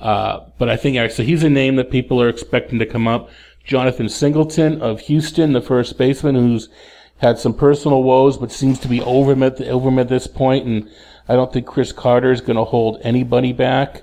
Uh, 0.00 0.38
but 0.58 0.68
I 0.68 0.76
think 0.76 1.10
so. 1.10 1.24
He's 1.24 1.42
a 1.42 1.50
name 1.50 1.74
that 1.76 1.90
people 1.90 2.22
are 2.22 2.28
expecting 2.28 2.78
to 2.78 2.86
come 2.86 3.08
up. 3.08 3.28
Jonathan 3.64 4.08
Singleton 4.08 4.80
of 4.80 5.00
Houston, 5.00 5.52
the 5.52 5.60
first 5.60 5.98
baseman, 5.98 6.36
who's 6.36 6.68
had 7.18 7.38
some 7.38 7.54
personal 7.54 8.02
woes, 8.02 8.38
but 8.38 8.52
seems 8.52 8.78
to 8.80 8.88
be 8.88 9.00
over 9.02 9.32
him 9.32 9.42
at, 9.42 9.56
the, 9.56 9.68
over 9.68 9.88
him 9.88 9.98
at 9.98 10.08
this 10.08 10.26
point, 10.26 10.66
and 10.66 10.90
I 11.28 11.34
don't 11.34 11.52
think 11.52 11.66
Chris 11.66 11.92
Carter 11.92 12.32
is 12.32 12.40
going 12.40 12.56
to 12.56 12.64
hold 12.64 13.00
anybody 13.02 13.52
back. 13.52 14.02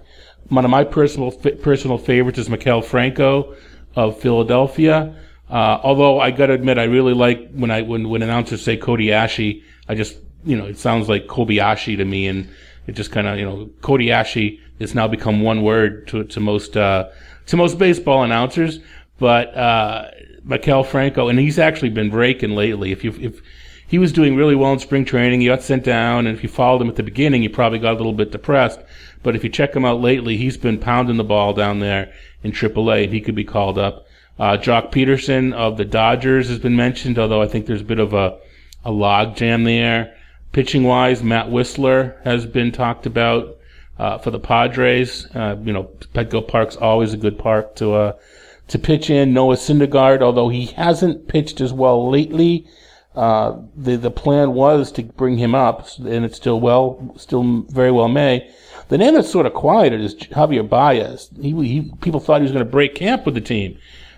One 0.49 0.63
of 0.63 0.71
my 0.71 0.84
personal 0.84 1.32
personal 1.32 1.97
favorites 1.97 2.38
is 2.38 2.49
Maikel 2.49 2.84
Franco 2.84 3.56
of 3.95 4.19
Philadelphia. 4.19 5.15
Uh, 5.49 5.80
although 5.84 6.19
I 6.19 6.32
got 6.32 6.47
to 6.47 6.54
admit, 6.54 6.78
I 6.78 6.84
really 6.84 7.13
like 7.13 7.51
when 7.51 7.71
I 7.71 7.82
when 7.82 8.10
when 8.10 8.21
announcers 8.21 8.63
say 8.63 8.78
Asche, 8.78 9.63
I 9.88 9.95
just 9.95 10.17
you 10.43 10.56
know 10.56 10.65
it 10.65 10.78
sounds 10.78 11.10
like 11.10 11.25
Kobayashi 11.25 11.97
to 11.97 12.06
me, 12.06 12.28
and 12.28 12.47
it 12.86 12.93
just 12.93 13.12
kind 13.12 13.28
of 13.28 13.39
you 13.39 13.45
know 13.45 13.69
Asche 13.82 14.60
has 14.80 14.93
now 14.93 15.08
become 15.08 15.41
one 15.41 15.63
word 15.63 16.08
to 16.10 16.25
to 16.25 16.39
most 16.39 16.78
uh, 16.78 17.10
to 17.47 17.58
most 17.58 17.80
baseball 17.80 18.23
announcers. 18.23 18.80
But 19.17 19.56
uh, 19.56 20.12
Maikel 20.45 20.86
Franco, 20.86 21.27
and 21.27 21.39
he's 21.39 21.60
actually 21.60 21.89
been 21.89 22.10
breaking 22.10 22.51
lately. 22.51 22.91
If 22.91 23.03
you 23.03 23.13
if 23.19 23.41
he 23.88 23.99
was 23.99 24.12
doing 24.12 24.36
really 24.36 24.55
well 24.55 24.73
in 24.73 24.79
spring 24.79 25.05
training, 25.05 25.41
he 25.41 25.47
got 25.47 25.62
sent 25.62 25.84
down, 25.84 26.27
and 26.27 26.36
if 26.36 26.43
you 26.43 26.49
followed 26.49 26.81
him 26.81 26.89
at 26.89 26.95
the 26.95 27.03
beginning, 27.03 27.43
you 27.43 27.49
probably 27.49 27.79
got 27.79 27.93
a 27.93 27.97
little 27.97 28.13
bit 28.13 28.31
depressed. 28.31 28.79
But 29.23 29.36
if 29.36 29.43
you 29.43 29.49
check 29.49 29.75
him 29.75 29.86
out 29.86 30.01
lately, 30.01 30.38
he's 30.38 30.58
been 30.58 30.79
pounding 30.79 31.17
the 31.17 31.23
ball 31.23 31.53
down 31.53 31.79
there 31.79 32.13
in 32.43 32.51
AAA, 32.51 33.05
and 33.05 33.13
he 33.13 33.21
could 33.21 33.36
be 33.36 33.43
called 33.43 33.77
up. 33.77 34.05
Uh, 34.38 34.58
Joc 34.58 34.91
Pederson 34.91 35.53
of 35.53 35.77
the 35.77 35.86
Dodgers 35.86 36.49
has 36.49 36.60
been 36.60 36.75
mentioned, 36.75 37.17
although 37.17 37.41
I 37.41 37.47
think 37.47 37.65
there's 37.65 37.81
a 37.81 37.86
bit 37.86 37.99
of 37.99 38.13
a 38.13 38.38
a 38.86 38.91
log 38.91 39.36
jam 39.36 39.63
there. 39.63 40.15
Pitching 40.51 40.84
wise, 40.84 41.23
Matt 41.23 41.47
Wisler 41.47 42.23
has 42.23 42.45
been 42.45 42.71
talked 42.71 43.05
about 43.05 43.58
uh, 43.97 44.19
for 44.19 44.31
the 44.31 44.39
Padres. 44.39 45.27
Uh, 45.36 45.58
you 45.63 45.73
know, 45.73 45.89
Petco 46.13 46.47
Park's 46.47 46.75
always 46.75 47.12
a 47.12 47.17
good 47.17 47.38
park 47.38 47.75
to 47.75 47.93
uh, 47.93 48.13
to 48.67 48.80
pitch 48.80 49.10
in 49.10 49.34
Noah 49.34 49.56
Syndergaard, 49.56 50.21
although 50.21 50.49
he 50.49 50.67
hasn't 50.67 51.28
pitched 51.28 51.62
as 51.62 51.71
well 51.71 52.10
lately. 52.10 52.67
Uh, 53.15 53.62
the 53.75 53.95
the 53.95 54.12
plan 54.12 54.54
was 54.54 54.91
to 54.91 55.04
bring 55.04 55.38
him 55.38 55.56
up, 55.56 55.88
and 55.99 56.25
it's 56.25 56.36
still 56.36 56.60
well, 56.60 57.13
still 57.17 57.62
very 57.69 57.91
well 57.91 58.10
may. 58.10 58.49
The 58.89 58.97
name 58.97 59.13
that's 59.13 59.32
sort 59.32 59.45
of 59.45 59.54
quieted 59.54 60.01
is 60.01 60.15
Javier 60.15 60.67
Baez. 60.67 61.30
He, 61.41 61.51
he 61.65 61.91
people 62.01 62.19
thought 62.19 62.41
he 62.41 62.43
was 62.43 62.51
going 62.51 62.65
to 62.65 62.69
break 62.69 62.93
camp 62.93 63.25
with 63.25 63.36
the 63.36 63.41
team, 63.41 63.78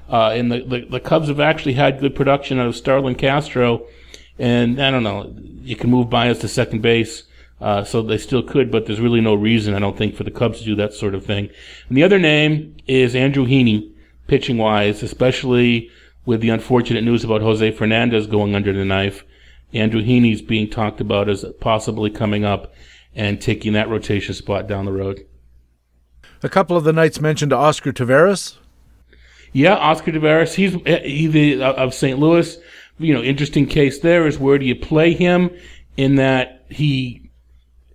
uh, 0.09 0.31
and 0.31 0.51
the, 0.51 0.61
the, 0.61 0.85
the 0.89 0.99
Cubs 0.99 1.27
have 1.27 1.39
actually 1.39 1.73
had 1.73 1.99
good 1.99 2.15
production 2.15 2.59
out 2.59 2.67
of 2.67 2.75
Starlin 2.75 3.15
Castro, 3.15 3.85
and 4.39 4.81
I 4.81 4.89
don't 4.89 5.03
know, 5.03 5.31
you 5.61 5.75
can 5.75 5.91
move 5.91 6.09
Baez 6.09 6.39
to 6.39 6.47
second 6.47 6.81
base. 6.81 7.23
Uh, 7.59 7.83
so 7.83 8.03
they 8.03 8.19
still 8.19 8.43
could, 8.43 8.69
but 8.69 8.85
there's 8.85 8.99
really 8.99 9.19
no 9.19 9.33
reason, 9.33 9.73
I 9.73 9.79
don't 9.79 9.97
think, 9.97 10.15
for 10.15 10.23
the 10.23 10.29
Cubs 10.29 10.59
to 10.59 10.65
do 10.65 10.75
that 10.75 10.93
sort 10.93 11.15
of 11.15 11.25
thing. 11.25 11.49
And 11.89 11.97
the 11.97 12.03
other 12.03 12.19
name 12.19 12.77
is 12.85 13.15
Andrew 13.15 13.47
Heaney 13.47 13.91
pitching 14.27 14.57
wise, 14.57 15.01
especially 15.03 15.89
with 16.25 16.41
the 16.41 16.49
unfortunate 16.49 17.03
news 17.03 17.23
about 17.23 17.41
Jose 17.41 17.71
Fernandez 17.71 18.27
going 18.27 18.53
under 18.53 18.73
the 18.73 18.85
knife. 18.85 19.23
Andrew 19.73 20.03
Heaney's 20.03 20.41
being 20.41 20.69
talked 20.69 21.01
about 21.01 21.29
as 21.29 21.45
possibly 21.59 22.09
coming 22.09 22.45
up 22.45 22.73
and 23.15 23.41
taking 23.41 23.73
that 23.73 23.89
rotation 23.89 24.33
spot 24.33 24.67
down 24.67 24.85
the 24.85 24.91
road. 24.91 25.25
A 26.43 26.49
couple 26.49 26.77
of 26.77 26.83
the 26.83 26.93
Knights 26.93 27.19
mentioned 27.19 27.51
Oscar 27.51 27.91
Taveras. 27.91 28.57
Yeah, 29.53 29.75
Oscar 29.75 30.11
Taveras. 30.11 30.53
He's 30.53 30.73
he 31.03 31.27
the, 31.27 31.63
uh, 31.63 31.73
of 31.73 31.93
St. 31.93 32.19
Louis. 32.19 32.57
You 32.99 33.13
know, 33.13 33.23
interesting 33.23 33.65
case 33.65 33.99
there 33.99 34.27
is 34.27 34.37
where 34.37 34.57
do 34.57 34.65
you 34.65 34.75
play 34.75 35.13
him? 35.13 35.49
In 35.95 36.15
that 36.15 36.65
he, 36.69 37.31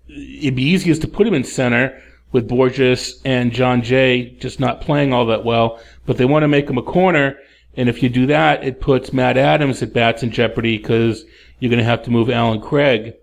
it'd 0.08 0.56
be 0.56 0.64
easiest 0.64 1.02
to 1.02 1.08
put 1.08 1.26
him 1.26 1.34
in 1.34 1.44
center 1.44 2.02
with 2.32 2.48
Bourjos 2.48 3.20
and 3.24 3.52
Jon 3.52 3.82
Jay 3.82 4.30
just 4.40 4.58
not 4.58 4.80
playing 4.80 5.12
all 5.12 5.26
that 5.26 5.44
well, 5.44 5.80
but 6.06 6.16
they 6.16 6.24
want 6.24 6.42
to 6.42 6.48
make 6.48 6.68
him 6.68 6.78
a 6.78 6.82
corner. 6.82 7.38
And 7.76 7.88
if 7.88 8.02
you 8.02 8.08
do 8.08 8.26
that, 8.26 8.64
it 8.64 8.80
puts 8.80 9.12
Matt 9.12 9.36
Adams 9.36 9.82
at 9.82 9.92
bats 9.92 10.22
in 10.22 10.30
jeopardy 10.30 10.78
because 10.78 11.24
you're 11.58 11.70
going 11.70 11.78
to 11.78 11.84
have 11.84 12.02
to 12.04 12.10
move 12.10 12.28
Allen 12.28 12.60
Craig 12.60 13.14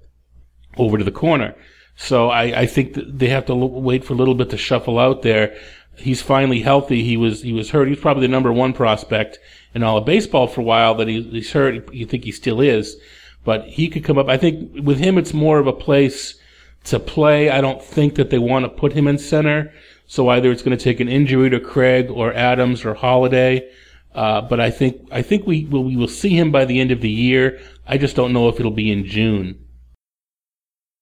over 0.77 0.97
to 0.97 1.03
the 1.03 1.11
corner. 1.11 1.55
So 1.95 2.29
I, 2.29 2.61
I 2.61 2.65
think 2.65 2.93
they 2.95 3.27
have 3.27 3.45
to 3.47 3.53
l- 3.53 3.69
wait 3.69 4.05
for 4.05 4.13
a 4.13 4.15
little 4.15 4.35
bit 4.35 4.49
to 4.51 4.57
shuffle 4.57 4.97
out 4.97 5.21
there. 5.21 5.55
He's 5.97 6.21
finally 6.21 6.61
healthy. 6.61 7.03
He 7.03 7.17
was 7.17 7.41
he 7.41 7.51
was 7.51 7.71
hurt. 7.71 7.89
He's 7.89 7.99
probably 7.99 8.21
the 8.21 8.31
number 8.31 8.53
one 8.53 8.71
prospect 8.71 9.37
in 9.75 9.83
all 9.83 9.97
of 9.97 10.05
baseball 10.05 10.47
for 10.47 10.61
a 10.61 10.63
while. 10.63 10.95
That 10.95 11.09
he, 11.09 11.21
he's 11.23 11.51
hurt. 11.51 11.93
You 11.93 12.05
think 12.05 12.23
he 12.23 12.31
still 12.31 12.61
is, 12.61 12.95
but 13.43 13.65
he 13.65 13.89
could 13.89 14.05
come 14.05 14.17
up. 14.17 14.29
I 14.29 14.37
think 14.37 14.85
with 14.85 14.97
him, 14.97 15.17
it's 15.17 15.33
more 15.33 15.59
of 15.59 15.67
a 15.67 15.73
place 15.73 16.39
to 16.85 16.99
play. 16.99 17.49
I 17.49 17.61
don't 17.61 17.83
think 17.83 18.15
that 18.15 18.29
they 18.29 18.39
want 18.39 18.65
to 18.65 18.69
put 18.69 18.93
him 18.93 19.07
in 19.07 19.17
center. 19.17 19.73
So 20.07 20.29
either 20.29 20.51
it's 20.51 20.63
going 20.63 20.77
to 20.77 20.83
take 20.83 20.99
an 20.99 21.07
injury 21.07 21.49
to 21.51 21.59
Craig 21.59 22.09
or 22.09 22.33
Adams 22.33 22.83
or 22.83 22.95
Holliday. 22.95 23.71
Uh, 24.13 24.41
but 24.41 24.59
I 24.59 24.71
think 24.71 25.07
I 25.11 25.21
think 25.21 25.45
we 25.45 25.65
will, 25.65 25.83
we 25.83 25.95
will 25.95 26.07
see 26.07 26.37
him 26.37 26.51
by 26.51 26.65
the 26.65 26.79
end 26.79 26.91
of 26.91 27.01
the 27.01 27.11
year. 27.11 27.59
I 27.87 27.97
just 27.97 28.15
don't 28.15 28.33
know 28.33 28.49
if 28.49 28.59
it'll 28.59 28.71
be 28.71 28.91
in 28.91 29.05
June. 29.05 29.63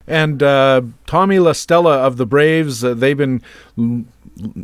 And 0.05 0.41
uh, 0.41 0.81
Tommy 1.05 1.39
La 1.39 1.53
Stella 1.53 1.97
of 1.99 2.17
the 2.17 2.25
Braves, 2.25 2.83
uh, 2.83 2.93
they've 2.93 3.17
been 3.17 3.41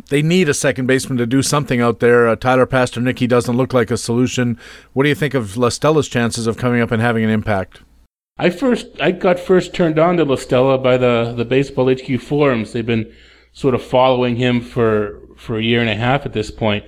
they 0.08 0.22
need 0.22 0.48
a 0.48 0.54
second 0.54 0.86
baseman 0.86 1.18
to 1.18 1.26
do 1.26 1.42
something 1.42 1.80
out 1.80 2.00
there. 2.00 2.28
Uh, 2.28 2.36
Tyler 2.36 2.66
Pastornicky 2.66 3.28
doesn't 3.28 3.56
look 3.56 3.72
like 3.72 3.90
a 3.90 3.96
solution. 3.96 4.58
What 4.92 5.02
do 5.02 5.08
you 5.08 5.14
think 5.14 5.34
of 5.34 5.56
La 5.56 5.68
Stella's 5.68 6.08
chances 6.08 6.46
of 6.46 6.56
coming 6.56 6.80
up 6.80 6.90
and 6.90 7.02
having 7.02 7.24
an 7.24 7.30
impact? 7.30 7.80
I 8.36 8.50
first 8.50 9.00
I 9.00 9.12
got 9.12 9.38
first 9.38 9.74
turned 9.74 9.98
on 9.98 10.16
to 10.16 10.24
La 10.24 10.36
Stella 10.36 10.76
by 10.78 10.96
the 10.96 11.32
the 11.36 11.44
Baseball 11.44 11.92
HQ 11.92 12.20
forums. 12.20 12.72
They've 12.72 12.84
been 12.84 13.12
sort 13.52 13.74
of 13.74 13.82
following 13.82 14.36
him 14.36 14.60
for 14.60 15.20
for 15.36 15.56
a 15.56 15.62
year 15.62 15.80
and 15.80 15.90
a 15.90 15.94
half 15.94 16.26
at 16.26 16.32
this 16.32 16.50
point. 16.50 16.84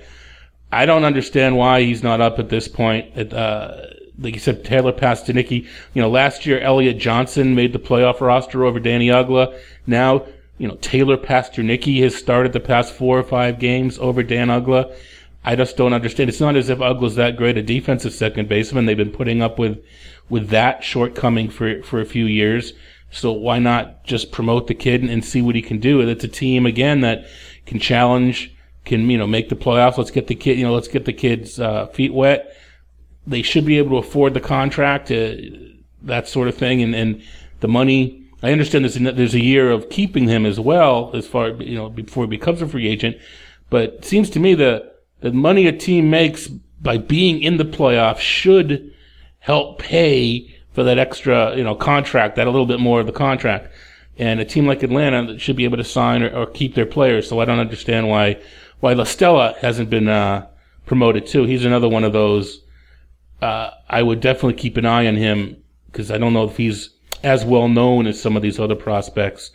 I 0.71 0.85
don't 0.85 1.05
understand 1.05 1.55
why 1.55 1.83
he's 1.83 2.03
not 2.03 2.19
up 2.19 2.39
at 2.39 2.49
this 2.49 2.67
point. 2.67 3.33
Uh, 3.33 3.81
like 4.19 4.33
you 4.33 4.39
said, 4.39 4.65
Taylor 4.65 4.91
Pastornicky. 4.91 5.65
You 5.93 6.01
know, 6.01 6.09
last 6.09 6.45
year 6.45 6.59
Elliot 6.59 6.97
Johnson 6.97 7.55
made 7.55 7.71
the 7.71 7.79
playoff 7.79 8.19
roster 8.19 8.65
over 8.65 8.79
Danny 8.79 9.07
Uggla. 9.07 9.57
Now, 9.85 10.25
you 10.57 10.67
know, 10.67 10.75
Taylor 10.81 11.15
Pastornicky 11.15 12.01
has 12.01 12.13
started 12.13 12.51
the 12.51 12.59
past 12.59 12.93
four 12.93 13.17
or 13.17 13.23
five 13.23 13.57
games 13.57 13.97
over 13.99 14.21
Dan 14.21 14.49
Uggla. 14.49 14.93
I 15.45 15.55
just 15.55 15.77
don't 15.77 15.93
understand. 15.93 16.29
It's 16.29 16.41
not 16.41 16.57
as 16.57 16.67
if 16.67 16.79
Uggla's 16.79 17.15
that 17.15 17.37
great 17.37 17.57
a 17.57 17.63
defensive 17.63 18.11
second 18.11 18.49
baseman. 18.49 18.85
They've 18.85 18.97
been 18.97 19.11
putting 19.11 19.41
up 19.41 19.57
with 19.57 19.81
with 20.29 20.49
that 20.49 20.83
shortcoming 20.83 21.49
for 21.49 21.81
for 21.83 21.99
a 21.99 22.05
few 22.05 22.25
years. 22.25 22.73
So 23.09 23.31
why 23.31 23.59
not 23.59 24.03
just 24.03 24.31
promote 24.31 24.67
the 24.67 24.75
kid 24.75 25.01
and, 25.01 25.09
and 25.09 25.23
see 25.23 25.41
what 25.41 25.55
he 25.55 25.61
can 25.61 25.79
do? 25.79 26.01
And 26.01 26.09
it's 26.09 26.23
a 26.23 26.29
team 26.29 26.65
again 26.65 27.01
that 27.01 27.25
can 27.65 27.79
challenge, 27.79 28.53
can 28.85 29.09
you 29.09 29.17
know 29.17 29.27
make 29.27 29.49
the 29.49 29.55
playoffs. 29.55 29.97
Let's 29.97 30.11
get 30.11 30.27
the 30.27 30.35
kid, 30.35 30.57
you 30.57 30.65
know, 30.65 30.73
let's 30.73 30.87
get 30.87 31.05
the 31.05 31.13
kids' 31.13 31.59
uh, 31.59 31.87
feet 31.87 32.13
wet. 32.13 32.55
They 33.25 33.41
should 33.41 33.65
be 33.65 33.77
able 33.77 34.01
to 34.01 34.07
afford 34.07 34.33
the 34.33 34.39
contract, 34.39 35.11
uh, 35.11 35.35
that 36.03 36.27
sort 36.27 36.47
of 36.47 36.55
thing, 36.55 36.81
and 36.81 36.95
and 36.95 37.21
the 37.59 37.67
money. 37.67 38.23
I 38.43 38.51
understand 38.51 38.85
there's 38.85 38.97
a, 38.97 39.11
there's 39.11 39.33
a 39.33 39.43
year 39.43 39.71
of 39.71 39.89
keeping 39.89 40.27
him 40.27 40.45
as 40.45 40.59
well, 40.59 41.11
as 41.13 41.25
far 41.25 41.49
you 41.49 41.75
know 41.75 41.89
before 41.89 42.25
he 42.25 42.29
becomes 42.29 42.61
a 42.61 42.67
free 42.67 42.87
agent. 42.87 43.17
But 43.69 43.83
it 43.83 44.05
seems 44.05 44.29
to 44.31 44.39
me 44.39 44.53
that 44.55 45.03
the 45.21 45.31
money 45.31 45.67
a 45.67 45.71
team 45.71 46.09
makes 46.09 46.47
by 46.47 46.97
being 46.97 47.41
in 47.41 47.57
the 47.57 47.65
playoffs 47.65 48.19
should 48.19 48.93
help 49.47 49.79
pay 49.79 50.53
for 50.73 50.83
that 50.83 50.99
extra, 50.99 51.55
you 51.55 51.63
know, 51.63 51.73
contract, 51.73 52.35
that 52.35 52.47
a 52.47 52.51
little 52.51 52.65
bit 52.65 52.81
more 52.81 52.99
of 52.99 53.05
the 53.05 53.13
contract. 53.13 53.73
And 54.17 54.41
a 54.41 54.45
team 54.45 54.67
like 54.67 54.83
Atlanta 54.83 55.39
should 55.39 55.55
be 55.55 55.63
able 55.63 55.77
to 55.77 55.85
sign 55.85 56.21
or, 56.21 56.29
or 56.35 56.47
keep 56.47 56.75
their 56.75 56.85
players. 56.85 57.29
So 57.29 57.39
I 57.39 57.45
don't 57.45 57.59
understand 57.59 58.09
why 58.09 58.41
why 58.81 58.91
La 58.91 59.05
Stella 59.05 59.55
hasn't 59.61 59.89
been 59.89 60.09
uh, 60.09 60.47
promoted 60.85 61.25
too. 61.27 61.45
He's 61.45 61.63
another 61.63 61.87
one 61.87 62.03
of 62.03 62.11
those. 62.11 62.61
Uh, 63.41 63.71
I 63.87 64.03
would 64.03 64.19
definitely 64.19 64.55
keep 64.55 64.75
an 64.75 64.85
eye 64.85 65.07
on 65.07 65.15
him 65.15 65.63
because 65.85 66.11
I 66.11 66.17
don't 66.17 66.33
know 66.33 66.43
if 66.43 66.57
he's 66.57 66.89
as 67.23 67.45
well 67.45 67.69
known 67.69 68.05
as 68.05 68.21
some 68.21 68.35
of 68.35 68.41
these 68.41 68.59
other 68.59 68.75
prospects, 68.75 69.51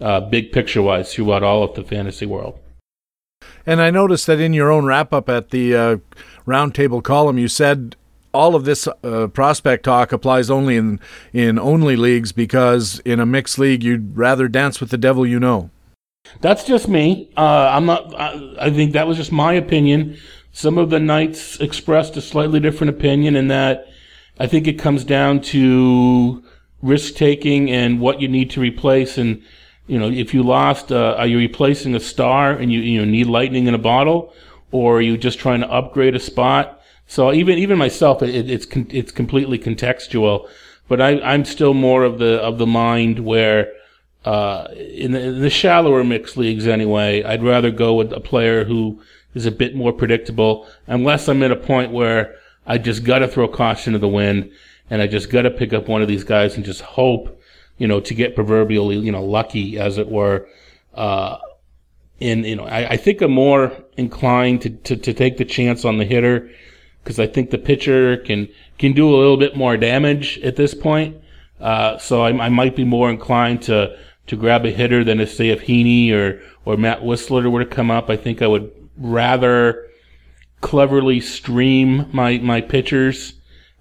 uh, 0.00 0.20
big 0.20 0.52
picture 0.52 0.80
wise, 0.80 1.12
throughout 1.12 1.42
all 1.42 1.62
of 1.62 1.74
the 1.74 1.84
fantasy 1.84 2.24
world. 2.24 2.58
And 3.66 3.82
I 3.82 3.90
noticed 3.90 4.26
that 4.26 4.40
in 4.40 4.54
your 4.54 4.72
own 4.72 4.86
wrap 4.86 5.12
up 5.12 5.28
at 5.28 5.50
the 5.50 5.76
uh, 5.76 5.96
roundtable 6.46 7.02
column, 7.02 7.36
you 7.36 7.48
said 7.48 7.96
all 8.34 8.54
of 8.54 8.64
this 8.64 8.86
uh, 8.86 9.28
prospect 9.28 9.84
talk 9.84 10.12
applies 10.12 10.50
only 10.50 10.76
in 10.76 11.00
in 11.32 11.58
only 11.58 11.96
leagues 11.96 12.32
because 12.32 13.00
in 13.04 13.20
a 13.20 13.26
mixed 13.26 13.58
league 13.58 13.82
you'd 13.82 14.16
rather 14.16 14.48
dance 14.48 14.80
with 14.80 14.90
the 14.90 14.98
devil 14.98 15.26
you 15.26 15.40
know. 15.40 15.70
That's 16.40 16.64
just 16.64 16.88
me. 16.88 17.30
Uh, 17.36 17.70
I'm 17.72 17.86
not. 17.86 18.14
I, 18.18 18.54
I, 18.60 18.70
think 18.70 18.92
that 18.92 19.06
was 19.06 19.16
just 19.16 19.30
my 19.30 19.52
opinion. 19.52 20.16
Some 20.52 20.78
of 20.78 20.90
the 20.90 20.98
knights 20.98 21.60
expressed 21.60 22.16
a 22.16 22.22
slightly 22.22 22.60
different 22.60 22.90
opinion 22.90 23.36
in 23.36 23.48
that 23.48 23.86
I 24.38 24.46
think 24.46 24.66
it 24.66 24.74
comes 24.74 25.04
down 25.04 25.40
to 25.42 26.42
risk 26.82 27.14
taking 27.14 27.70
and 27.70 28.00
what 28.00 28.20
you 28.20 28.28
need 28.28 28.50
to 28.50 28.60
replace. 28.60 29.18
And 29.18 29.42
you 29.86 29.98
know, 29.98 30.10
if 30.10 30.32
you 30.32 30.42
lost, 30.42 30.90
uh, 30.90 31.14
are 31.18 31.26
you 31.26 31.38
replacing 31.38 31.94
a 31.94 32.00
star 32.00 32.52
and 32.52 32.72
you 32.72 32.80
you 32.80 32.98
know, 32.98 33.10
need 33.10 33.26
lightning 33.26 33.66
in 33.66 33.74
a 33.74 33.78
bottle, 33.78 34.32
or 34.70 34.98
are 34.98 35.02
you 35.02 35.16
just 35.16 35.38
trying 35.38 35.60
to 35.60 35.70
upgrade 35.70 36.14
a 36.14 36.20
spot? 36.20 36.80
So 37.14 37.32
even 37.32 37.58
even 37.58 37.78
myself, 37.78 38.24
it, 38.24 38.50
it's 38.50 38.66
it's 38.90 39.12
completely 39.12 39.56
contextual. 39.56 40.48
But 40.88 41.00
I, 41.00 41.20
I'm 41.20 41.44
still 41.44 41.72
more 41.72 42.02
of 42.02 42.18
the 42.18 42.40
of 42.42 42.58
the 42.58 42.66
mind 42.66 43.20
where 43.20 43.72
uh, 44.24 44.66
in, 44.74 45.12
the, 45.12 45.20
in 45.20 45.40
the 45.40 45.48
shallower 45.48 46.02
mixed 46.02 46.36
leagues 46.36 46.66
anyway, 46.66 47.22
I'd 47.22 47.44
rather 47.44 47.70
go 47.70 47.94
with 47.94 48.12
a 48.12 48.18
player 48.18 48.64
who 48.64 49.00
is 49.32 49.46
a 49.46 49.52
bit 49.52 49.76
more 49.76 49.92
predictable, 49.92 50.66
unless 50.88 51.28
I'm 51.28 51.44
at 51.44 51.52
a 51.52 51.56
point 51.56 51.92
where 51.92 52.34
I 52.66 52.78
just 52.78 53.04
got 53.04 53.20
to 53.20 53.28
throw 53.28 53.46
caution 53.46 53.92
to 53.92 54.00
the 54.00 54.08
wind 54.08 54.50
and 54.90 55.00
I 55.00 55.06
just 55.06 55.30
got 55.30 55.42
to 55.42 55.52
pick 55.52 55.72
up 55.72 55.86
one 55.86 56.02
of 56.02 56.08
these 56.08 56.24
guys 56.24 56.56
and 56.56 56.64
just 56.64 56.80
hope, 56.80 57.40
you 57.78 57.86
know, 57.86 58.00
to 58.00 58.12
get 58.12 58.34
proverbially, 58.34 58.96
you 58.96 59.12
know, 59.12 59.24
lucky 59.24 59.78
as 59.78 59.98
it 59.98 60.08
were. 60.08 60.48
Uh, 60.92 61.38
and 62.20 62.44
you 62.44 62.56
know, 62.56 62.64
I, 62.64 62.90
I 62.90 62.96
think 62.96 63.20
I'm 63.20 63.30
more 63.30 63.72
inclined 63.96 64.62
to, 64.62 64.70
to, 64.70 64.96
to 64.96 65.14
take 65.14 65.36
the 65.36 65.44
chance 65.44 65.84
on 65.84 65.98
the 65.98 66.04
hitter 66.04 66.50
because 67.04 67.20
I 67.20 67.26
think 67.26 67.50
the 67.50 67.58
pitcher 67.58 68.16
can 68.16 68.48
can 68.78 68.92
do 68.94 69.08
a 69.08 69.14
little 69.14 69.36
bit 69.36 69.56
more 69.56 69.76
damage 69.76 70.38
at 70.40 70.56
this 70.56 70.74
point. 70.74 71.16
Uh, 71.60 71.98
so 71.98 72.22
I, 72.22 72.46
I, 72.46 72.48
might 72.48 72.74
be 72.74 72.84
more 72.84 73.08
inclined 73.08 73.62
to 73.62 73.96
to 74.26 74.36
grab 74.36 74.64
a 74.64 74.70
hitter 74.70 75.04
than 75.04 75.18
to 75.18 75.26
say 75.26 75.50
if 75.50 75.62
Heaney 75.62 76.12
or 76.12 76.42
or 76.64 76.76
Matt 76.76 77.02
Wisler 77.02 77.50
were 77.50 77.64
to 77.64 77.70
come 77.70 77.90
up. 77.90 78.10
I 78.10 78.16
think 78.16 78.42
I 78.42 78.46
would 78.46 78.72
rather 78.96 79.86
cleverly 80.60 81.20
stream 81.20 82.08
my 82.12 82.38
my 82.38 82.60
pitchers 82.60 83.34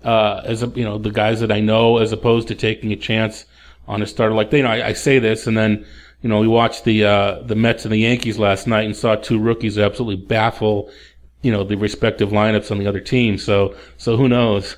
uh, 0.03 0.41
as 0.43 0.63
a, 0.63 0.67
you 0.67 0.83
know 0.83 0.97
the 0.97 1.11
guys 1.11 1.39
that 1.39 1.51
I 1.51 1.61
know 1.61 1.97
as 1.97 2.11
opposed 2.11 2.49
to 2.49 2.55
taking 2.55 2.91
a 2.91 2.97
chance 2.97 3.45
on 3.87 4.01
a 4.01 4.07
starter 4.07 4.35
like 4.35 4.51
they 4.51 4.57
you 4.57 4.63
know 4.63 4.69
I, 4.69 4.87
I 4.87 4.93
say 4.93 5.17
this 5.19 5.47
and 5.47 5.57
then 5.57 5.85
you 6.21 6.29
know 6.29 6.39
we 6.39 6.47
watched 6.47 6.83
the 6.83 7.05
uh, 7.05 7.39
the 7.43 7.55
Mets 7.55 7.85
and 7.85 7.93
the 7.93 7.97
Yankees 7.97 8.37
last 8.37 8.67
night 8.67 8.85
and 8.85 8.95
saw 8.95 9.15
two 9.15 9.39
rookies 9.39 9.77
absolutely 9.77 10.25
baffle 10.25 10.91
you 11.43 11.51
know 11.51 11.63
the 11.63 11.75
respective 11.75 12.29
lineups 12.29 12.71
on 12.71 12.79
the 12.79 12.87
other 12.87 12.99
team. 12.99 13.37
So 13.37 13.75
so 13.97 14.17
who 14.17 14.27
knows? 14.27 14.77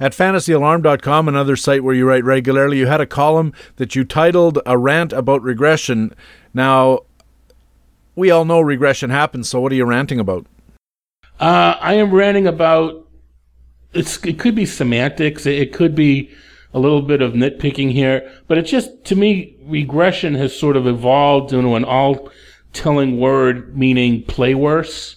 At 0.00 0.12
fantasyalarm.com, 0.12 1.28
another 1.28 1.54
site 1.54 1.84
where 1.84 1.94
you 1.94 2.08
write 2.08 2.24
regularly, 2.24 2.78
you 2.78 2.86
had 2.86 3.00
a 3.00 3.06
column 3.06 3.52
that 3.76 3.94
you 3.94 4.04
titled 4.04 4.58
A 4.66 4.76
Rant 4.76 5.12
About 5.12 5.42
Regression. 5.42 6.12
Now, 6.52 7.00
we 8.16 8.30
all 8.30 8.44
know 8.44 8.60
regression 8.60 9.10
happens, 9.10 9.48
so 9.48 9.60
what 9.60 9.70
are 9.70 9.76
you 9.76 9.84
ranting 9.84 10.18
about? 10.18 10.46
Uh, 11.38 11.76
I 11.80 11.94
am 11.94 12.10
ranting 12.10 12.48
about 12.48 13.06
it's, 13.92 14.24
it 14.24 14.38
could 14.38 14.54
be 14.54 14.66
semantics, 14.66 15.46
it 15.46 15.72
could 15.72 15.94
be 15.94 16.30
a 16.74 16.78
little 16.78 17.02
bit 17.02 17.20
of 17.20 17.34
nitpicking 17.34 17.92
here, 17.92 18.28
but 18.48 18.58
it's 18.58 18.70
just, 18.70 19.04
to 19.04 19.14
me, 19.14 19.56
regression 19.62 20.34
has 20.34 20.58
sort 20.58 20.76
of 20.76 20.86
evolved 20.86 21.52
into 21.52 21.74
an 21.74 21.84
all 21.84 22.30
telling 22.72 23.18
word 23.18 23.76
meaning 23.76 24.22
play 24.22 24.54
worse. 24.54 25.16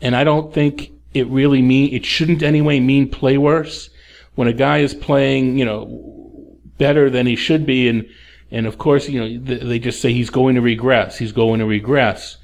And 0.00 0.14
I 0.14 0.24
don't 0.24 0.52
think 0.52 0.92
it 1.14 1.26
really 1.28 1.62
mean, 1.62 1.92
it 1.92 2.04
shouldn't 2.04 2.42
anyway 2.42 2.80
mean 2.80 3.08
play 3.08 3.38
worse. 3.38 3.90
When 4.34 4.48
a 4.48 4.52
guy 4.52 4.78
is 4.78 4.94
playing, 4.94 5.58
you 5.58 5.64
know, 5.64 6.56
better 6.78 7.10
than 7.10 7.26
he 7.26 7.34
should 7.34 7.66
be, 7.66 7.88
and, 7.88 8.08
and 8.50 8.66
of 8.66 8.78
course, 8.78 9.08
you 9.08 9.20
know, 9.20 9.38
they 9.38 9.78
just 9.78 10.00
say 10.00 10.12
he's 10.12 10.30
going 10.30 10.54
to 10.54 10.60
regress, 10.60 11.18
he's 11.18 11.32
going 11.32 11.58
to 11.58 11.66
regress. 11.66 12.36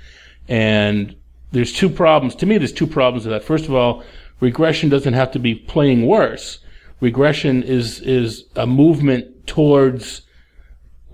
And 0.48 1.14
there's 1.52 1.72
two 1.72 1.88
problems. 1.88 2.34
To 2.36 2.46
me, 2.46 2.58
there's 2.58 2.72
two 2.72 2.86
problems 2.86 3.24
with 3.24 3.32
that. 3.32 3.44
First 3.44 3.66
of 3.66 3.74
all, 3.74 4.02
regression 4.40 4.88
doesn't 4.88 5.14
have 5.14 5.30
to 5.32 5.38
be 5.38 5.54
playing 5.54 6.06
worse. 6.06 6.58
Regression 7.00 7.62
is, 7.62 8.00
is 8.00 8.44
a 8.56 8.66
movement 8.66 9.46
towards 9.46 10.22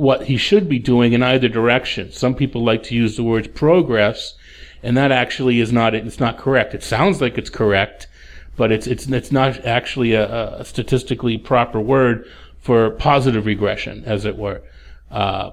what 0.01 0.25
he 0.25 0.39
should 0.39 0.67
be 0.67 0.79
doing 0.79 1.13
in 1.13 1.23
either 1.23 1.47
direction. 1.47 2.11
Some 2.11 2.35
people 2.35 2.65
like 2.65 2.83
to 2.85 2.95
use 2.95 3.17
the 3.17 3.23
words 3.23 3.49
progress, 3.49 4.35
and 4.83 4.97
that 4.97 5.13
actually 5.13 5.61
is 5.61 5.73
not 5.73 5.95
it's 5.95 6.19
not 6.19 6.39
correct. 6.39 6.75
It 6.75 6.83
sounds 6.83 7.21
like 7.21 7.37
it's 7.37 7.51
correct, 7.51 8.09
but 8.57 8.73
it's 8.73 8.87
it's 8.87 9.07
it's 9.09 9.31
not 9.31 9.63
actually 9.67 10.15
a, 10.15 10.61
a 10.61 10.65
statistically 10.65 11.37
proper 11.37 11.79
word 11.79 12.27
for 12.59 12.91
positive 12.93 13.45
regression, 13.45 14.03
as 14.07 14.25
it 14.25 14.39
were. 14.39 14.63
Uh, 15.11 15.51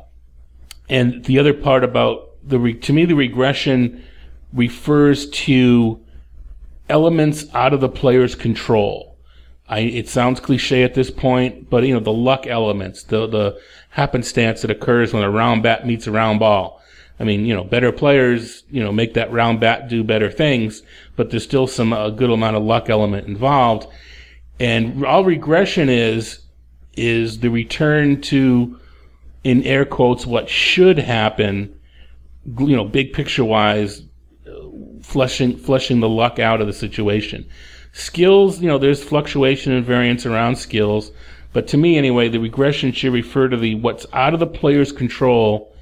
and 0.87 1.25
the 1.25 1.39
other 1.39 1.53
part 1.53 1.83
about 1.83 2.29
the 2.41 2.57
re- 2.57 2.73
to 2.73 2.93
me 2.93 3.03
the 3.03 3.15
regression 3.15 4.01
refers 4.53 5.29
to 5.29 5.99
elements 6.87 7.43
out 7.53 7.73
of 7.73 7.81
the 7.81 7.89
player's 7.89 8.33
control. 8.33 9.17
I, 9.69 9.79
it 9.79 10.07
sounds 10.07 10.39
cliche 10.39 10.83
at 10.83 10.93
this 10.93 11.11
point, 11.11 11.69
but 11.69 11.83
you 11.83 11.93
know 11.93 11.99
the 11.99 12.13
luck 12.13 12.47
elements, 12.47 13.03
the 13.03 13.27
the 13.27 13.59
happenstance 13.97 14.61
that 14.61 14.69
occurs 14.69 15.11
when 15.11 15.23
a 15.23 15.29
round 15.29 15.63
bat 15.63 15.85
meets 15.87 16.05
a 16.05 16.11
round 16.11 16.39
ball. 16.39 16.79
I 17.19 17.23
mean, 17.23 17.45
you 17.45 17.55
know, 17.55 17.63
better 17.63 17.91
players, 17.91 18.63
you 18.69 18.81
know, 18.81 18.91
make 18.91 19.15
that 19.15 19.31
round 19.31 19.59
bat 19.59 19.89
do 19.89 20.03
better 20.03 20.29
things, 20.29 20.83
but 21.15 21.31
there's 21.31 21.43
still 21.43 21.65
some 21.65 21.91
a 21.91 22.11
good 22.11 22.29
amount 22.29 22.55
of 22.55 22.63
luck 22.63 22.91
element 22.91 23.27
involved. 23.27 23.87
And 24.59 25.03
all 25.03 25.25
regression 25.25 25.89
is 25.89 26.41
is 26.95 27.39
the 27.39 27.49
return 27.49 28.21
to, 28.21 28.79
in 29.43 29.63
air 29.63 29.83
quotes, 29.83 30.27
what 30.27 30.47
should 30.47 30.99
happen. 30.99 31.75
You 32.45 32.75
know, 32.75 32.85
big 32.85 33.13
picture 33.13 33.43
wise, 33.43 34.03
fleshing 35.01 35.57
fleshing 35.57 36.01
the 36.01 36.09
luck 36.09 36.37
out 36.37 36.61
of 36.61 36.67
the 36.67 36.73
situation. 36.73 37.49
Skills, 37.93 38.61
you 38.61 38.67
know, 38.67 38.77
there's 38.77 39.03
fluctuation 39.03 39.73
and 39.73 39.83
variance 39.83 40.27
around 40.27 40.57
skills, 40.57 41.09
but 41.53 41.67
to 41.69 41.77
me, 41.77 41.97
anyway, 41.97 42.29
the 42.29 42.39
regression 42.39 42.91
should 42.91 43.13
refer 43.13 43.47
to 43.47 43.57
the 43.57 43.75
what's 43.75 44.05
out 44.13 44.33
of 44.33 44.39
the 44.39 44.47
player's 44.47 44.91
control, 44.91 45.73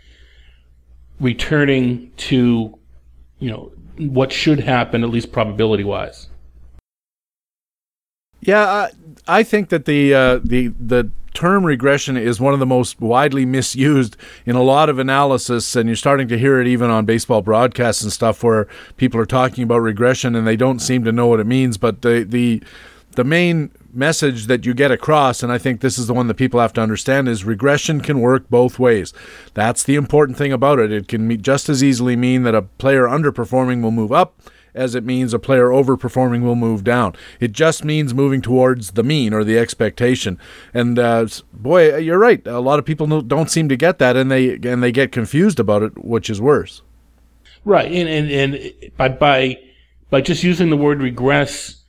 returning 1.20 2.12
to, 2.18 2.78
you 3.40 3.50
know, 3.50 3.72
what 3.98 4.32
should 4.32 4.60
happen, 4.60 5.04
at 5.04 5.10
least 5.10 5.32
probability 5.32 5.84
wise. 5.84 6.28
Yeah, 8.42 8.64
I, 8.66 8.92
I 9.40 9.44
think 9.44 9.70
that 9.70 9.86
the 9.86 10.14
uh, 10.14 10.40
the 10.44 10.68
the 10.80 11.10
term 11.34 11.66
regression 11.66 12.16
is 12.16 12.40
one 12.40 12.54
of 12.54 12.60
the 12.60 12.66
most 12.66 13.02
widely 13.02 13.46
misused 13.46 14.16
in 14.46 14.56
a 14.56 14.62
lot 14.62 14.88
of 14.88 15.00
analysis, 15.00 15.76
and 15.76 15.90
you're 15.90 15.96
starting 15.96 16.28
to 16.28 16.38
hear 16.38 16.62
it 16.62 16.68
even 16.68 16.90
on 16.90 17.06
baseball 17.06 17.42
broadcasts 17.42 18.04
and 18.04 18.12
stuff, 18.12 18.44
where 18.44 18.68
people 18.98 19.20
are 19.20 19.26
talking 19.26 19.64
about 19.64 19.80
regression 19.80 20.36
and 20.36 20.46
they 20.46 20.56
don't 20.56 20.80
seem 20.80 21.04
to 21.04 21.12
know 21.12 21.28
what 21.28 21.40
it 21.40 21.48
means. 21.48 21.78
But 21.78 22.04
the 22.04 22.24
the 22.24 22.64
the 23.14 23.24
main 23.24 23.72
message 23.96 24.48
that 24.48 24.66
you 24.66 24.74
get 24.74 24.92
across, 24.92 25.42
and 25.42 25.52
I 25.52 25.58
think 25.58 25.82
this 25.82 25.98
is 25.98 26.08
the 26.08 26.14
one 26.14 26.28
that 26.28 26.36
people 26.36 26.60
have 26.60 26.74
to 26.74 26.82
understand, 26.82 27.28
is 27.28 27.44
regression 27.44 28.02
can 28.02 28.20
work 28.20 28.50
both 28.50 28.78
ways. 28.80 29.14
That's 29.54 29.84
the 29.84 29.96
important 29.96 30.38
thing 30.38 30.52
about 30.54 30.80
it. 30.80 30.92
It 30.92 31.08
can 31.08 31.42
just 31.42 31.70
as 31.70 31.84
easily 31.84 32.16
mean 32.16 32.44
that 32.44 32.56
a 32.56 32.64
player 32.64 33.04
underperforming 33.04 33.82
will 33.82 33.92
move 33.92 34.12
up, 34.12 34.40
as 34.74 34.94
it 34.94 35.06
means 35.06 35.34
a 35.34 35.40
player 35.40 35.70
overperforming 35.70 36.42
will 36.42 36.56
move 36.56 36.84
down. 36.84 37.16
It 37.40 37.54
just 37.54 37.86
means 37.86 38.14
moving 38.14 38.42
towards 38.42 38.92
the 38.92 39.04
mean 39.04 39.34
or 39.34 39.44
the 39.44 39.58
expectation. 39.58 40.38
And 40.74 41.00
uh, 41.00 41.28
boy, 41.54 41.96
you're 41.98 42.20
right. 42.20 42.46
A 42.46 42.60
lot 42.60 42.78
of 42.78 42.86
people 42.86 43.22
don't 43.22 43.50
seem 43.50 43.70
to 43.70 43.78
get 43.78 44.00
that, 44.00 44.18
and 44.18 44.30
they 44.30 44.56
and 44.56 44.84
they 44.84 44.92
get 44.92 45.12
confused 45.12 45.60
about 45.60 45.82
it, 45.82 46.04
which 46.04 46.30
is 46.30 46.42
worse. 46.42 46.82
Right, 47.64 47.92
and 47.92 48.10
and, 48.10 48.54
and 48.56 48.74
by 48.98 49.10
by 49.10 49.60
by 50.10 50.22
just 50.22 50.44
using 50.44 50.70
the 50.70 50.78
word 50.78 51.02
regress 51.02 51.85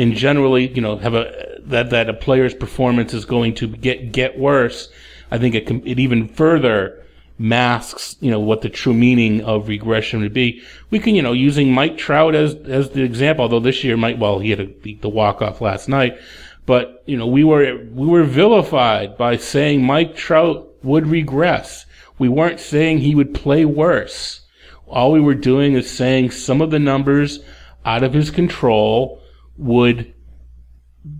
and 0.00 0.14
generally, 0.14 0.68
you 0.68 0.80
know, 0.80 0.96
have 0.96 1.14
a 1.14 1.58
that 1.66 1.90
that 1.90 2.08
a 2.08 2.14
player's 2.14 2.54
performance 2.54 3.12
is 3.12 3.26
going 3.26 3.54
to 3.56 3.68
get 3.68 4.12
get 4.12 4.38
worse. 4.38 4.88
I 5.30 5.36
think 5.38 5.54
it 5.54 5.70
it 5.70 5.98
even 5.98 6.28
further 6.28 7.04
masks, 7.38 8.16
you 8.20 8.30
know, 8.30 8.40
what 8.40 8.62
the 8.62 8.70
true 8.70 8.94
meaning 8.94 9.42
of 9.42 9.68
regression 9.68 10.20
would 10.20 10.32
be. 10.32 10.62
We 10.90 10.98
can, 10.98 11.14
you 11.14 11.22
know, 11.22 11.32
using 11.32 11.72
Mike 11.72 11.98
Trout 11.98 12.34
as 12.34 12.54
as 12.54 12.90
the 12.90 13.02
example, 13.02 13.42
although 13.42 13.60
this 13.60 13.84
year 13.84 13.96
Mike, 13.98 14.16
well, 14.18 14.38
he 14.38 14.50
had 14.50 14.60
a, 14.60 14.94
the 14.94 15.08
walk 15.08 15.42
off 15.42 15.60
last 15.60 15.86
night, 15.86 16.18
but 16.64 17.02
you 17.04 17.18
know, 17.18 17.26
we 17.26 17.44
were 17.44 17.84
we 17.92 18.06
were 18.06 18.24
vilified 18.24 19.18
by 19.18 19.36
saying 19.36 19.84
Mike 19.84 20.16
Trout 20.16 20.66
would 20.82 21.06
regress. 21.06 21.84
We 22.18 22.30
weren't 22.30 22.60
saying 22.60 22.98
he 22.98 23.14
would 23.14 23.34
play 23.34 23.66
worse. 23.66 24.40
All 24.88 25.12
we 25.12 25.20
were 25.20 25.34
doing 25.34 25.74
is 25.74 25.90
saying 25.90 26.30
some 26.30 26.62
of 26.62 26.70
the 26.70 26.78
numbers 26.78 27.40
out 27.84 28.02
of 28.02 28.12
his 28.14 28.30
control 28.30 29.19
would 29.60 30.12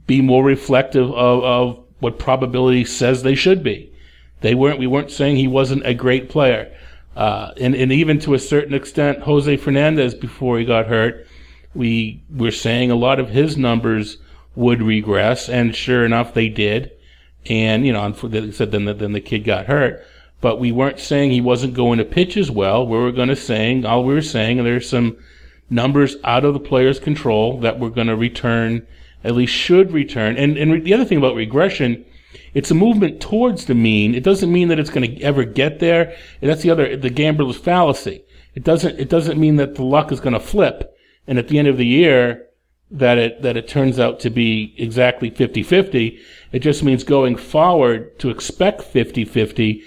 be 0.07 0.21
more 0.21 0.43
reflective 0.43 1.11
of, 1.11 1.45
of 1.45 1.85
what 2.01 2.19
probability 2.19 2.85
says 2.85 3.23
they 3.23 3.35
should 3.35 3.63
be. 3.63 3.93
They 4.41 4.55
weren't. 4.55 4.79
We 4.79 4.87
weren't 4.87 5.11
saying 5.11 5.37
he 5.37 5.49
wasn't 5.49 5.87
a 5.87 5.95
great 5.95 6.31
player, 6.31 6.75
uh, 7.15 7.53
and 7.61 7.75
and 7.75 7.93
even 7.93 8.19
to 8.21 8.35
a 8.35 8.39
certain 8.39 8.73
extent, 8.73 9.21
Jose 9.21 9.57
Fernandez 9.59 10.15
before 10.15 10.59
he 10.59 10.65
got 10.65 10.87
hurt, 10.87 11.27
we 11.75 12.23
were 12.35 12.51
saying 12.51 12.91
a 12.91 12.97
lot 12.97 13.21
of 13.21 13.29
his 13.29 13.59
numbers 13.59 14.17
would 14.55 14.83
regress, 14.83 15.49
and 15.51 15.77
sure 15.77 16.07
enough, 16.07 16.33
they 16.33 16.49
did. 16.49 16.91
And 17.47 17.87
you 17.87 17.93
know, 17.93 18.11
they 18.11 18.51
said 18.53 18.73
then 18.73 18.87
the, 18.87 18.95
then 18.95 19.13
the 19.13 19.21
kid 19.21 19.45
got 19.45 19.67
hurt, 19.67 20.05
but 20.41 20.59
we 20.59 20.73
weren't 20.73 20.99
saying 20.99 21.31
he 21.31 21.43
wasn't 21.43 21.75
going 21.75 21.99
to 21.99 22.05
pitch 22.05 22.39
as 22.39 22.51
well. 22.51 22.87
We 22.87 22.97
were 22.97 23.13
going 23.13 23.29
to 23.29 23.37
saying 23.37 23.85
all 23.85 24.05
we 24.05 24.15
were 24.15 24.23
saying 24.23 24.63
there's 24.65 24.89
some 24.89 25.19
numbers 25.71 26.17
out 26.25 26.45
of 26.45 26.53
the 26.53 26.61
player's 26.61 26.99
control 26.99 27.61
that 27.61 27.79
we're 27.79 27.91
going 27.91 28.09
to 28.09 28.17
return, 28.17 28.87
at 29.25 29.35
least 29.35 29.55
should 29.55 29.93
return. 29.93 30.37
And 30.37 30.59
and 30.59 30.73
re- 30.73 30.81
the 30.81 30.95
other 30.95 31.05
thing 31.05 31.19
about 31.19 31.35
regression 31.35 32.05
it's 32.55 32.71
a 32.71 32.75
movement 32.75 33.21
towards 33.21 33.67
the 33.67 33.75
mean. 33.75 34.15
It 34.15 34.25
doesn't 34.25 34.53
mean 34.53 34.69
that 34.69 34.79
it's 34.79 34.91
going 34.91 35.17
to 35.17 35.23
ever 35.23 35.45
get 35.45 35.79
there. 35.79 36.15
And 36.41 36.51
that's 36.51 36.63
the 36.63 36.71
other, 36.71 36.97
the 36.97 37.11
gambler's 37.11 37.57
fallacy. 37.57 38.25
It 38.55 38.65
doesn't, 38.65 38.99
it 38.99 39.09
doesn't 39.09 39.39
mean 39.39 39.57
that 39.57 39.77
the 39.77 39.85
luck 39.85 40.11
is 40.11 40.21
going 40.21 40.33
to 40.33 40.41
flip. 40.41 40.97
And 41.27 41.39
at 41.39 41.49
the 41.49 41.59
end 41.59 41.69
of 41.69 41.77
the 41.77 41.87
year, 41.87 42.47
that 42.91 43.19
it, 43.19 43.43
that 43.43 43.57
it 43.57 43.69
turns 43.69 44.01
out 44.01 44.19
to 44.21 44.31
be 44.31 44.75
exactly 44.77 45.31
50-50. 45.31 46.19
It 46.51 46.59
just 46.59 46.83
means 46.83 47.05
going 47.05 47.37
forward 47.37 48.19
to 48.19 48.31
expect 48.31 48.81
50-50. 48.81 49.83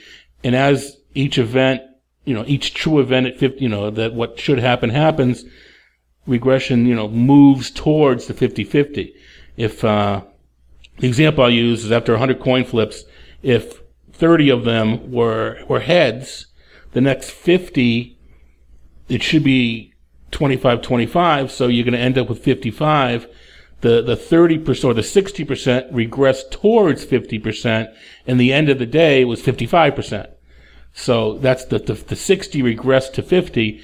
And 0.45 0.55
as 0.55 0.97
each 1.13 1.37
event, 1.37 1.81
you 2.23 2.33
know, 2.33 2.45
each 2.47 2.73
true 2.73 2.99
event 2.99 3.27
at 3.27 3.37
50, 3.37 3.59
you 3.59 3.67
know, 3.67 3.89
that 3.89 4.13
what 4.13 4.39
should 4.39 4.59
happen 4.59 4.89
happens, 4.89 5.43
regression, 6.25 6.85
you 6.85 6.95
know, 6.95 7.07
moves 7.07 7.69
towards 7.69 8.27
the 8.27 8.33
50-50. 8.33 9.13
If, 9.57 9.83
uh, 9.83 10.21
the 10.97 11.07
example 11.07 11.43
I'll 11.43 11.49
use 11.49 11.83
is 11.85 11.91
after 11.91 12.13
100 12.13 12.39
coin 12.39 12.65
flips, 12.65 13.03
if 13.41 13.81
30 14.13 14.49
of 14.49 14.63
them 14.63 15.11
were, 15.11 15.59
were 15.67 15.81
heads, 15.81 16.47
the 16.91 17.01
next 17.01 17.31
50, 17.31 18.17
it 19.09 19.23
should 19.23 19.43
be 19.43 19.93
25 20.31 20.81
25, 20.81 21.51
so 21.51 21.67
you're 21.67 21.83
going 21.83 21.93
to 21.93 21.99
end 21.99 22.17
up 22.17 22.29
with 22.29 22.43
55. 22.43 23.27
The, 23.81 24.01
the 24.01 24.15
30% 24.15 24.85
or 24.85 24.93
the 24.93 25.01
60% 25.01 25.91
regressed 25.91 26.51
towards 26.51 27.05
50%, 27.05 27.93
and 28.25 28.39
the 28.39 28.53
end 28.53 28.69
of 28.69 28.79
the 28.79 28.85
day 28.85 29.25
was 29.25 29.41
55%. 29.41 30.31
So 30.93 31.37
that's 31.39 31.65
the, 31.65 31.79
the, 31.79 31.93
the 31.93 32.15
60 32.15 32.61
regressed 32.61 33.13
to 33.13 33.21
50, 33.21 33.81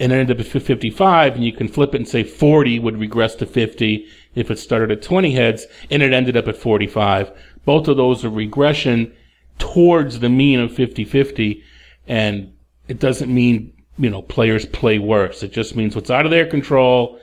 and 0.00 0.12
it 0.12 0.16
ended 0.16 0.40
up 0.40 0.46
at 0.46 0.62
55, 0.62 1.34
and 1.36 1.44
you 1.44 1.52
can 1.52 1.68
flip 1.68 1.94
it 1.94 1.98
and 1.98 2.08
say 2.08 2.24
40 2.24 2.80
would 2.80 2.98
regress 2.98 3.36
to 3.36 3.46
50, 3.46 4.08
if 4.34 4.50
it 4.50 4.58
started 4.58 4.90
at 4.90 5.02
20 5.02 5.32
heads 5.32 5.66
and 5.90 6.02
it 6.02 6.12
ended 6.12 6.36
up 6.36 6.48
at 6.48 6.56
45. 6.56 7.32
Both 7.64 7.88
of 7.88 7.96
those 7.96 8.24
are 8.24 8.30
regression 8.30 9.14
towards 9.58 10.20
the 10.20 10.28
mean 10.28 10.60
of 10.60 10.72
50-50 10.72 11.62
and 12.06 12.52
it 12.88 12.98
doesn't 12.98 13.32
mean, 13.32 13.72
you 13.98 14.10
know, 14.10 14.22
players 14.22 14.66
play 14.66 14.98
worse. 14.98 15.42
It 15.42 15.52
just 15.52 15.76
means 15.76 15.94
what's 15.94 16.10
out 16.10 16.24
of 16.24 16.30
their 16.30 16.46
control 16.46 17.18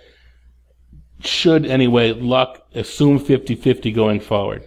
should 1.22 1.66
anyway 1.66 2.14
luck 2.14 2.68
assume 2.76 3.20
50-50 3.20 3.94
going 3.94 4.20
forward. 4.20 4.64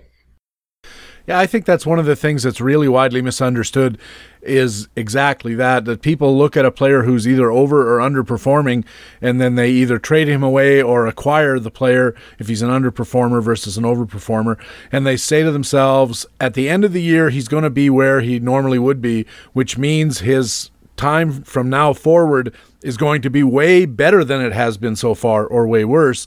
Yeah, 1.27 1.39
I 1.39 1.47
think 1.47 1.65
that's 1.65 1.87
one 1.87 2.01
of 2.01 2.07
the 2.07 2.17
things 2.17 2.43
that's 2.43 2.61
really 2.61 2.89
widely 2.89 3.23
misunderstood 3.23 3.99
is 4.43 4.89
exactly 4.97 5.55
that 5.55 5.85
that 5.85 6.03
people 6.03 6.37
look 6.37 6.57
at 6.57 6.65
a 6.65 6.71
player 6.71 7.03
who's 7.03 7.27
either 7.27 7.51
over 7.51 7.95
or 7.95 7.99
underperforming 7.99 8.85
and 9.21 9.41
then 9.41 9.55
they 9.55 9.71
either 9.71 9.99
trade 9.99 10.29
him 10.29 10.43
away 10.43 10.83
or 10.83 11.07
acquire 11.07 11.59
the 11.59 11.71
player 11.71 12.15
if 12.39 12.49
he's 12.49 12.63
an 12.63 12.71
underperformer 12.71 13.43
versus 13.43 13.77
an 13.77 13.85
overperformer. 13.85 14.59
And 14.91 15.07
they 15.07 15.17
say 15.17 15.43
to 15.43 15.51
themselves 15.51 16.27
at 16.41 16.55
the 16.55 16.69
end 16.69 16.85
of 16.85 16.93
the 16.93 17.03
year 17.03 17.31
he's 17.31 17.49
going 17.49 17.65
to 17.65 17.71
be 17.71 17.91
where 17.91 18.21
he 18.21 18.39
normally 18.39 18.79
would 18.79 19.01
be 19.01 19.27
which 19.53 19.77
means 19.77 20.21
his 20.21 20.71
time 20.97 21.43
from 21.43 21.71
now 21.71 21.93
forward 21.93 22.55
is 22.83 22.97
going 22.97 23.23
to 23.23 23.31
be 23.31 23.43
way 23.43 23.87
better 23.87 24.23
than 24.25 24.41
it 24.41 24.53
has 24.53 24.77
been 24.77 24.97
so 24.97 25.15
far 25.15 25.47
or 25.47 25.67
way 25.67 25.85
worse 25.85 26.27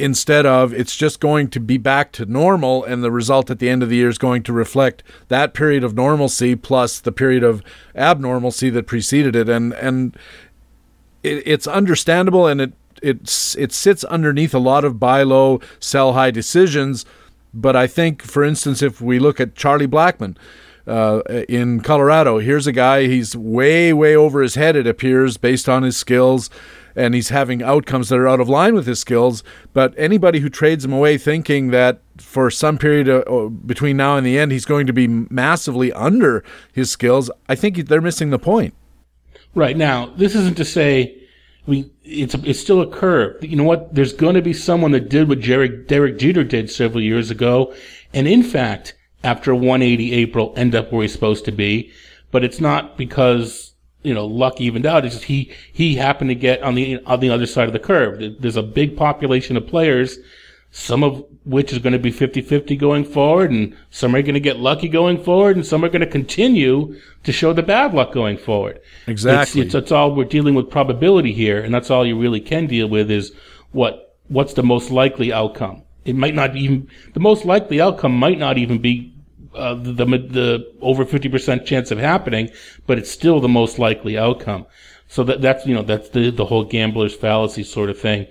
instead 0.00 0.46
of 0.46 0.72
it's 0.72 0.96
just 0.96 1.20
going 1.20 1.48
to 1.48 1.60
be 1.60 1.76
back 1.76 2.10
to 2.12 2.24
normal 2.24 2.82
and 2.84 3.04
the 3.04 3.10
result 3.10 3.50
at 3.50 3.58
the 3.58 3.68
end 3.68 3.82
of 3.82 3.90
the 3.90 3.96
year 3.96 4.08
is 4.08 4.18
going 4.18 4.42
to 4.42 4.52
reflect 4.52 5.02
that 5.28 5.52
period 5.52 5.84
of 5.84 5.94
normalcy 5.94 6.56
plus 6.56 6.98
the 6.98 7.12
period 7.12 7.44
of 7.44 7.62
abnormalcy 7.94 8.72
that 8.72 8.86
preceded 8.86 9.36
it. 9.36 9.48
And 9.48 9.74
and 9.74 10.16
it, 11.22 11.42
it's 11.46 11.66
understandable 11.66 12.46
and 12.46 12.60
it 12.60 12.72
it's 13.02 13.56
it 13.56 13.72
sits 13.72 14.02
underneath 14.04 14.54
a 14.54 14.58
lot 14.58 14.84
of 14.84 14.98
buy 14.98 15.22
low 15.22 15.60
sell 15.78 16.14
high 16.14 16.30
decisions. 16.30 17.04
But 17.52 17.76
I 17.76 17.86
think 17.86 18.22
for 18.22 18.42
instance 18.42 18.80
if 18.80 19.00
we 19.02 19.18
look 19.18 19.38
at 19.38 19.54
Charlie 19.54 19.86
Blackmon 19.86 20.36
uh, 20.86 21.20
in 21.46 21.80
Colorado 21.80 22.38
here's 22.38 22.66
a 22.66 22.72
guy 22.72 23.06
he's 23.06 23.36
way 23.36 23.92
way 23.92 24.16
over 24.16 24.40
his 24.40 24.54
head 24.54 24.76
it 24.76 24.86
appears 24.86 25.36
based 25.36 25.68
on 25.68 25.82
his 25.82 25.96
skills 25.96 26.48
and 26.96 27.14
he's 27.14 27.28
having 27.28 27.62
outcomes 27.62 28.08
that 28.08 28.18
are 28.18 28.28
out 28.28 28.40
of 28.40 28.48
line 28.48 28.74
with 28.74 28.86
his 28.86 28.98
skills. 28.98 29.42
But 29.72 29.94
anybody 29.96 30.40
who 30.40 30.48
trades 30.48 30.84
him 30.84 30.92
away 30.92 31.18
thinking 31.18 31.70
that 31.70 32.00
for 32.18 32.50
some 32.50 32.78
period 32.78 33.08
of, 33.08 33.66
between 33.66 33.96
now 33.96 34.16
and 34.16 34.26
the 34.26 34.38
end 34.38 34.52
he's 34.52 34.64
going 34.64 34.86
to 34.86 34.92
be 34.92 35.06
massively 35.08 35.92
under 35.92 36.44
his 36.72 36.90
skills, 36.90 37.30
I 37.48 37.54
think 37.54 37.88
they're 37.88 38.00
missing 38.00 38.30
the 38.30 38.38
point. 38.38 38.74
Right 39.54 39.76
now, 39.76 40.06
this 40.16 40.34
isn't 40.34 40.56
to 40.56 40.64
say. 40.64 41.16
I 41.66 41.70
mean, 41.70 41.90
it's 42.02 42.34
a, 42.34 42.40
it's 42.48 42.58
still 42.58 42.80
a 42.80 42.90
curve. 42.90 43.44
You 43.44 43.56
know 43.56 43.64
what? 43.64 43.94
There's 43.94 44.14
going 44.14 44.34
to 44.34 44.42
be 44.42 44.54
someone 44.54 44.92
that 44.92 45.10
did 45.10 45.28
what 45.28 45.40
Derek, 45.40 45.88
Derek 45.88 46.18
Jeter 46.18 46.42
did 46.42 46.70
several 46.70 47.02
years 47.02 47.30
ago, 47.30 47.74
and 48.14 48.26
in 48.26 48.42
fact, 48.42 48.94
after 49.22 49.54
180 49.54 50.12
April, 50.12 50.54
end 50.56 50.74
up 50.74 50.92
where 50.92 51.02
he's 51.02 51.12
supposed 51.12 51.44
to 51.44 51.52
be. 51.52 51.92
But 52.30 52.44
it's 52.44 52.60
not 52.60 52.96
because 52.96 53.69
you 54.02 54.14
know, 54.14 54.26
luck 54.26 54.60
evened 54.60 54.86
out. 54.86 55.04
It's 55.04 55.14
just 55.14 55.26
he 55.26 55.52
he 55.72 55.96
happened 55.96 56.30
to 56.30 56.34
get 56.34 56.62
on 56.62 56.74
the 56.74 57.02
on 57.04 57.20
the 57.20 57.30
other 57.30 57.46
side 57.46 57.66
of 57.66 57.72
the 57.72 57.78
curve. 57.78 58.40
There's 58.40 58.56
a 58.56 58.62
big 58.62 58.96
population 58.96 59.56
of 59.56 59.66
players, 59.66 60.18
some 60.70 61.02
of 61.02 61.24
which 61.44 61.72
is 61.72 61.78
going 61.78 61.92
to 61.92 61.98
be 61.98 62.12
50-50 62.12 62.78
going 62.78 63.04
forward, 63.04 63.50
and 63.50 63.76
some 63.90 64.14
are 64.14 64.22
going 64.22 64.34
to 64.34 64.40
get 64.40 64.58
lucky 64.58 64.88
going 64.88 65.22
forward, 65.22 65.56
and 65.56 65.66
some 65.66 65.84
are 65.84 65.88
going 65.88 66.00
to 66.00 66.06
continue 66.06 66.96
to 67.24 67.32
show 67.32 67.52
the 67.52 67.62
bad 67.62 67.94
luck 67.94 68.12
going 68.12 68.36
forward. 68.36 68.80
Exactly. 69.06 69.62
It's, 69.62 69.74
it's, 69.74 69.84
it's 69.84 69.92
all 69.92 70.14
we're 70.14 70.24
dealing 70.24 70.54
with 70.54 70.70
probability 70.70 71.32
here, 71.32 71.60
and 71.62 71.74
that's 71.74 71.90
all 71.90 72.06
you 72.06 72.18
really 72.18 72.40
can 72.40 72.66
deal 72.66 72.88
with 72.88 73.10
is 73.10 73.32
what 73.72 74.16
what's 74.28 74.54
the 74.54 74.62
most 74.62 74.90
likely 74.90 75.32
outcome. 75.32 75.82
It 76.04 76.16
might 76.16 76.34
not 76.34 76.56
even 76.56 76.88
the 77.12 77.20
most 77.20 77.44
likely 77.44 77.80
outcome 77.80 78.16
might 78.16 78.38
not 78.38 78.56
even 78.56 78.78
be 78.78 79.14
uh, 79.54 79.74
the, 79.74 79.92
the 79.92 80.72
over 80.80 81.04
50% 81.04 81.64
chance 81.64 81.90
of 81.90 81.98
happening, 81.98 82.50
but 82.86 82.98
it's 82.98 83.10
still 83.10 83.40
the 83.40 83.48
most 83.48 83.78
likely 83.78 84.16
outcome. 84.16 84.66
So 85.08 85.24
that, 85.24 85.40
that's, 85.40 85.66
you 85.66 85.74
know, 85.74 85.82
that's 85.82 86.10
the, 86.10 86.30
the 86.30 86.44
whole 86.44 86.64
gambler's 86.64 87.14
fallacy 87.14 87.64
sort 87.64 87.90
of 87.90 87.98
thing. 87.98 88.26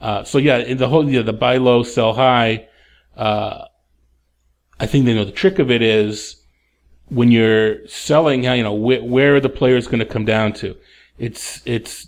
Uh, 0.00 0.24
so 0.24 0.38
yeah, 0.38 0.74
the 0.74 0.88
whole, 0.88 1.08
yeah, 1.08 1.22
the 1.22 1.32
buy 1.32 1.56
low, 1.56 1.82
sell 1.82 2.14
high, 2.14 2.68
uh, 3.16 3.64
I 4.78 4.86
think, 4.86 5.04
they 5.04 5.14
know, 5.14 5.24
the 5.24 5.32
trick 5.32 5.58
of 5.58 5.70
it 5.70 5.82
is 5.82 6.36
when 7.08 7.30
you're 7.30 7.86
selling, 7.86 8.44
how 8.44 8.52
you 8.52 8.62
know, 8.62 8.76
wh- 8.76 9.04
where 9.04 9.36
are 9.36 9.40
the 9.40 9.48
players 9.48 9.86
going 9.86 9.98
to 9.98 10.06
come 10.06 10.24
down 10.24 10.52
to? 10.54 10.76
It's, 11.18 11.60
it's, 11.66 12.06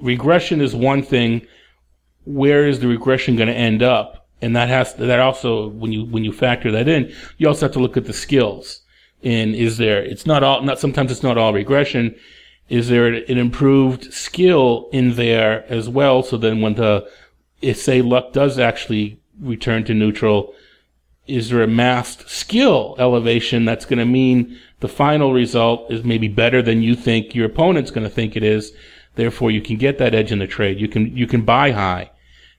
regression 0.00 0.60
is 0.60 0.74
one 0.74 1.02
thing. 1.02 1.46
Where 2.24 2.66
is 2.66 2.80
the 2.80 2.88
regression 2.88 3.36
going 3.36 3.48
to 3.48 3.54
end 3.54 3.82
up? 3.82 4.23
And 4.44 4.54
that 4.54 4.68
has 4.68 4.92
that 4.94 5.20
also 5.20 5.68
when 5.68 5.90
you 5.90 6.04
when 6.04 6.22
you 6.22 6.32
factor 6.32 6.70
that 6.70 6.86
in, 6.86 7.10
you 7.38 7.48
also 7.48 7.64
have 7.64 7.72
to 7.72 7.78
look 7.78 7.96
at 7.96 8.04
the 8.04 8.12
skills. 8.12 8.82
And 9.22 9.54
is 9.54 9.78
there? 9.78 10.04
It's 10.04 10.26
not 10.26 10.42
all. 10.42 10.60
Not 10.60 10.78
sometimes 10.78 11.10
it's 11.10 11.22
not 11.22 11.38
all 11.38 11.54
regression. 11.54 12.14
Is 12.68 12.88
there 12.90 13.06
an 13.06 13.38
improved 13.38 14.12
skill 14.12 14.90
in 14.92 15.14
there 15.14 15.64
as 15.72 15.88
well? 15.88 16.22
So 16.22 16.36
then 16.36 16.60
when 16.60 16.74
the, 16.74 17.08
if 17.62 17.78
say 17.78 18.02
luck 18.02 18.34
does 18.34 18.58
actually 18.58 19.18
return 19.40 19.84
to 19.84 19.94
neutral, 19.94 20.54
is 21.26 21.48
there 21.48 21.62
a 21.62 21.66
masked 21.66 22.28
skill 22.30 22.96
elevation 22.98 23.64
that's 23.64 23.86
going 23.86 23.98
to 23.98 24.04
mean 24.04 24.58
the 24.80 24.88
final 24.88 25.32
result 25.32 25.90
is 25.90 26.04
maybe 26.04 26.28
better 26.28 26.60
than 26.60 26.82
you 26.82 26.94
think 26.94 27.34
your 27.34 27.46
opponent's 27.46 27.90
going 27.90 28.06
to 28.06 28.14
think 28.14 28.36
it 28.36 28.42
is? 28.42 28.72
Therefore, 29.14 29.50
you 29.50 29.62
can 29.62 29.76
get 29.76 29.96
that 29.98 30.14
edge 30.14 30.32
in 30.32 30.38
the 30.38 30.46
trade. 30.46 30.80
You 30.80 30.88
can, 30.88 31.16
you 31.16 31.26
can 31.26 31.42
buy 31.42 31.70
high 31.70 32.10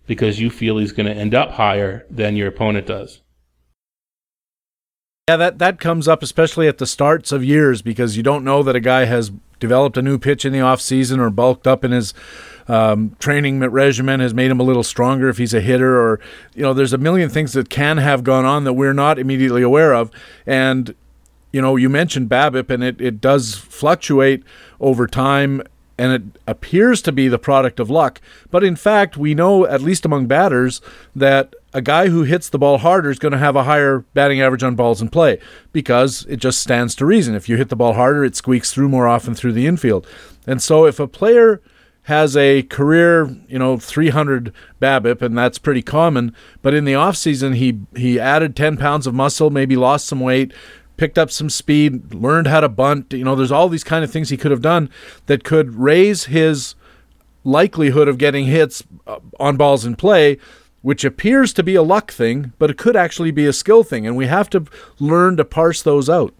because 0.05 0.39
you 0.39 0.49
feel 0.49 0.77
he's 0.77 0.91
going 0.91 1.07
to 1.07 1.13
end 1.13 1.33
up 1.33 1.51
higher 1.51 2.05
than 2.09 2.35
your 2.35 2.47
opponent 2.47 2.87
does. 2.87 3.21
Yeah, 5.27 5.37
that, 5.37 5.57
that 5.57 5.79
comes 5.79 6.07
up 6.07 6.21
especially 6.21 6.67
at 6.67 6.77
the 6.77 6.85
starts 6.85 7.31
of 7.31 7.43
years 7.43 7.81
because 7.81 8.15
you 8.15 8.21
don't 8.21 8.43
know 8.43 8.61
that 8.61 8.75
a 8.75 8.79
guy 8.79 9.05
has 9.05 9.31
developed 9.59 9.97
a 9.97 10.01
new 10.01 10.19
pitch 10.19 10.45
in 10.45 10.53
the 10.53 10.61
off 10.61 10.79
season 10.81 11.19
or 11.19 11.31
bulked 11.31 11.65
up 11.65 11.83
in 11.83 11.91
his 11.91 12.13
um, 12.67 13.15
training 13.19 13.59
regimen 13.59 14.19
has 14.19 14.33
made 14.33 14.51
him 14.51 14.59
a 14.59 14.63
little 14.63 14.83
stronger 14.83 15.29
if 15.29 15.37
he's 15.37 15.53
a 15.53 15.61
hitter 15.61 15.99
or 15.99 16.19
you 16.53 16.61
know 16.61 16.73
there's 16.73 16.93
a 16.93 16.97
million 16.97 17.29
things 17.29 17.53
that 17.53 17.69
can 17.69 17.97
have 17.97 18.23
gone 18.23 18.45
on 18.45 18.63
that 18.63 18.73
we're 18.73 18.93
not 18.93 19.19
immediately 19.19 19.61
aware 19.61 19.93
of 19.93 20.11
and 20.45 20.95
you 21.51 21.61
know 21.61 21.75
you 21.75 21.89
mentioned 21.89 22.29
BABIP 22.29 22.69
and 22.69 22.83
it, 22.83 22.99
it 22.99 23.21
does 23.21 23.55
fluctuate 23.55 24.43
over 24.79 25.07
time 25.07 25.61
and 25.97 26.11
it 26.11 26.41
appears 26.47 27.01
to 27.03 27.11
be 27.11 27.27
the 27.27 27.39
product 27.39 27.79
of 27.79 27.89
luck. 27.89 28.19
But 28.51 28.63
in 28.63 28.75
fact, 28.75 29.17
we 29.17 29.33
know, 29.33 29.65
at 29.65 29.81
least 29.81 30.05
among 30.05 30.27
batters, 30.27 30.81
that 31.15 31.53
a 31.73 31.81
guy 31.81 32.09
who 32.09 32.23
hits 32.23 32.49
the 32.49 32.59
ball 32.59 32.79
harder 32.79 33.09
is 33.09 33.19
going 33.19 33.31
to 33.31 33.37
have 33.37 33.55
a 33.55 33.63
higher 33.63 33.99
batting 34.13 34.41
average 34.41 34.63
on 34.63 34.75
balls 34.75 35.01
in 35.01 35.09
play 35.09 35.39
because 35.71 36.25
it 36.29 36.37
just 36.37 36.61
stands 36.61 36.95
to 36.95 37.05
reason. 37.05 37.35
If 37.35 37.47
you 37.47 37.57
hit 37.57 37.69
the 37.69 37.75
ball 37.75 37.93
harder, 37.93 38.23
it 38.23 38.35
squeaks 38.35 38.73
through 38.73 38.89
more 38.89 39.07
often 39.07 39.35
through 39.35 39.53
the 39.53 39.67
infield. 39.67 40.07
And 40.45 40.61
so 40.61 40.85
if 40.85 40.99
a 40.99 41.07
player 41.07 41.61
has 42.03 42.37
a 42.37 42.61
career, 42.63 43.35
you 43.47 43.57
know, 43.57 43.77
300 43.77 44.53
BABIP, 44.79 45.21
and 45.23 45.35
that's 45.37 45.57
pretty 45.57 45.81
common. 45.81 46.35
But 46.61 46.75
in 46.75 46.85
the 46.85 46.93
offseason, 46.93 47.55
he 47.55 47.79
he 47.99 48.19
added 48.19 48.55
10 48.55 48.77
pounds 48.77 49.07
of 49.07 49.15
muscle, 49.15 49.49
maybe 49.49 49.75
lost 49.75 50.05
some 50.05 50.19
weight, 50.19 50.53
picked 50.97 51.17
up 51.17 51.31
some 51.31 51.49
speed, 51.49 52.13
learned 52.13 52.47
how 52.47 52.59
to 52.59 52.69
bunt. 52.69 53.13
You 53.13 53.23
know, 53.23 53.35
there's 53.35 53.51
all 53.51 53.69
these 53.69 53.83
kind 53.83 54.03
of 54.03 54.11
things 54.11 54.29
he 54.29 54.37
could 54.37 54.51
have 54.51 54.61
done 54.61 54.89
that 55.25 55.43
could 55.43 55.75
raise 55.75 56.25
his 56.25 56.75
likelihood 57.43 58.07
of 58.07 58.17
getting 58.17 58.45
hits 58.45 58.83
uh, 59.05 59.19
on 59.39 59.57
balls 59.57 59.85
in 59.85 59.95
play, 59.95 60.37
which 60.81 61.05
appears 61.05 61.53
to 61.53 61.63
be 61.63 61.75
a 61.75 61.83
luck 61.83 62.11
thing, 62.11 62.53
but 62.57 62.69
it 62.69 62.77
could 62.77 62.95
actually 62.95 63.31
be 63.31 63.45
a 63.45 63.53
skill 63.53 63.83
thing. 63.83 64.05
And 64.07 64.15
we 64.15 64.27
have 64.27 64.49
to 64.51 64.65
learn 64.99 65.37
to 65.37 65.45
parse 65.45 65.81
those 65.81 66.09
out. 66.09 66.33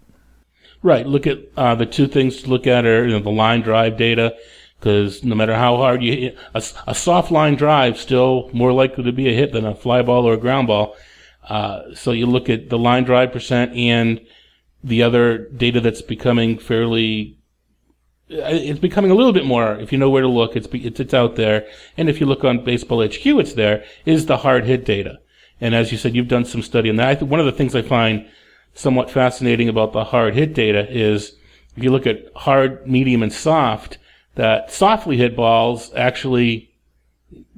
Right. 0.82 1.06
Look 1.06 1.26
at 1.26 1.38
uh, 1.56 1.74
the 1.74 1.86
two 1.86 2.06
things 2.06 2.42
to 2.42 2.50
look 2.50 2.66
at 2.66 2.86
are 2.86 3.06
you 3.06 3.12
know, 3.12 3.22
the 3.22 3.30
line 3.30 3.62
drive 3.62 3.96
data, 3.96 4.36
because 4.78 5.24
no 5.24 5.34
matter 5.34 5.54
how 5.54 5.76
hard 5.76 6.02
you 6.02 6.12
hit, 6.12 6.38
a, 6.54 6.62
a 6.86 6.94
soft 6.94 7.30
line 7.30 7.56
drive 7.56 7.98
still 7.98 8.50
more 8.52 8.72
likely 8.72 9.02
to 9.04 9.12
be 9.12 9.28
a 9.28 9.34
hit 9.34 9.52
than 9.52 9.64
a 9.64 9.74
fly 9.74 10.02
ball 10.02 10.28
or 10.28 10.34
a 10.34 10.38
ground 10.38 10.68
ball. 10.68 10.94
Uh, 11.48 11.94
so 11.94 12.12
you 12.12 12.26
look 12.26 12.48
at 12.50 12.68
the 12.68 12.78
line 12.78 13.04
drive 13.04 13.32
percent 13.32 13.72
and 13.74 14.20
the 14.86 15.02
other 15.02 15.38
data 15.48 15.80
that's 15.80 16.00
becoming 16.00 16.58
fairly 16.58 17.36
it's 18.28 18.80
becoming 18.80 19.10
a 19.10 19.14
little 19.14 19.32
bit 19.32 19.44
more 19.44 19.74
if 19.78 19.92
you 19.92 19.98
know 19.98 20.10
where 20.10 20.22
to 20.22 20.28
look 20.28 20.56
it's 20.56 20.68
it's, 20.72 21.00
it's 21.00 21.14
out 21.14 21.36
there. 21.36 21.66
And 21.96 22.08
if 22.08 22.20
you 22.20 22.26
look 22.26 22.44
on 22.44 22.64
baseball 22.64 23.06
hq 23.06 23.26
it's 23.40 23.54
there 23.54 23.84
is 24.04 24.26
the 24.26 24.38
hard 24.38 24.64
hit 24.64 24.84
data. 24.84 25.18
And 25.60 25.74
as 25.74 25.90
you 25.90 25.98
said 25.98 26.14
you've 26.14 26.28
done 26.28 26.44
some 26.44 26.62
study 26.62 26.88
on 26.88 26.96
that. 26.96 27.08
I 27.08 27.14
think 27.16 27.30
one 27.30 27.40
of 27.40 27.46
the 27.46 27.52
things 27.52 27.74
i 27.74 27.82
find 27.82 28.26
somewhat 28.74 29.10
fascinating 29.10 29.68
about 29.68 29.92
the 29.92 30.04
hard 30.04 30.34
hit 30.34 30.54
data 30.54 30.86
is 30.90 31.36
if 31.76 31.82
you 31.82 31.90
look 31.90 32.06
at 32.06 32.24
hard 32.36 32.86
medium 32.86 33.22
and 33.22 33.32
soft 33.32 33.98
that 34.36 34.70
softly 34.70 35.16
hit 35.16 35.34
balls 35.34 35.92
actually 35.94 36.70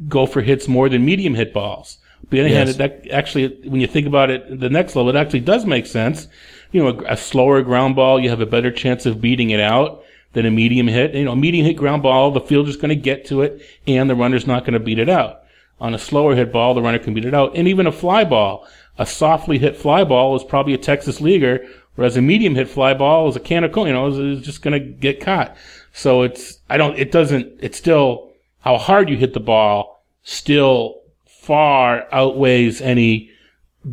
go 0.08 0.26
for 0.26 0.40
hits 0.40 0.66
more 0.66 0.88
than 0.88 1.04
medium 1.04 1.34
hit 1.34 1.52
balls. 1.52 1.98
But 2.30 2.40
on 2.40 2.44
the 2.44 2.50
other 2.50 2.54
yes. 2.54 2.76
hand, 2.76 2.78
that 2.78 3.10
actually, 3.10 3.68
when 3.68 3.80
you 3.80 3.86
think 3.86 4.06
about 4.06 4.30
it, 4.30 4.60
the 4.60 4.70
next 4.70 4.96
level, 4.96 5.10
it 5.10 5.16
actually 5.16 5.40
does 5.40 5.64
make 5.64 5.86
sense 5.86 6.26
you 6.72 6.82
know, 6.82 6.88
a, 6.88 7.12
a, 7.12 7.16
slower 7.16 7.62
ground 7.62 7.96
ball, 7.96 8.20
you 8.20 8.28
have 8.30 8.40
a 8.40 8.46
better 8.46 8.70
chance 8.70 9.06
of 9.06 9.20
beating 9.20 9.50
it 9.50 9.60
out 9.60 10.02
than 10.32 10.46
a 10.46 10.50
medium 10.50 10.88
hit. 10.88 11.14
You 11.14 11.24
know, 11.24 11.32
a 11.32 11.36
medium 11.36 11.66
hit 11.66 11.74
ground 11.76 12.02
ball, 12.02 12.30
the 12.30 12.40
fielder's 12.40 12.76
going 12.76 12.90
to 12.90 12.96
get 12.96 13.24
to 13.26 13.42
it 13.42 13.62
and 13.86 14.08
the 14.08 14.14
runner's 14.14 14.46
not 14.46 14.64
going 14.64 14.74
to 14.74 14.80
beat 14.80 14.98
it 14.98 15.08
out. 15.08 15.42
On 15.80 15.94
a 15.94 15.98
slower 15.98 16.34
hit 16.34 16.52
ball, 16.52 16.74
the 16.74 16.82
runner 16.82 16.98
can 16.98 17.14
beat 17.14 17.24
it 17.24 17.34
out. 17.34 17.56
And 17.56 17.68
even 17.68 17.86
a 17.86 17.92
fly 17.92 18.24
ball, 18.24 18.66
a 18.98 19.06
softly 19.06 19.58
hit 19.58 19.76
fly 19.76 20.04
ball 20.04 20.34
is 20.36 20.44
probably 20.44 20.74
a 20.74 20.78
Texas 20.78 21.20
leaguer, 21.20 21.66
whereas 21.94 22.16
a 22.16 22.22
medium 22.22 22.56
hit 22.56 22.68
fly 22.68 22.94
ball 22.94 23.28
is 23.28 23.36
a 23.36 23.40
can 23.40 23.64
of, 23.64 23.76
you 23.76 23.92
know, 23.92 24.08
is, 24.08 24.18
is 24.18 24.44
just 24.44 24.62
going 24.62 24.72
to 24.72 24.80
get 24.80 25.20
caught. 25.20 25.56
So 25.92 26.22
it's, 26.22 26.58
I 26.68 26.76
don't, 26.76 26.98
it 26.98 27.12
doesn't, 27.12 27.58
it's 27.60 27.78
still, 27.78 28.30
how 28.60 28.76
hard 28.76 29.08
you 29.08 29.16
hit 29.16 29.34
the 29.34 29.40
ball 29.40 30.02
still 30.24 31.00
far 31.26 32.06
outweighs 32.12 32.80
any 32.80 33.30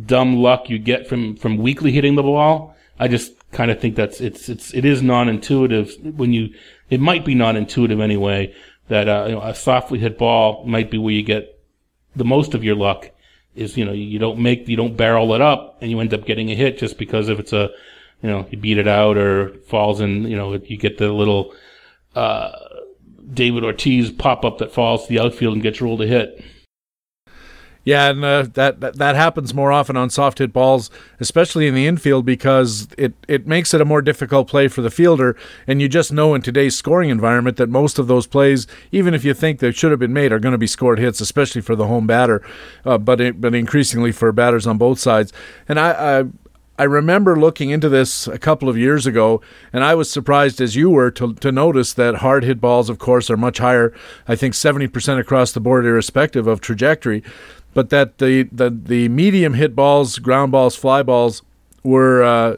dumb 0.04 0.36
luck 0.36 0.68
you 0.68 0.78
get 0.78 1.06
from 1.06 1.36
from 1.36 1.58
weakly 1.58 1.92
hitting 1.92 2.14
the 2.14 2.22
ball. 2.22 2.74
I 2.98 3.08
just 3.08 3.32
kind 3.52 3.70
of 3.70 3.80
think 3.80 3.96
that's 3.96 4.20
it's 4.20 4.48
it's 4.48 4.74
it 4.74 4.84
is 4.84 5.02
non-intuitive 5.02 5.94
when 6.16 6.32
you 6.32 6.54
it 6.90 7.00
might 7.00 7.24
be 7.24 7.34
non-intuitive 7.34 8.00
anyway 8.00 8.54
that 8.88 9.08
uh, 9.08 9.26
you 9.28 9.34
know, 9.34 9.42
a 9.42 9.54
softly 9.54 9.98
hit 9.98 10.18
ball 10.18 10.64
might 10.66 10.90
be 10.90 10.98
where 10.98 11.14
you 11.14 11.22
get 11.22 11.60
the 12.14 12.24
most 12.24 12.54
of 12.54 12.64
your 12.64 12.76
luck 12.76 13.10
is 13.54 13.76
you 13.76 13.84
know 13.84 13.92
you 13.92 14.18
don't 14.18 14.38
make 14.38 14.68
you 14.68 14.76
don't 14.76 14.96
barrel 14.96 15.34
it 15.34 15.40
up 15.40 15.78
and 15.80 15.90
you 15.90 16.00
end 16.00 16.14
up 16.14 16.24
getting 16.26 16.50
a 16.50 16.54
hit 16.54 16.78
just 16.78 16.98
because 16.98 17.28
if 17.28 17.38
it's 17.38 17.52
a 17.52 17.70
you 18.22 18.30
know 18.30 18.46
you 18.50 18.58
beat 18.58 18.78
it 18.78 18.88
out 18.88 19.16
or 19.16 19.54
falls 19.68 20.00
in 20.00 20.24
you 20.24 20.36
know 20.36 20.54
you 20.54 20.76
get 20.76 20.98
the 20.98 21.12
little 21.12 21.54
uh, 22.14 22.50
David 23.32 23.64
Ortiz 23.64 24.10
pop 24.10 24.44
up 24.44 24.58
that 24.58 24.72
falls 24.72 25.02
to 25.02 25.08
the 25.08 25.20
outfield 25.20 25.54
and 25.54 25.62
gets 25.62 25.80
ruled 25.80 26.00
a 26.00 26.06
hit. 26.06 26.42
Yeah, 27.86 28.10
and 28.10 28.24
uh, 28.24 28.46
that, 28.54 28.80
that 28.80 28.96
that 28.96 29.14
happens 29.14 29.54
more 29.54 29.70
often 29.70 29.96
on 29.96 30.10
soft 30.10 30.38
hit 30.38 30.52
balls, 30.52 30.90
especially 31.20 31.68
in 31.68 31.74
the 31.74 31.86
infield, 31.86 32.26
because 32.26 32.88
it 32.98 33.14
it 33.28 33.46
makes 33.46 33.72
it 33.72 33.80
a 33.80 33.84
more 33.84 34.02
difficult 34.02 34.48
play 34.48 34.66
for 34.66 34.82
the 34.82 34.90
fielder. 34.90 35.36
And 35.68 35.80
you 35.80 35.88
just 35.88 36.12
know 36.12 36.34
in 36.34 36.42
today's 36.42 36.76
scoring 36.76 37.10
environment 37.10 37.58
that 37.58 37.68
most 37.68 38.00
of 38.00 38.08
those 38.08 38.26
plays, 38.26 38.66
even 38.90 39.14
if 39.14 39.24
you 39.24 39.34
think 39.34 39.60
they 39.60 39.70
should 39.70 39.92
have 39.92 40.00
been 40.00 40.12
made, 40.12 40.32
are 40.32 40.40
going 40.40 40.50
to 40.50 40.58
be 40.58 40.66
scored 40.66 40.98
hits, 40.98 41.20
especially 41.20 41.60
for 41.60 41.76
the 41.76 41.86
home 41.86 42.08
batter, 42.08 42.44
uh, 42.84 42.98
but 42.98 43.20
it, 43.20 43.40
but 43.40 43.54
increasingly 43.54 44.10
for 44.10 44.32
batters 44.32 44.66
on 44.66 44.78
both 44.78 44.98
sides. 44.98 45.32
And 45.68 45.78
I, 45.78 46.18
I 46.18 46.24
I 46.78 46.84
remember 46.84 47.36
looking 47.36 47.70
into 47.70 47.88
this 47.88 48.28
a 48.28 48.38
couple 48.38 48.68
of 48.68 48.76
years 48.76 49.06
ago, 49.06 49.40
and 49.72 49.82
I 49.82 49.94
was 49.94 50.10
surprised 50.10 50.60
as 50.60 50.76
you 50.76 50.90
were 50.90 51.10
to, 51.12 51.32
to 51.34 51.50
notice 51.50 51.94
that 51.94 52.16
hard 52.16 52.44
hit 52.44 52.60
balls, 52.60 52.90
of 52.90 52.98
course, 52.98 53.30
are 53.30 53.36
much 53.36 53.58
higher. 53.58 53.94
I 54.28 54.36
think 54.36 54.52
70% 54.52 55.18
across 55.18 55.52
the 55.52 55.60
board, 55.60 55.86
irrespective 55.86 56.46
of 56.46 56.60
trajectory 56.60 57.22
but 57.76 57.90
that 57.90 58.16
the, 58.16 58.44
the, 58.50 58.70
the 58.70 59.06
medium 59.10 59.52
hit 59.52 59.76
balls, 59.76 60.18
ground 60.18 60.50
balls, 60.50 60.74
fly 60.74 61.02
balls 61.02 61.42
were 61.82 62.22
uh, 62.22 62.56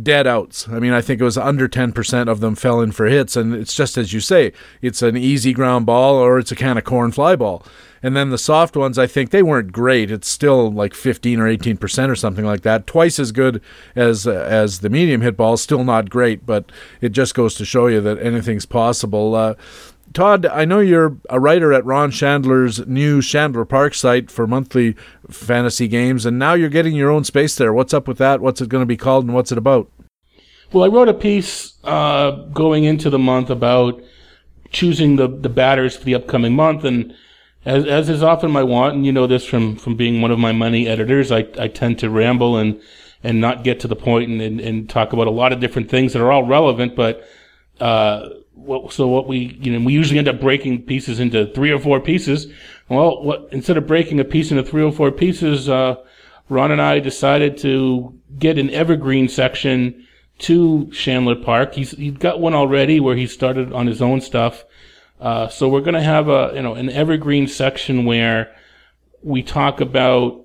dead 0.00 0.28
outs. 0.28 0.68
I 0.68 0.78
mean, 0.78 0.92
I 0.92 1.00
think 1.00 1.20
it 1.20 1.24
was 1.24 1.36
under 1.36 1.68
10% 1.68 2.28
of 2.28 2.38
them 2.38 2.54
fell 2.54 2.80
in 2.80 2.92
for 2.92 3.06
hits. 3.06 3.34
And 3.34 3.52
it's 3.52 3.74
just 3.74 3.98
as 3.98 4.12
you 4.12 4.20
say, 4.20 4.52
it's 4.80 5.02
an 5.02 5.16
easy 5.16 5.52
ground 5.52 5.86
ball 5.86 6.14
or 6.14 6.38
it's 6.38 6.52
a 6.52 6.54
can 6.54 6.78
of 6.78 6.84
corn 6.84 7.10
fly 7.10 7.34
ball. 7.34 7.66
And 8.00 8.14
then 8.14 8.30
the 8.30 8.38
soft 8.38 8.76
ones, 8.76 8.96
I 8.96 9.08
think 9.08 9.30
they 9.30 9.42
weren't 9.42 9.72
great. 9.72 10.12
It's 10.12 10.28
still 10.28 10.70
like 10.70 10.94
15 10.94 11.40
or 11.40 11.46
18% 11.46 12.08
or 12.08 12.14
something 12.14 12.44
like 12.44 12.60
that. 12.60 12.86
Twice 12.86 13.18
as 13.18 13.32
good 13.32 13.60
as 13.96 14.24
uh, 14.24 14.46
as 14.48 14.80
the 14.80 14.88
medium 14.88 15.22
hit 15.22 15.36
ball. 15.36 15.56
Still 15.56 15.82
not 15.82 16.10
great, 16.10 16.46
but 16.46 16.70
it 17.00 17.08
just 17.08 17.34
goes 17.34 17.56
to 17.56 17.64
show 17.64 17.88
you 17.88 18.00
that 18.02 18.20
anything's 18.20 18.66
possible. 18.66 19.34
Uh, 19.34 19.54
Todd, 20.14 20.46
I 20.46 20.64
know 20.64 20.78
you're 20.78 21.18
a 21.28 21.40
writer 21.40 21.72
at 21.72 21.84
Ron 21.84 22.12
Shandler's 22.12 22.86
new 22.86 23.20
Shandler 23.20 23.68
Park 23.68 23.94
site 23.94 24.30
for 24.30 24.46
monthly 24.46 24.94
fantasy 25.28 25.88
games, 25.88 26.24
and 26.24 26.38
now 26.38 26.54
you're 26.54 26.68
getting 26.68 26.94
your 26.94 27.10
own 27.10 27.24
space 27.24 27.56
there. 27.56 27.72
What's 27.72 27.92
up 27.92 28.06
with 28.06 28.18
that? 28.18 28.40
What's 28.40 28.60
it 28.60 28.68
going 28.68 28.82
to 28.82 28.86
be 28.86 28.96
called, 28.96 29.24
and 29.24 29.34
what's 29.34 29.50
it 29.50 29.58
about? 29.58 29.90
Well, 30.72 30.84
I 30.84 30.88
wrote 30.88 31.08
a 31.08 31.14
piece 31.14 31.74
uh, 31.82 32.30
going 32.52 32.84
into 32.84 33.10
the 33.10 33.18
month 33.18 33.50
about 33.50 34.00
choosing 34.70 35.16
the, 35.16 35.26
the 35.26 35.48
batters 35.48 35.96
for 35.96 36.04
the 36.04 36.14
upcoming 36.14 36.54
month, 36.54 36.84
and 36.84 37.12
as, 37.64 37.84
as 37.84 38.08
is 38.08 38.22
often 38.22 38.52
my 38.52 38.62
want, 38.62 38.94
and 38.94 39.04
you 39.04 39.10
know 39.10 39.26
this 39.26 39.44
from, 39.44 39.74
from 39.74 39.96
being 39.96 40.22
one 40.22 40.30
of 40.30 40.38
my 40.38 40.52
money 40.52 40.86
editors, 40.86 41.32
I, 41.32 41.48
I 41.58 41.66
tend 41.66 41.98
to 41.98 42.08
ramble 42.08 42.56
and, 42.56 42.80
and 43.24 43.40
not 43.40 43.64
get 43.64 43.80
to 43.80 43.88
the 43.88 43.96
point 43.96 44.30
and, 44.30 44.40
and, 44.40 44.60
and 44.60 44.88
talk 44.88 45.12
about 45.12 45.26
a 45.26 45.32
lot 45.32 45.52
of 45.52 45.58
different 45.58 45.90
things 45.90 46.12
that 46.12 46.22
are 46.22 46.30
all 46.30 46.44
relevant, 46.44 46.94
but 46.94 47.28
uh, 47.80 48.28
what, 48.64 48.92
so 48.92 49.06
what 49.08 49.26
we, 49.26 49.58
you 49.60 49.72
know, 49.72 49.84
we 49.84 49.92
usually 49.92 50.18
end 50.18 50.28
up 50.28 50.40
breaking 50.40 50.82
pieces 50.82 51.20
into 51.20 51.46
three 51.52 51.70
or 51.70 51.78
four 51.78 52.00
pieces. 52.00 52.46
Well, 52.88 53.22
what, 53.22 53.48
instead 53.52 53.76
of 53.76 53.86
breaking 53.86 54.20
a 54.20 54.24
piece 54.24 54.50
into 54.50 54.62
three 54.62 54.82
or 54.82 54.92
four 54.92 55.10
pieces, 55.10 55.68
uh, 55.68 55.96
Ron 56.48 56.72
and 56.72 56.82
I 56.82 56.98
decided 56.98 57.56
to 57.58 58.18
get 58.38 58.58
an 58.58 58.70
evergreen 58.70 59.28
section 59.28 60.06
to 60.38 60.88
Shandler 60.92 61.36
Park. 61.36 61.74
He's, 61.74 61.92
he's 61.92 62.14
got 62.14 62.40
one 62.40 62.54
already 62.54 63.00
where 63.00 63.16
he 63.16 63.26
started 63.26 63.72
on 63.72 63.86
his 63.86 64.02
own 64.02 64.20
stuff. 64.20 64.64
Uh, 65.20 65.48
so 65.48 65.68
we're 65.68 65.80
going 65.80 65.94
to 65.94 66.02
have 66.02 66.28
a, 66.28 66.52
you 66.54 66.62
know, 66.62 66.74
an 66.74 66.90
evergreen 66.90 67.46
section 67.46 68.04
where 68.04 68.54
we 69.22 69.42
talk 69.42 69.80
about 69.80 70.43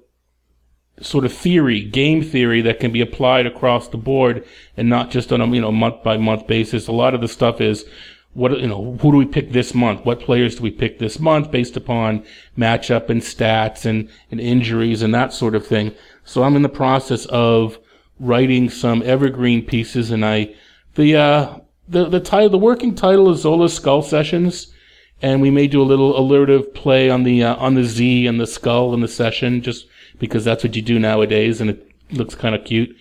sort 1.02 1.26
of 1.26 1.34
theory, 1.34 1.82
game 1.82 2.22
theory 2.22 2.62
that 2.62 2.80
can 2.80 2.92
be 2.92 3.02
applied 3.02 3.46
across 3.46 3.88
the 3.88 3.98
board 3.98 4.46
and 4.78 4.90
not 4.90 5.12
just 5.12 5.32
on 5.32 5.42
a 5.42 5.48
you 5.48 5.62
know 5.62 5.72
month 5.72 6.04
by 6.04 6.18
month 6.18 6.48
basis. 6.48 6.88
A 6.88 6.92
lot 6.92 7.14
of 7.14 7.22
the 7.22 7.28
stuff 7.28 7.62
is 7.62 7.86
what 8.34 8.58
you 8.60 8.68
know 8.68 8.98
who 9.02 9.12
do 9.12 9.18
we 9.18 9.26
pick 9.26 9.52
this 9.52 9.74
month? 9.74 10.06
What 10.06 10.20
players 10.20 10.56
do 10.56 10.64
we 10.64 10.72
pick 10.72 11.00
this 11.00 11.20
month 11.20 11.52
based 11.52 11.76
upon 11.76 12.24
matchup 12.58 13.10
and 13.10 13.22
stats 13.22 13.86
and, 13.86 14.10
and 14.32 14.40
injuries 14.40 15.02
and 15.02 15.14
that 15.14 15.34
sort 15.34 15.56
of 15.56 15.66
thing? 15.66 15.94
So 16.26 16.44
i'm 16.44 16.56
in 16.56 16.62
the 16.62 16.70
process 16.70 17.26
of 17.28 17.80
writing 18.20 18.70
some 18.70 19.02
evergreen 19.04 19.66
pieces 19.66 20.12
and 20.12 20.24
i 20.26 20.54
the 20.96 21.16
uh 21.16 21.58
the 21.88 22.08
the 22.08 22.20
title 22.20 22.50
the 22.50 22.58
working 22.58 22.94
title 22.94 23.30
is 23.32 23.42
zola 23.42 23.70
skull 23.70 24.02
sessions. 24.02 24.74
And 25.22 25.42
we 25.42 25.52
may 25.52 25.68
do 25.68 25.82
a 25.82 25.84
little 25.84 26.18
alliterative 26.18 26.74
play 26.74 27.10
on 27.10 27.24
the 27.24 27.44
uh, 27.44 27.56
on 27.56 27.74
the 27.76 27.84
z 27.84 28.26
and 28.26 28.40
the 28.40 28.48
skull 28.48 28.94
in 28.94 29.02
the 29.02 29.08
session 29.08 29.62
just 29.62 29.86
because 30.20 30.44
that's 30.46 30.64
what 30.64 30.76
you 30.76 30.82
do 30.82 31.00
nowadays 31.00 31.62
and 31.62 31.70
it 31.70 31.92
looks 32.12 32.36
kind 32.36 32.56
of 32.56 32.64
cute 32.66 32.96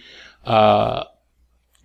uh 0.45 1.05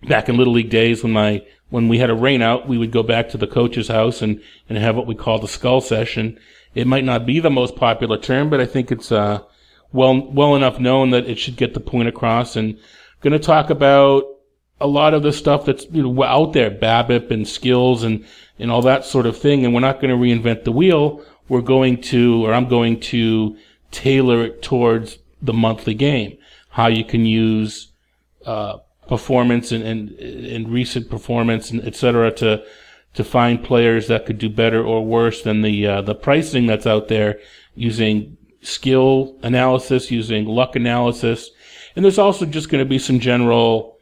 back 0.08 0.28
in 0.28 0.36
little 0.36 0.52
league 0.52 0.70
days 0.70 1.02
when 1.02 1.12
my 1.12 1.42
when 1.74 1.88
we 1.88 1.98
had 1.98 2.08
a 2.08 2.14
rain 2.14 2.40
out, 2.40 2.68
we 2.68 2.78
would 2.78 2.92
go 2.92 3.02
back 3.02 3.28
to 3.30 3.36
the 3.36 3.48
coach's 3.48 3.88
house 3.88 4.22
and, 4.22 4.40
and 4.68 4.78
have 4.78 4.94
what 4.94 5.08
we 5.08 5.14
call 5.16 5.40
the 5.40 5.48
skull 5.48 5.80
session. 5.80 6.38
It 6.72 6.86
might 6.86 7.02
not 7.02 7.26
be 7.26 7.40
the 7.40 7.50
most 7.50 7.74
popular 7.74 8.16
term, 8.16 8.48
but 8.48 8.60
I 8.60 8.66
think 8.66 8.92
it's 8.92 9.10
uh, 9.10 9.40
well 9.92 10.30
well 10.30 10.54
enough 10.54 10.78
known 10.78 11.10
that 11.10 11.26
it 11.26 11.36
should 11.36 11.56
get 11.56 11.74
the 11.74 11.80
point 11.80 12.08
across. 12.08 12.54
And 12.54 12.78
going 13.22 13.32
to 13.32 13.40
talk 13.40 13.70
about 13.70 14.24
a 14.80 14.86
lot 14.86 15.14
of 15.14 15.24
the 15.24 15.32
stuff 15.32 15.64
that's 15.64 15.84
you 15.90 16.02
know, 16.02 16.22
out 16.22 16.52
there, 16.52 16.70
BABIP 16.70 17.32
and 17.32 17.46
skills 17.46 18.04
and 18.04 18.24
and 18.58 18.70
all 18.70 18.82
that 18.82 19.04
sort 19.04 19.26
of 19.26 19.36
thing. 19.36 19.64
And 19.64 19.74
we're 19.74 19.80
not 19.80 20.00
going 20.00 20.10
to 20.10 20.16
reinvent 20.16 20.62
the 20.62 20.72
wheel. 20.72 21.24
We're 21.48 21.60
going 21.60 22.00
to, 22.02 22.46
or 22.46 22.54
I'm 22.54 22.68
going 22.68 23.00
to 23.00 23.56
tailor 23.90 24.44
it 24.44 24.62
towards 24.62 25.18
the 25.44 25.52
monthly 25.52 25.94
game. 25.94 26.36
How 26.70 26.88
you 26.88 27.04
can 27.04 27.24
use 27.26 27.92
uh, 28.46 28.78
performance 29.08 29.70
and, 29.72 29.84
and, 29.84 30.10
and 30.10 30.68
recent 30.68 31.10
performance 31.10 31.70
and 31.70 31.84
et 31.84 31.94
cetera 31.94 32.30
to 32.32 32.64
to 33.14 33.22
find 33.22 33.62
players 33.62 34.08
that 34.08 34.26
could 34.26 34.38
do 34.38 34.50
better 34.50 34.84
or 34.84 35.04
worse 35.04 35.42
than 35.42 35.62
the 35.62 35.86
uh, 35.86 36.02
the 36.02 36.14
pricing 36.14 36.66
that's 36.66 36.86
out 36.86 37.08
there 37.08 37.38
using 37.76 38.36
skill 38.60 39.38
analysis, 39.42 40.10
using 40.10 40.46
luck 40.46 40.74
analysis, 40.74 41.50
and 41.94 42.04
there's 42.04 42.18
also 42.18 42.46
just 42.46 42.70
going 42.70 42.82
to 42.82 42.88
be 42.88 42.98
some 42.98 43.20
general 43.20 43.96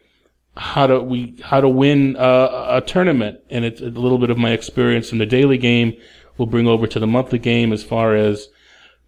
how 0.57 0.87
to 0.87 1.01
we 1.01 1.37
how 1.43 1.61
to 1.61 1.69
win 1.69 2.17
a, 2.19 2.79
a 2.79 2.83
tournament, 2.87 3.41
and 3.51 3.65
it's 3.65 3.81
a 3.81 3.87
little 3.87 4.19
bit 4.19 4.31
of 4.31 4.39
my 4.39 4.53
experience 4.53 5.13
in 5.13 5.19
the 5.19 5.27
daily 5.27 5.59
game. 5.59 5.95
We'll 6.39 6.47
bring 6.47 6.67
over 6.67 6.87
to 6.87 7.01
the 7.01 7.07
monthly 7.07 7.39
game 7.39 7.73
as 7.73 7.83
far 7.83 8.15
as 8.15 8.49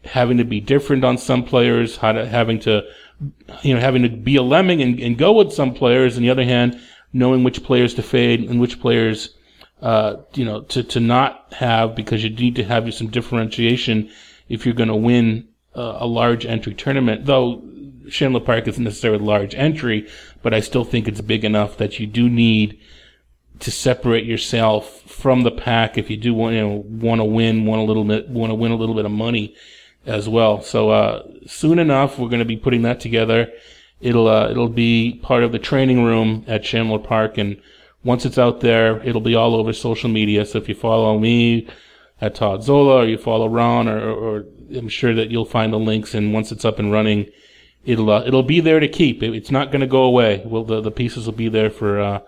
having 0.04 0.38
to 0.38 0.44
be 0.44 0.60
different 0.60 1.04
on 1.04 1.18
some 1.18 1.44
players, 1.44 1.98
to 1.98 2.26
having 2.26 2.58
to 2.60 2.84
you 3.62 3.74
know, 3.74 3.80
having 3.80 4.02
to 4.02 4.08
be 4.08 4.36
a 4.36 4.42
lemming 4.42 4.82
and, 4.82 5.00
and 5.00 5.18
go 5.18 5.32
with 5.32 5.52
some 5.52 5.74
players. 5.74 6.16
On 6.16 6.22
the 6.22 6.30
other 6.30 6.44
hand, 6.44 6.80
knowing 7.12 7.44
which 7.44 7.62
players 7.62 7.94
to 7.94 8.02
fade 8.02 8.48
and 8.48 8.60
which 8.60 8.80
players, 8.80 9.34
uh, 9.82 10.16
you 10.34 10.44
know, 10.44 10.62
to, 10.62 10.82
to 10.82 11.00
not 11.00 11.52
have 11.54 11.94
because 11.94 12.24
you 12.24 12.30
need 12.30 12.56
to 12.56 12.64
have 12.64 12.92
some 12.94 13.08
differentiation 13.08 14.10
if 14.48 14.64
you're 14.64 14.74
going 14.74 14.88
to 14.88 14.96
win 14.96 15.48
uh, 15.74 15.98
a 16.00 16.06
large 16.06 16.44
entry 16.44 16.74
tournament. 16.74 17.24
Though 17.26 17.62
Shandler 18.08 18.44
Park 18.44 18.68
isn't 18.68 18.82
necessarily 18.82 19.22
a 19.22 19.26
large 19.26 19.54
entry, 19.54 20.08
but 20.42 20.52
I 20.52 20.60
still 20.60 20.84
think 20.84 21.08
it's 21.08 21.20
big 21.20 21.44
enough 21.44 21.76
that 21.78 21.98
you 21.98 22.06
do 22.06 22.28
need 22.28 22.78
to 23.60 23.70
separate 23.70 24.24
yourself 24.24 25.02
from 25.02 25.42
the 25.42 25.50
pack 25.50 25.96
if 25.96 26.10
you 26.10 26.16
do 26.16 26.34
want, 26.34 26.56
you 26.56 26.60
know, 26.60 26.84
want 26.86 27.20
to 27.20 27.24
win, 27.24 27.64
want 27.64 27.80
a 27.80 27.84
little 27.84 28.04
bit, 28.04 28.28
want 28.28 28.50
to 28.50 28.54
win 28.54 28.72
a 28.72 28.76
little 28.76 28.96
bit 28.96 29.04
of 29.04 29.12
money 29.12 29.54
as 30.06 30.28
well. 30.28 30.62
So 30.62 30.90
uh, 30.90 31.22
soon 31.46 31.78
enough, 31.78 32.18
we're 32.18 32.28
going 32.28 32.40
to 32.40 32.44
be 32.44 32.56
putting 32.56 32.82
that 32.82 33.00
together. 33.00 33.52
It'll 34.00 34.28
uh, 34.28 34.50
it'll 34.50 34.68
be 34.68 35.20
part 35.22 35.44
of 35.44 35.52
the 35.52 35.58
training 35.58 36.04
room 36.04 36.44
at 36.46 36.62
Shandler 36.62 37.02
Park, 37.02 37.38
and 37.38 37.60
once 38.02 38.26
it's 38.26 38.38
out 38.38 38.60
there, 38.60 39.02
it'll 39.02 39.20
be 39.20 39.34
all 39.34 39.54
over 39.54 39.72
social 39.72 40.10
media. 40.10 40.44
So 40.44 40.58
if 40.58 40.68
you 40.68 40.74
follow 40.74 41.18
me 41.18 41.66
at 42.20 42.34
Todd 42.34 42.62
Zola, 42.62 43.02
or 43.02 43.06
you 43.06 43.18
follow 43.18 43.48
Ron, 43.48 43.88
or, 43.88 44.10
or 44.10 44.44
I'm 44.74 44.88
sure 44.88 45.14
that 45.14 45.30
you'll 45.30 45.44
find 45.44 45.72
the 45.72 45.78
links. 45.78 46.14
And 46.14 46.34
once 46.34 46.52
it's 46.52 46.64
up 46.64 46.78
and 46.78 46.92
running, 46.92 47.30
it'll 47.84 48.10
uh, 48.10 48.24
it'll 48.26 48.42
be 48.42 48.60
there 48.60 48.80
to 48.80 48.88
keep. 48.88 49.22
It, 49.22 49.34
it's 49.34 49.50
not 49.50 49.70
going 49.70 49.80
to 49.80 49.86
go 49.86 50.02
away. 50.02 50.42
Well, 50.44 50.64
the 50.64 50.80
the 50.80 50.90
pieces 50.90 51.26
will 51.26 51.32
be 51.34 51.48
there 51.48 51.70
for, 51.70 52.00
uh, 52.00 52.20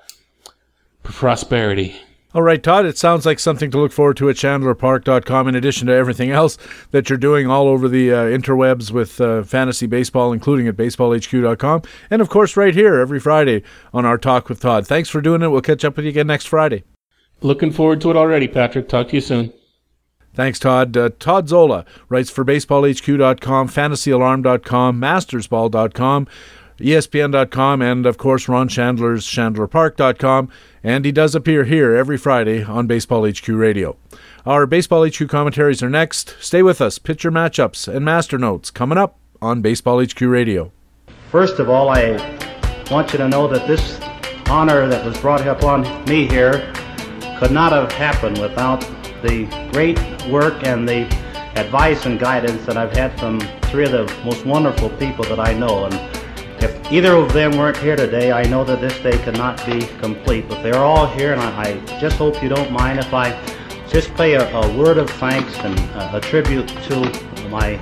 for 1.03 1.12
prosperity. 1.12 1.97
All 2.37 2.43
right, 2.43 2.62
Todd, 2.62 2.84
it 2.84 2.99
sounds 2.99 3.24
like 3.24 3.39
something 3.39 3.70
to 3.70 3.78
look 3.78 3.93
forward 3.93 4.18
to 4.18 4.28
at 4.28 4.37
shandlerpark.com 4.37 5.49
in 5.49 5.55
addition 5.55 5.87
to 5.87 5.95
everything 5.95 6.32
else 6.32 6.59
that 6.91 7.09
you're 7.09 7.16
doing 7.16 7.47
all 7.47 7.66
over 7.66 7.89
the 7.89 8.12
uh, 8.12 8.24
interwebs 8.24 8.91
with 8.91 9.18
uh, 9.22 9.43
fantasy 9.43 9.87
baseball, 9.87 10.34
including 10.34 10.68
at 10.68 10.76
baseballhq.com. 10.76 11.80
And 12.11 12.20
of 12.20 12.28
course, 12.28 12.55
right 12.55 12.74
here 12.74 13.01
every 13.01 13.20
Friday 13.20 13.62
on 13.95 14.05
our 14.05 14.18
Talk 14.18 14.51
with 14.51 14.61
Todd. 14.61 14.87
Thanks 14.87 15.09
for 15.09 15.22
doing 15.22 15.41
it. 15.41 15.49
We'll 15.49 15.62
catch 15.62 15.82
up 15.82 15.97
with 15.97 16.05
you 16.05 16.11
again 16.11 16.26
next 16.26 16.45
Friday. 16.45 16.84
Looking 17.41 17.70
forward 17.70 18.03
to 18.03 18.11
it 18.11 18.18
already, 18.18 18.49
Patrick. 18.49 18.87
Talk 18.87 19.09
to 19.09 19.14
you 19.14 19.22
soon. 19.22 19.51
Thanks, 20.34 20.59
Todd. 20.59 20.95
Uh, 20.95 21.09
Todd 21.18 21.49
Zola 21.49 21.87
writes 22.11 22.28
for 22.28 22.45
baseballhq.com, 22.45 23.68
fantasyalarm.com, 23.70 25.01
mastersball.com. 25.01 26.28
ESPN.com, 26.79 27.83
and 27.83 28.07
of 28.07 28.18
course 28.18 28.49
Ron 28.49 28.68
Shandler's 28.68 29.27
ShandlerPark.com, 29.27 30.49
and 30.83 31.05
he 31.05 31.12
does 31.12 31.35
appear 31.35 31.64
here 31.64 31.95
every 31.95 32.16
Friday 32.16 32.62
on 32.62 32.87
Baseball 32.87 33.29
HQ 33.29 33.49
Radio. 33.49 33.97
Our 34.45 34.66
Baseball 34.66 35.07
HQ 35.07 35.29
commentaries 35.29 35.83
are 35.83 35.91
next. 35.91 36.37
Stay 36.41 36.62
with 36.62 36.81
us. 36.81 36.99
Pitcher 36.99 37.33
matchups 37.33 37.93
and 37.93 38.05
master 38.05 38.39
notes 38.39 38.70
coming 38.70 38.99
up 38.99 39.18
on 39.43 39.62
Baseball 39.62 40.05
HQ 40.05 40.20
Radio. 40.20 40.72
First 41.31 41.59
of 41.59 41.68
all, 41.68 41.89
I 41.89 42.12
want 42.91 43.12
you 43.12 43.18
to 43.18 43.29
know 43.29 43.49
that 43.49 43.66
this 43.66 43.99
honor 44.49 44.87
that 44.87 45.05
was 45.05 45.18
brought 45.18 45.47
upon 45.47 45.83
me 46.05 46.29
here 46.29 46.72
could 47.39 47.51
not 47.51 47.72
have 47.72 47.91
happened 47.93 48.39
without 48.39 48.81
the 49.22 49.47
great 49.72 49.99
work 50.31 50.64
and 50.64 50.89
the 50.89 51.05
advice 51.57 52.07
and 52.07 52.18
guidance 52.18 52.64
that 52.66 52.77
I've 52.77 52.93
had 52.93 53.18
from 53.18 53.41
three 53.62 53.85
of 53.85 53.93
the 53.93 54.05
most 54.24 54.47
wonderful 54.47 54.91
people 54.91 55.24
that 55.24 55.41
I 55.41 55.53
know. 55.53 55.87
And 55.87 55.95
if 56.67 56.93
either 56.93 57.14
of 57.14 57.33
them 57.33 57.57
weren't 57.57 57.77
here 57.77 57.95
today, 57.95 58.33
I 58.33 58.43
know 58.45 58.64
that 58.64 58.81
this 58.81 58.99
day 59.01 59.17
could 59.25 59.37
not 59.37 59.64
be 59.64 59.87
complete. 60.01 60.49
But 60.49 60.62
they're 60.62 60.83
all 60.83 61.07
here, 61.07 61.33
and 61.33 61.41
I, 61.41 61.62
I 61.62 62.01
just 62.01 62.17
hope 62.17 62.43
you 62.43 62.49
don't 62.49 62.73
mind 62.73 62.99
if 62.99 63.14
I 63.14 63.31
just 63.89 64.12
pay 64.14 64.35
a, 64.35 64.49
a 64.53 64.77
word 64.77 64.99
of 64.99 65.09
thanks 65.09 65.57
and 65.59 65.79
a, 65.79 66.17
a 66.17 66.21
tribute 66.21 66.69
to 66.69 67.49
my 67.49 67.75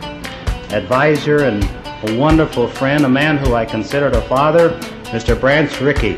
advisor 0.71 1.45
and 1.45 1.65
a 2.09 2.19
wonderful 2.19 2.69
friend, 2.69 3.07
a 3.07 3.09
man 3.09 3.39
who 3.39 3.55
I 3.55 3.65
considered 3.65 4.15
a 4.15 4.23
father, 4.23 4.71
Mr. 5.05 5.39
Branch 5.39 5.81
Rickey. 5.81 6.17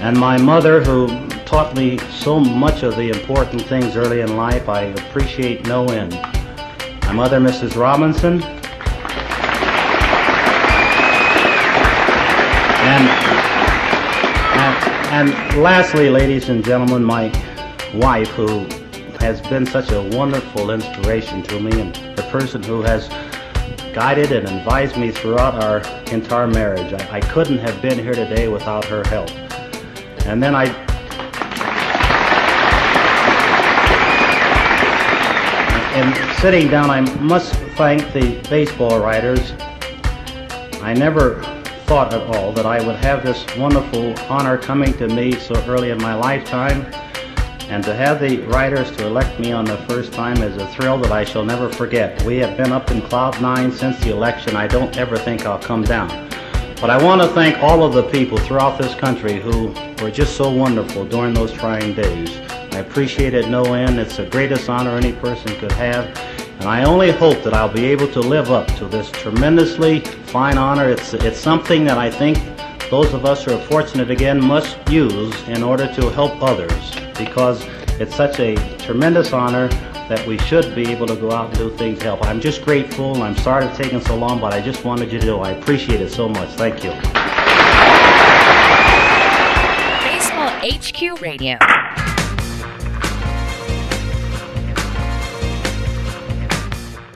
And 0.00 0.18
my 0.18 0.36
mother, 0.36 0.84
who 0.84 1.06
taught 1.46 1.74
me 1.76 1.98
so 2.10 2.40
much 2.40 2.82
of 2.82 2.96
the 2.96 3.10
important 3.10 3.62
things 3.62 3.96
early 3.96 4.20
in 4.20 4.36
life 4.36 4.68
I 4.68 4.82
appreciate 4.82 5.66
no 5.66 5.86
end. 5.86 6.12
My 7.02 7.12
mother, 7.12 7.38
Mrs. 7.38 7.76
Robinson, 7.76 8.42
and, 12.82 13.08
and, 15.12 15.30
and 15.30 15.62
lastly, 15.62 16.10
ladies 16.10 16.48
and 16.48 16.64
gentlemen, 16.64 17.04
my 17.04 17.28
wife, 17.94 18.28
who 18.30 18.66
has 19.20 19.40
been 19.42 19.66
such 19.66 19.90
a 19.92 20.02
wonderful 20.16 20.70
inspiration 20.70 21.42
to 21.42 21.60
me 21.60 21.80
and 21.80 21.94
the 22.16 22.22
person 22.30 22.62
who 22.62 22.82
has 22.82 23.08
guided 23.94 24.32
and 24.32 24.48
advised 24.48 24.96
me 24.96 25.10
throughout 25.10 25.62
our 25.62 25.78
entire 26.12 26.46
marriage. 26.46 26.92
I, 26.92 27.16
I 27.16 27.20
couldn't 27.20 27.58
have 27.58 27.80
been 27.80 27.98
here 27.98 28.14
today 28.14 28.48
without 28.48 28.84
her 28.86 29.02
help. 29.08 29.30
And 30.26 30.42
then 30.42 30.54
I 30.54 30.83
in 35.94 36.12
sitting 36.40 36.68
down, 36.68 36.90
I 36.90 37.00
must 37.20 37.54
thank 37.76 38.12
the 38.12 38.40
baseball 38.50 38.98
writers. 38.98 39.52
I 40.82 40.92
never 40.92 41.40
thought 41.86 42.12
at 42.12 42.22
all 42.34 42.52
that 42.52 42.66
I 42.66 42.84
would 42.84 42.96
have 42.96 43.22
this 43.22 43.44
wonderful 43.56 44.18
honor 44.28 44.58
coming 44.58 44.92
to 44.94 45.06
me 45.06 45.32
so 45.32 45.54
early 45.66 45.90
in 45.90 45.98
my 45.98 46.14
lifetime. 46.14 46.84
And 47.68 47.82
to 47.84 47.94
have 47.94 48.20
the 48.20 48.38
writers 48.48 48.90
to 48.96 49.06
elect 49.06 49.38
me 49.38 49.52
on 49.52 49.64
the 49.64 49.76
first 49.88 50.12
time 50.12 50.38
is 50.38 50.56
a 50.60 50.66
thrill 50.68 50.98
that 50.98 51.12
I 51.12 51.24
shall 51.24 51.44
never 51.44 51.68
forget. 51.68 52.20
We 52.24 52.38
have 52.38 52.56
been 52.56 52.72
up 52.72 52.90
in 52.90 53.00
cloud 53.00 53.40
nine 53.40 53.70
since 53.70 53.98
the 54.00 54.10
election. 54.10 54.56
I 54.56 54.66
don't 54.66 54.96
ever 54.96 55.16
think 55.16 55.46
I'll 55.46 55.58
come 55.58 55.84
down. 55.84 56.08
But 56.80 56.90
I 56.90 57.02
want 57.02 57.22
to 57.22 57.28
thank 57.28 57.62
all 57.62 57.84
of 57.84 57.94
the 57.94 58.02
people 58.10 58.36
throughout 58.38 58.78
this 58.78 58.94
country 58.96 59.40
who 59.40 59.68
were 60.02 60.10
just 60.10 60.36
so 60.36 60.50
wonderful 60.50 61.06
during 61.06 61.34
those 61.34 61.52
trying 61.52 61.94
days. 61.94 62.43
I 62.74 62.78
appreciate 62.78 63.34
it 63.34 63.48
no 63.48 63.74
end. 63.74 64.00
It's 64.00 64.16
the 64.16 64.26
greatest 64.26 64.68
honor 64.68 64.96
any 64.96 65.12
person 65.12 65.54
could 65.60 65.70
have. 65.72 66.06
And 66.58 66.64
I 66.64 66.82
only 66.84 67.12
hope 67.12 67.42
that 67.44 67.54
I'll 67.54 67.72
be 67.72 67.84
able 67.84 68.08
to 68.08 68.20
live 68.20 68.50
up 68.50 68.66
to 68.78 68.86
this 68.86 69.10
tremendously 69.12 70.00
fine 70.00 70.58
honor. 70.58 70.88
It's, 70.88 71.14
it's 71.14 71.38
something 71.38 71.84
that 71.84 71.98
I 71.98 72.10
think 72.10 72.38
those 72.90 73.14
of 73.14 73.24
us 73.24 73.44
who 73.44 73.54
are 73.54 73.60
fortunate 73.66 74.10
again 74.10 74.44
must 74.44 74.76
use 74.88 75.40
in 75.46 75.62
order 75.62 75.86
to 75.94 76.10
help 76.10 76.42
others 76.42 76.94
because 77.16 77.64
it's 78.00 78.16
such 78.16 78.40
a 78.40 78.56
tremendous 78.78 79.32
honor 79.32 79.68
that 80.08 80.26
we 80.26 80.36
should 80.38 80.74
be 80.74 80.90
able 80.90 81.06
to 81.06 81.16
go 81.16 81.30
out 81.30 81.50
and 81.50 81.58
do 81.58 81.76
things 81.76 81.98
to 82.00 82.04
help. 82.06 82.26
I'm 82.26 82.40
just 82.40 82.64
grateful, 82.64 83.14
and 83.14 83.22
I'm 83.22 83.36
sorry 83.36 83.66
it's 83.66 83.78
taken 83.78 84.00
so 84.00 84.16
long, 84.16 84.40
but 84.40 84.52
I 84.52 84.60
just 84.60 84.84
wanted 84.84 85.12
you 85.12 85.20
to 85.20 85.26
know 85.26 85.40
I 85.42 85.50
appreciate 85.52 86.00
it 86.00 86.10
so 86.10 86.28
much. 86.28 86.48
Thank 86.50 86.82
you. 86.82 86.90
Baseball 90.02 90.50
HQ 90.60 91.22
Radio. 91.22 91.56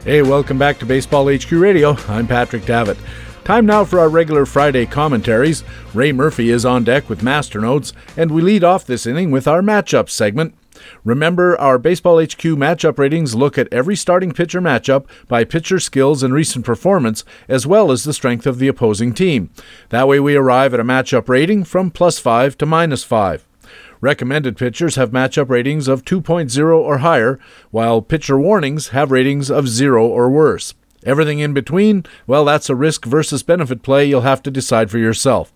Hey, 0.09 0.23
welcome 0.23 0.57
back 0.57 0.79
to 0.79 0.87
Baseball 0.87 1.31
HQ 1.31 1.53
Radio. 1.53 1.95
I'm 2.09 2.27
Patrick 2.27 2.65
Davitt. 2.65 2.97
Time 3.45 3.67
now 3.67 3.85
for 3.85 4.01
our 4.01 4.09
regular 4.09 4.47
Friday 4.47 4.87
commentaries. 4.87 5.63
Ray 5.93 6.13
Murphy 6.13 6.49
is 6.49 6.65
on 6.65 6.83
deck 6.83 7.11
with 7.11 7.23
Master 7.23 7.61
Notes, 7.61 7.93
and 8.17 8.31
we 8.31 8.41
lead 8.41 8.65
off 8.65 8.87
this 8.87 9.05
inning 9.05 9.31
with 9.31 9.47
our 9.47 9.61
matchup 9.61 10.09
segment. 10.09 10.55
Remember, 11.05 11.61
our 11.61 11.77
Baseball 11.77 12.23
HQ 12.23 12.41
matchup 12.57 12.99
ratings 12.99 13.35
look 13.35 13.59
at 13.59 13.71
every 13.71 13.95
starting 13.95 14.33
pitcher 14.33 14.63
matchup 14.63 15.05
by 15.27 15.45
pitcher 15.45 15.79
skills 15.79 16.23
and 16.23 16.33
recent 16.33 16.65
performance, 16.65 17.23
as 17.47 17.67
well 17.67 17.93
as 17.93 18.05
the 18.05 18.15
strength 18.15 18.47
of 18.47 18.59
the 18.59 18.69
opposing 18.69 19.13
team. 19.13 19.51
That 19.91 20.09
way, 20.09 20.21
we 20.21 20.37
arrive 20.37 20.73
at 20.73 20.81
a 20.81 20.85
matchup 20.85 21.29
rating 21.29 21.65
from 21.65 21.91
plus 21.91 22.19
5 22.19 22.57
to 22.57 22.65
minus 22.65 23.05
5. 23.05 23.45
Recommended 24.01 24.57
pitchers 24.57 24.97
have 24.97 25.11
matchup 25.11 25.49
ratings 25.49 25.89
of 25.89 26.05
2.0 26.05 26.77
or 26.77 26.99
higher, 26.99 27.39
while 27.71 28.01
pitcher 28.01 28.39
warnings 28.39 28.89
have 28.89 29.11
ratings 29.11 29.51
of 29.51 29.69
0 29.69 30.07
or 30.07 30.31
worse. 30.31 30.75
Everything 31.05 31.39
in 31.39 31.55
between, 31.55 32.05
well, 32.27 32.45
that's 32.45 32.69
a 32.69 32.75
risk 32.75 33.05
versus 33.05 33.43
benefit 33.43 33.83
play 33.83 34.05
you'll 34.05 34.23
have 34.23 34.43
to 34.43 34.51
decide 34.51 34.91
for 34.91 34.99
yourself. 34.99 35.53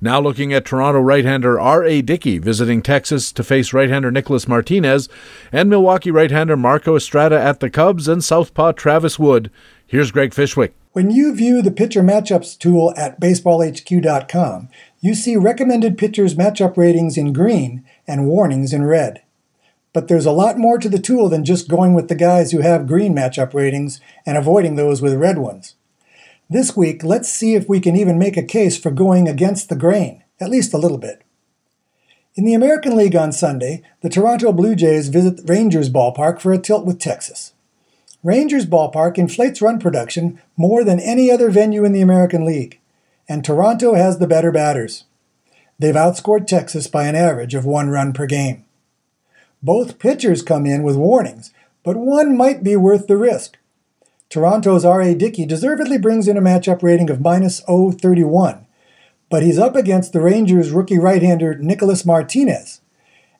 Now 0.00 0.20
looking 0.20 0.52
at 0.52 0.64
Toronto 0.64 1.00
right-hander 1.00 1.58
R.A. 1.58 2.02
Dickey 2.02 2.38
visiting 2.38 2.82
Texas 2.82 3.32
to 3.32 3.44
face 3.44 3.72
right-hander 3.72 4.10
Nicholas 4.10 4.48
Martinez, 4.48 5.08
and 5.50 5.70
Milwaukee 5.70 6.10
right-hander 6.10 6.56
Marco 6.56 6.96
Estrada 6.96 7.40
at 7.40 7.60
the 7.60 7.70
Cubs 7.70 8.08
and 8.08 8.22
southpaw 8.22 8.72
Travis 8.72 9.18
Wood. 9.18 9.50
Here's 9.86 10.10
Greg 10.10 10.34
Fishwick. 10.34 10.74
When 10.92 11.10
you 11.10 11.34
view 11.34 11.62
the 11.62 11.70
pitcher 11.70 12.02
matchups 12.02 12.58
tool 12.58 12.92
at 12.96 13.18
baseballhq.com, 13.18 14.68
you 15.02 15.14
see 15.14 15.36
recommended 15.36 15.98
pitchers 15.98 16.36
matchup 16.36 16.76
ratings 16.76 17.18
in 17.18 17.32
green 17.32 17.84
and 18.06 18.28
warnings 18.28 18.72
in 18.72 18.84
red. 18.84 19.20
But 19.92 20.06
there's 20.06 20.26
a 20.26 20.32
lot 20.32 20.58
more 20.58 20.78
to 20.78 20.88
the 20.88 21.00
tool 21.00 21.28
than 21.28 21.44
just 21.44 21.68
going 21.68 21.92
with 21.92 22.08
the 22.08 22.14
guys 22.14 22.52
who 22.52 22.60
have 22.60 22.86
green 22.86 23.14
matchup 23.14 23.52
ratings 23.52 24.00
and 24.24 24.38
avoiding 24.38 24.76
those 24.76 25.02
with 25.02 25.14
red 25.14 25.38
ones. 25.38 25.74
This 26.48 26.76
week, 26.76 27.02
let's 27.02 27.28
see 27.28 27.54
if 27.54 27.68
we 27.68 27.80
can 27.80 27.96
even 27.96 28.16
make 28.18 28.36
a 28.36 28.44
case 28.44 28.78
for 28.78 28.92
going 28.92 29.26
against 29.26 29.68
the 29.68 29.76
grain, 29.76 30.22
at 30.40 30.50
least 30.50 30.72
a 30.72 30.78
little 30.78 30.98
bit. 30.98 31.22
In 32.36 32.44
the 32.44 32.54
American 32.54 32.96
League 32.96 33.16
on 33.16 33.32
Sunday, 33.32 33.82
the 34.02 34.08
Toronto 34.08 34.52
Blue 34.52 34.76
Jays 34.76 35.08
visit 35.08 35.40
Rangers 35.46 35.90
Ballpark 35.90 36.40
for 36.40 36.52
a 36.52 36.58
tilt 36.58 36.86
with 36.86 37.00
Texas. 37.00 37.54
Rangers 38.22 38.66
Ballpark 38.66 39.18
inflates 39.18 39.60
run 39.60 39.80
production 39.80 40.40
more 40.56 40.84
than 40.84 41.00
any 41.00 41.28
other 41.28 41.50
venue 41.50 41.84
in 41.84 41.92
the 41.92 42.00
American 42.00 42.46
League 42.46 42.78
and 43.32 43.42
Toronto 43.42 43.94
has 43.94 44.18
the 44.18 44.26
better 44.26 44.52
batters. 44.52 45.04
They've 45.78 45.94
outscored 45.94 46.46
Texas 46.46 46.86
by 46.86 47.06
an 47.06 47.16
average 47.16 47.54
of 47.54 47.64
one 47.64 47.88
run 47.88 48.12
per 48.12 48.26
game. 48.26 48.66
Both 49.62 49.98
pitchers 49.98 50.42
come 50.42 50.66
in 50.66 50.82
with 50.82 50.96
warnings, 50.96 51.50
but 51.82 51.96
one 51.96 52.36
might 52.36 52.62
be 52.62 52.76
worth 52.76 53.06
the 53.06 53.16
risk. 53.16 53.56
Toronto's 54.28 54.84
R.A. 54.84 55.14
Dickey 55.14 55.46
deservedly 55.46 55.96
brings 55.96 56.28
in 56.28 56.36
a 56.36 56.42
matchup 56.42 56.82
rating 56.82 57.08
of 57.08 57.22
minus 57.22 57.60
031, 57.60 58.66
but 59.30 59.42
he's 59.42 59.58
up 59.58 59.76
against 59.76 60.12
the 60.12 60.20
Rangers' 60.20 60.70
rookie 60.70 60.98
right-hander 60.98 61.54
Nicholas 61.54 62.04
Martinez, 62.04 62.82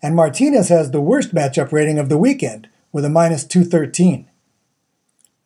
and 0.03 0.16
Martinez 0.16 0.70
has 0.70 0.90
the 0.90 1.03
worst 1.03 1.34
matchup 1.34 1.70
rating 1.70 1.99
of 1.99 2.09
the 2.09 2.16
weekend 2.16 2.66
with 2.93 3.05
a 3.05 3.11
minus 3.11 3.45
213. 3.45 4.26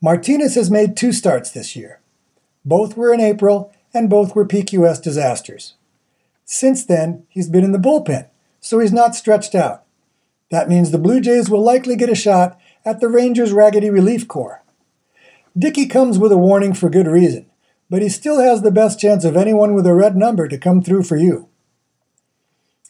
Martinez 0.01 0.55
has 0.55 0.71
made 0.71 0.97
two 0.97 1.13
starts 1.13 1.51
this 1.51 1.75
year. 1.75 1.99
Both 2.65 2.97
were 2.97 3.13
in 3.13 3.21
April, 3.21 3.73
and 3.97 4.11
both 4.11 4.35
were 4.35 4.47
PQS 4.47 5.03
disasters. 5.03 5.75
Since 6.45 6.85
then, 6.85 7.25
he's 7.29 7.49
been 7.49 7.65
in 7.65 7.73
the 7.73 7.79
bullpen, 7.79 8.29
so 8.61 8.79
he's 8.79 8.93
not 8.93 9.17
stretched 9.17 9.55
out. 9.55 9.85
That 10.51 10.69
means 10.69 10.91
the 10.91 10.99
Blue 10.99 11.21
Jays 11.21 11.51
will 11.51 11.63
likely 11.63 11.97
get 11.97 12.11
a 12.11 12.15
shot 12.15 12.61
at 12.85 13.01
the 13.01 13.09
Rangers' 13.09 13.53
raggedy 13.53 13.91
relief 13.91 14.29
corps. 14.29 14.63
Dickey 15.59 15.87
comes 15.87 16.19
with 16.19 16.31
a 16.31 16.39
warning 16.39 16.75
for 16.75 16.91
good 16.91 17.07
reason, 17.07 17.47
but 17.91 18.03
he 18.03 18.09
still 18.09 18.41
has 18.41 18.63
the 18.63 18.71
best 18.71 19.01
chance 19.01 19.25
of 19.25 19.37
anyone 19.37 19.75
with 19.75 19.87
a 19.87 19.95
red 19.95 20.15
number 20.15 20.47
to 20.47 20.59
come 20.59 20.83
through 20.83 21.03
for 21.03 21.17
you. 21.17 21.49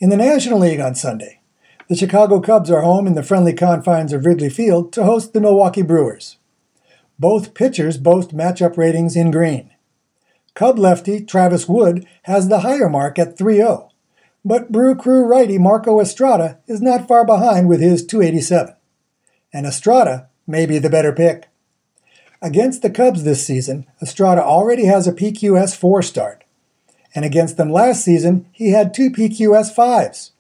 In 0.00 0.10
the 0.10 0.16
National 0.16 0.58
League 0.58 0.80
on 0.80 0.94
Sunday, 0.94 1.40
the 1.88 1.96
Chicago 1.96 2.40
Cubs 2.40 2.70
are 2.70 2.82
home 2.82 3.06
in 3.06 3.14
the 3.14 3.22
friendly 3.22 3.52
confines 3.52 4.12
of 4.12 4.26
Wrigley 4.26 4.50
Field 4.50 4.92
to 4.92 5.04
host 5.04 5.32
the 5.32 5.40
Milwaukee 5.40 5.82
Brewers. 5.82 6.36
Both 7.18 7.54
pitchers 7.54 7.96
boast 7.96 8.36
matchup 8.36 8.76
ratings 8.76 9.16
in 9.16 9.30
green. 9.30 9.70
Cub 10.56 10.78
lefty 10.78 11.22
Travis 11.22 11.68
Wood 11.68 12.06
has 12.22 12.48
the 12.48 12.60
higher 12.60 12.88
mark 12.88 13.18
at 13.18 13.36
3-0, 13.36 13.90
but 14.42 14.72
Brew 14.72 14.96
Crew 14.96 15.26
righty 15.26 15.58
Marco 15.58 16.00
Estrada 16.00 16.58
is 16.66 16.80
not 16.80 17.06
far 17.06 17.26
behind 17.26 17.68
with 17.68 17.82
his 17.82 18.04
287. 18.06 18.74
And 19.52 19.66
Estrada 19.66 20.28
may 20.46 20.64
be 20.64 20.78
the 20.78 20.88
better 20.88 21.12
pick. 21.12 21.48
Against 22.40 22.80
the 22.80 22.88
Cubs 22.88 23.22
this 23.22 23.46
season, 23.46 23.86
Estrada 24.00 24.42
already 24.42 24.86
has 24.86 25.06
a 25.06 25.12
PQS 25.12 25.76
4 25.76 26.00
start, 26.00 26.44
and 27.14 27.26
against 27.26 27.58
them 27.58 27.70
last 27.70 28.02
season, 28.02 28.48
he 28.50 28.70
had 28.70 28.94
two 28.94 29.10
PQS 29.10 29.74
5s. 29.74 30.30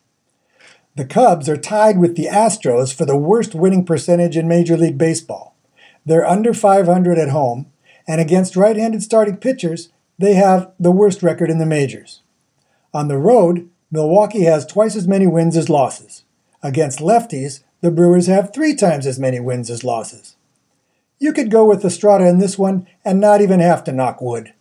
The 0.94 1.04
Cubs 1.04 1.46
are 1.46 1.58
tied 1.58 1.98
with 1.98 2.16
the 2.16 2.24
Astros 2.24 2.94
for 2.94 3.04
the 3.04 3.18
worst 3.18 3.54
winning 3.54 3.84
percentage 3.84 4.38
in 4.38 4.48
Major 4.48 4.78
League 4.78 4.96
Baseball. 4.96 5.54
They're 6.06 6.26
under 6.26 6.54
500 6.54 7.18
at 7.18 7.28
home, 7.28 7.70
and 8.08 8.18
against 8.18 8.56
right 8.56 8.76
handed 8.76 9.02
starting 9.02 9.36
pitchers, 9.36 9.90
they 10.18 10.34
have 10.34 10.72
the 10.78 10.92
worst 10.92 11.22
record 11.22 11.50
in 11.50 11.58
the 11.58 11.66
majors. 11.66 12.22
On 12.94 13.08
the 13.08 13.18
road, 13.18 13.68
Milwaukee 13.90 14.44
has 14.44 14.66
twice 14.66 14.96
as 14.96 15.06
many 15.06 15.26
wins 15.26 15.56
as 15.56 15.68
losses. 15.68 16.24
Against 16.62 17.00
lefties, 17.00 17.62
the 17.80 17.90
Brewers 17.90 18.26
have 18.26 18.52
three 18.52 18.74
times 18.74 19.06
as 19.06 19.18
many 19.18 19.38
wins 19.38 19.70
as 19.70 19.84
losses. 19.84 20.36
You 21.18 21.32
could 21.32 21.50
go 21.50 21.64
with 21.64 21.84
Estrada 21.84 22.26
in 22.26 22.38
this 22.38 22.58
one 22.58 22.86
and 23.04 23.20
not 23.20 23.40
even 23.40 23.60
have 23.60 23.84
to 23.84 23.92
knock 23.92 24.20
wood. 24.20 24.52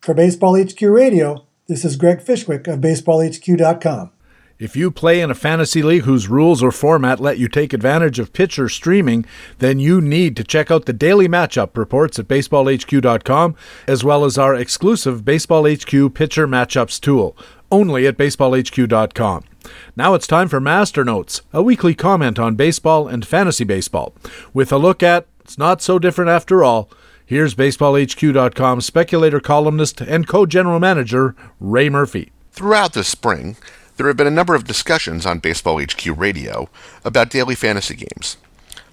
For 0.00 0.14
Baseball 0.14 0.56
HQ 0.62 0.80
Radio, 0.82 1.46
this 1.66 1.84
is 1.84 1.96
Greg 1.96 2.22
Fishwick 2.22 2.66
of 2.66 2.80
BaseballHQ.com. 2.80 4.10
If 4.58 4.74
you 4.74 4.90
play 4.90 5.20
in 5.20 5.30
a 5.30 5.36
fantasy 5.36 5.82
league 5.82 6.02
whose 6.02 6.26
rules 6.26 6.64
or 6.64 6.72
format 6.72 7.20
let 7.20 7.38
you 7.38 7.46
take 7.46 7.72
advantage 7.72 8.18
of 8.18 8.32
pitcher 8.32 8.68
streaming, 8.68 9.24
then 9.58 9.78
you 9.78 10.00
need 10.00 10.36
to 10.36 10.42
check 10.42 10.68
out 10.68 10.84
the 10.84 10.92
daily 10.92 11.28
matchup 11.28 11.76
reports 11.76 12.18
at 12.18 12.26
baseballhq.com 12.26 13.54
as 13.86 14.02
well 14.02 14.24
as 14.24 14.36
our 14.36 14.56
exclusive 14.56 15.24
Baseball 15.24 15.64
HQ 15.72 16.12
pitcher 16.12 16.48
matchups 16.48 17.00
tool, 17.00 17.36
only 17.70 18.04
at 18.08 18.16
baseballhq.com. 18.16 19.44
Now 19.94 20.14
it's 20.14 20.26
time 20.26 20.48
for 20.48 20.58
Master 20.58 21.04
Notes, 21.04 21.42
a 21.52 21.62
weekly 21.62 21.94
comment 21.94 22.40
on 22.40 22.56
baseball 22.56 23.06
and 23.06 23.24
fantasy 23.24 23.64
baseball, 23.64 24.12
with 24.52 24.72
a 24.72 24.78
look 24.78 25.04
at 25.04 25.28
it's 25.38 25.56
not 25.56 25.80
so 25.80 26.00
different 26.00 26.30
after 26.30 26.64
all. 26.64 26.90
Here's 27.24 27.54
baseballhq.com 27.54 28.80
speculator 28.80 29.38
columnist 29.38 30.00
and 30.00 30.26
co-general 30.26 30.80
manager 30.80 31.36
Ray 31.60 31.88
Murphy. 31.88 32.32
Throughout 32.50 32.94
the 32.94 33.04
spring, 33.04 33.56
there 33.98 34.06
have 34.06 34.16
been 34.16 34.28
a 34.28 34.30
number 34.30 34.54
of 34.54 34.64
discussions 34.64 35.26
on 35.26 35.40
Baseball 35.40 35.82
HQ 35.82 36.06
Radio 36.16 36.70
about 37.04 37.30
daily 37.30 37.56
fantasy 37.56 37.96
games. 37.96 38.36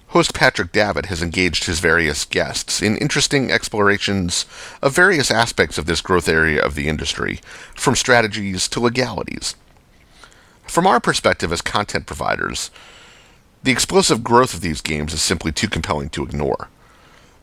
Host 0.08 0.34
Patrick 0.34 0.72
Davitt 0.72 1.06
has 1.06 1.22
engaged 1.22 1.64
his 1.64 1.78
various 1.78 2.24
guests 2.24 2.82
in 2.82 2.96
interesting 2.96 3.50
explorations 3.50 4.46
of 4.82 4.94
various 4.94 5.30
aspects 5.30 5.78
of 5.78 5.86
this 5.86 6.00
growth 6.00 6.28
area 6.28 6.60
of 6.60 6.74
the 6.74 6.88
industry, 6.88 7.40
from 7.76 7.94
strategies 7.94 8.66
to 8.68 8.80
legalities. 8.80 9.54
From 10.66 10.88
our 10.88 10.98
perspective 10.98 11.52
as 11.52 11.62
content 11.62 12.06
providers, 12.06 12.72
the 13.62 13.70
explosive 13.72 14.24
growth 14.24 14.54
of 14.54 14.60
these 14.60 14.80
games 14.80 15.12
is 15.12 15.22
simply 15.22 15.52
too 15.52 15.68
compelling 15.68 16.08
to 16.10 16.24
ignore. 16.24 16.68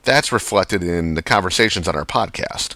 That's 0.04 0.34
reflected 0.34 0.84
in 0.84 1.14
the 1.14 1.22
conversations 1.22 1.88
on 1.88 1.96
our 1.96 2.06
podcast. 2.06 2.76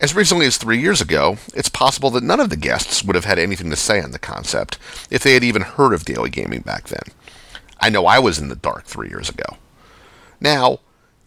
As 0.00 0.14
recently 0.14 0.46
as 0.46 0.56
three 0.56 0.80
years 0.80 1.00
ago, 1.00 1.38
it's 1.54 1.68
possible 1.68 2.10
that 2.10 2.24
none 2.24 2.40
of 2.40 2.50
the 2.50 2.56
guests 2.56 3.04
would 3.04 3.14
have 3.14 3.24
had 3.24 3.38
anything 3.38 3.70
to 3.70 3.76
say 3.76 4.00
on 4.00 4.10
the 4.10 4.18
concept 4.18 4.78
if 5.10 5.22
they 5.22 5.34
had 5.34 5.44
even 5.44 5.62
heard 5.62 5.92
of 5.94 6.04
daily 6.04 6.30
gaming 6.30 6.60
back 6.60 6.88
then. 6.88 7.14
I 7.80 7.90
know 7.90 8.06
I 8.06 8.18
was 8.18 8.38
in 8.38 8.48
the 8.48 8.56
dark 8.56 8.84
three 8.84 9.08
years 9.08 9.28
ago. 9.28 9.56
Now, 10.40 10.80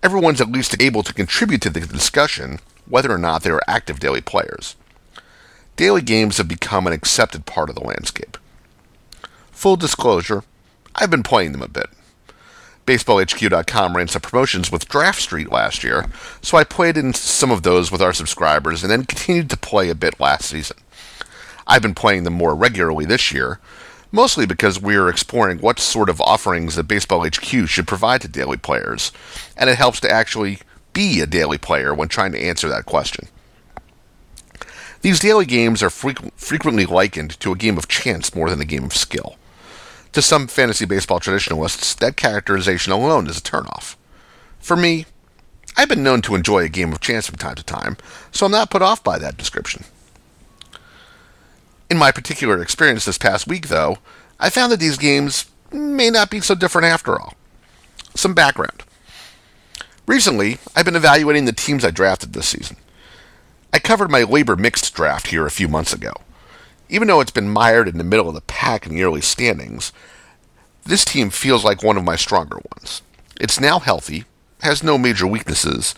everyone's 0.04 0.42
at 0.42 0.52
least 0.52 0.82
able 0.82 1.02
to 1.04 1.14
contribute 1.14 1.62
to 1.62 1.70
the 1.70 1.80
discussion, 1.82 2.60
whether 2.88 3.12
or 3.12 3.18
not 3.18 3.44
they 3.44 3.50
are 3.50 3.62
active 3.68 4.00
daily 4.00 4.22
players. 4.22 4.76
Daily 5.76 6.02
games 6.02 6.38
have 6.38 6.48
become 6.48 6.88
an 6.88 6.94
accepted 6.94 7.46
part 7.46 7.70
of 7.70 7.76
the 7.76 7.84
landscape. 7.84 8.38
Full 9.52 9.76
disclosure, 9.76 10.44
I've 10.96 11.12
been 11.12 11.24
playing 11.24 11.52
them 11.52 11.62
a 11.62 11.68
bit. 11.68 11.90
BaseballHQ.com 12.88 13.98
ran 13.98 14.08
some 14.08 14.22
promotions 14.22 14.72
with 14.72 14.88
DraftStreet 14.88 15.52
last 15.52 15.84
year, 15.84 16.06
so 16.42 16.58
I 16.58 16.64
played 16.64 16.96
in 16.96 17.14
some 17.14 17.52
of 17.52 17.64
those 17.64 17.92
with 17.92 18.02
our 18.02 18.14
subscribers 18.14 18.82
and 18.82 18.90
then 18.90 19.04
continued 19.04 19.50
to 19.50 19.58
play 19.58 19.90
a 19.90 19.96
bit 19.96 20.22
last 20.22 20.46
season. 20.46 20.78
I've 21.68 21.82
been 21.82 21.94
playing 21.94 22.24
them 22.24 22.34
more 22.34 22.56
regularly 22.56 23.04
this 23.04 23.34
year, 23.34 23.60
mostly 24.10 24.46
because 24.46 24.82
we're 24.82 25.10
exploring 25.10 25.58
what 25.58 25.80
sort 25.80 26.08
of 26.08 26.22
offerings 26.22 26.76
that 26.76 26.88
Baseball 26.88 27.28
HQ 27.28 27.68
should 27.68 27.88
provide 27.88 28.22
to 28.22 28.30
daily 28.30 28.56
players, 28.56 29.12
and 29.58 29.70
it 29.70 29.78
helps 29.78 30.00
to 30.00 30.10
actually 30.10 30.60
be 30.94 31.20
a 31.20 31.28
daily 31.28 31.58
player 31.58 31.94
when 31.94 32.08
trying 32.08 32.32
to 32.32 32.42
answer 32.42 32.70
that 32.70 32.86
question. 32.86 33.28
These 35.02 35.20
daily 35.20 35.46
games 35.46 35.84
are 35.84 35.90
frequ- 35.90 36.32
frequently 36.38 36.86
likened 36.86 37.38
to 37.42 37.52
a 37.52 37.58
game 37.58 37.78
of 37.78 37.90
chance 37.90 38.34
more 38.34 38.50
than 38.50 38.62
a 38.62 38.66
game 38.66 38.86
of 38.86 38.94
skill. 38.96 39.36
To 40.18 40.22
some 40.24 40.48
fantasy 40.48 40.86
baseball 40.86 41.20
traditionalists, 41.20 41.94
that 41.94 42.18
characterization 42.18 42.92
alone 42.92 43.28
is 43.28 43.38
a 43.38 43.42
turnoff. 43.42 43.96
For 44.60 44.76
me, 44.76 45.06
I've 45.78 45.90
been 45.90 46.02
known 46.02 46.24
to 46.24 46.34
enjoy 46.34 46.64
a 46.64 46.70
game 46.70 46.92
of 46.92 47.00
chance 47.00 47.28
from 47.28 47.36
time 47.36 47.54
to 47.54 47.64
time, 47.64 47.98
so 48.32 48.48
I'm 48.48 48.52
not 48.52 48.72
put 48.72 48.82
off 48.82 49.04
by 49.04 49.20
that 49.20 49.38
description. 49.38 49.84
In 51.92 52.00
my 52.00 52.12
particular 52.12 52.64
experience 52.64 53.06
this 53.06 53.20
past 53.20 53.46
week, 53.46 53.68
though, 53.68 54.00
I 54.40 54.50
found 54.50 54.72
that 54.72 54.80
these 54.80 54.98
games 54.98 55.52
may 55.72 56.10
not 56.10 56.32
be 56.32 56.42
so 56.42 56.56
different 56.56 56.88
after 56.88 57.22
all. 57.22 57.36
Some 58.16 58.34
background. 58.34 58.86
Recently, 60.08 60.58
I've 60.76 60.86
been 60.86 60.96
evaluating 60.96 61.46
the 61.46 61.54
teams 61.54 61.86
I 61.86 61.92
drafted 61.92 62.34
this 62.34 62.48
season. 62.48 62.78
I 63.72 63.78
covered 63.78 64.10
my 64.10 64.24
LABR 64.24 64.58
mixed 64.58 64.96
draft 64.96 65.28
here 65.28 65.46
a 65.46 65.52
few 65.52 65.68
months 65.68 65.94
ago. 65.94 66.14
Even 66.90 67.08
though 67.08 67.20
it's 67.20 67.32
been 67.32 67.50
mired 67.50 67.88
in 67.88 67.98
the 67.98 68.04
middle 68.04 68.30
of 68.30 68.36
the 68.36 68.42
pack 68.42 68.86
in 68.86 68.94
the 68.94 69.04
early 69.04 69.22
standings, 69.22 69.92
this 70.86 71.04
team 71.04 71.30
feels 71.30 71.66
like 71.66 71.84
one 71.84 71.98
of 71.98 72.04
my 72.04 72.16
stronger 72.16 72.60
ones. 72.76 73.02
It's 73.40 73.60
now 73.60 73.80
healthy, 73.80 74.24
has 74.62 74.84
no 74.84 74.98
major 74.98 75.28
weaknesses, 75.28 75.94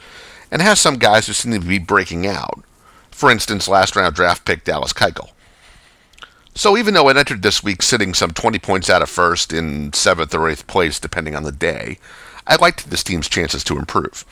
and 0.51 0.61
has 0.61 0.79
some 0.79 0.97
guys 0.97 1.27
who 1.27 1.33
seem 1.33 1.53
to 1.53 1.59
be 1.59 1.77
breaking 1.77 2.25
out. 2.25 2.63
For 3.11 3.29
instance, 3.29 3.67
last 3.67 3.95
round 3.95 4.15
draft 4.15 4.45
pick 4.45 4.63
Dallas 4.63 4.93
Keuchel. 4.93 5.29
So 6.55 6.75
even 6.75 6.93
though 6.93 7.07
it 7.09 7.17
entered 7.17 7.41
this 7.41 7.63
week 7.63 7.81
sitting 7.81 8.13
some 8.13 8.31
20 8.31 8.59
points 8.59 8.89
out 8.89 9.01
of 9.01 9.09
first 9.09 9.53
in 9.53 9.91
7th 9.91 10.33
or 10.33 10.51
8th 10.51 10.67
place 10.67 10.99
depending 10.99 11.35
on 11.35 11.43
the 11.43 11.51
day, 11.51 11.99
I 12.47 12.55
liked 12.55 12.89
this 12.89 13.03
team's 13.03 13.29
chances 13.29 13.63
to 13.65 13.77
improve. 13.77 14.25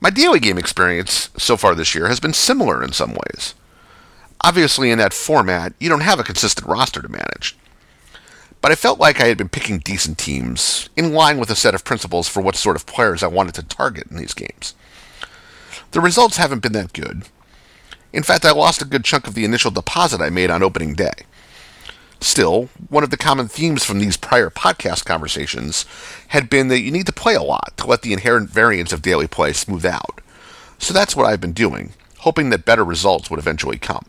My 0.00 0.10
daily 0.10 0.40
game 0.40 0.58
experience 0.58 1.30
so 1.36 1.56
far 1.56 1.74
this 1.74 1.94
year 1.94 2.08
has 2.08 2.20
been 2.20 2.32
similar 2.32 2.82
in 2.82 2.92
some 2.92 3.12
ways. 3.12 3.54
Obviously, 4.42 4.90
in 4.90 4.98
that 4.98 5.12
format, 5.12 5.74
you 5.78 5.88
don't 5.88 6.00
have 6.00 6.18
a 6.18 6.24
consistent 6.24 6.66
roster 6.66 7.02
to 7.02 7.08
manage. 7.08 7.56
But 8.60 8.72
I 8.72 8.74
felt 8.74 9.00
like 9.00 9.20
I 9.20 9.26
had 9.26 9.38
been 9.38 9.48
picking 9.48 9.78
decent 9.78 10.18
teams, 10.18 10.88
in 10.96 11.12
line 11.12 11.38
with 11.38 11.50
a 11.50 11.56
set 11.56 11.74
of 11.74 11.84
principles 11.84 12.28
for 12.28 12.40
what 12.40 12.56
sort 12.56 12.76
of 12.76 12.86
players 12.86 13.22
I 13.22 13.26
wanted 13.28 13.54
to 13.54 13.62
target 13.62 14.08
in 14.10 14.16
these 14.16 14.34
games. 14.34 14.74
The 15.92 16.00
results 16.00 16.36
haven't 16.36 16.62
been 16.62 16.72
that 16.72 16.92
good, 16.92 17.24
in 18.12 18.22
fact, 18.22 18.44
I 18.44 18.50
lost 18.50 18.82
a 18.82 18.86
good 18.86 19.04
chunk 19.04 19.26
of 19.26 19.34
the 19.34 19.44
initial 19.44 19.70
deposit 19.70 20.20
I 20.20 20.30
made 20.30 20.50
on 20.50 20.62
opening 20.62 20.94
day. 20.94 21.12
Still, 22.20 22.68
one 22.88 23.04
of 23.04 23.10
the 23.10 23.16
common 23.16 23.48
themes 23.48 23.84
from 23.84 23.98
these 23.98 24.16
prior 24.16 24.50
podcast 24.50 25.04
conversations 25.04 25.86
had 26.28 26.50
been 26.50 26.68
that 26.68 26.80
you 26.80 26.90
need 26.90 27.06
to 27.06 27.12
play 27.12 27.34
a 27.34 27.42
lot 27.42 27.72
to 27.78 27.86
let 27.86 28.02
the 28.02 28.12
inherent 28.12 28.50
variance 28.50 28.92
of 28.92 29.00
daily 29.00 29.26
play 29.26 29.52
smooth 29.52 29.86
out. 29.86 30.20
So 30.78 30.92
that's 30.92 31.14
what 31.14 31.26
I've 31.26 31.40
been 31.40 31.52
doing, 31.52 31.92
hoping 32.18 32.50
that 32.50 32.64
better 32.64 32.84
results 32.84 33.30
would 33.30 33.38
eventually 33.38 33.78
come. 33.78 34.04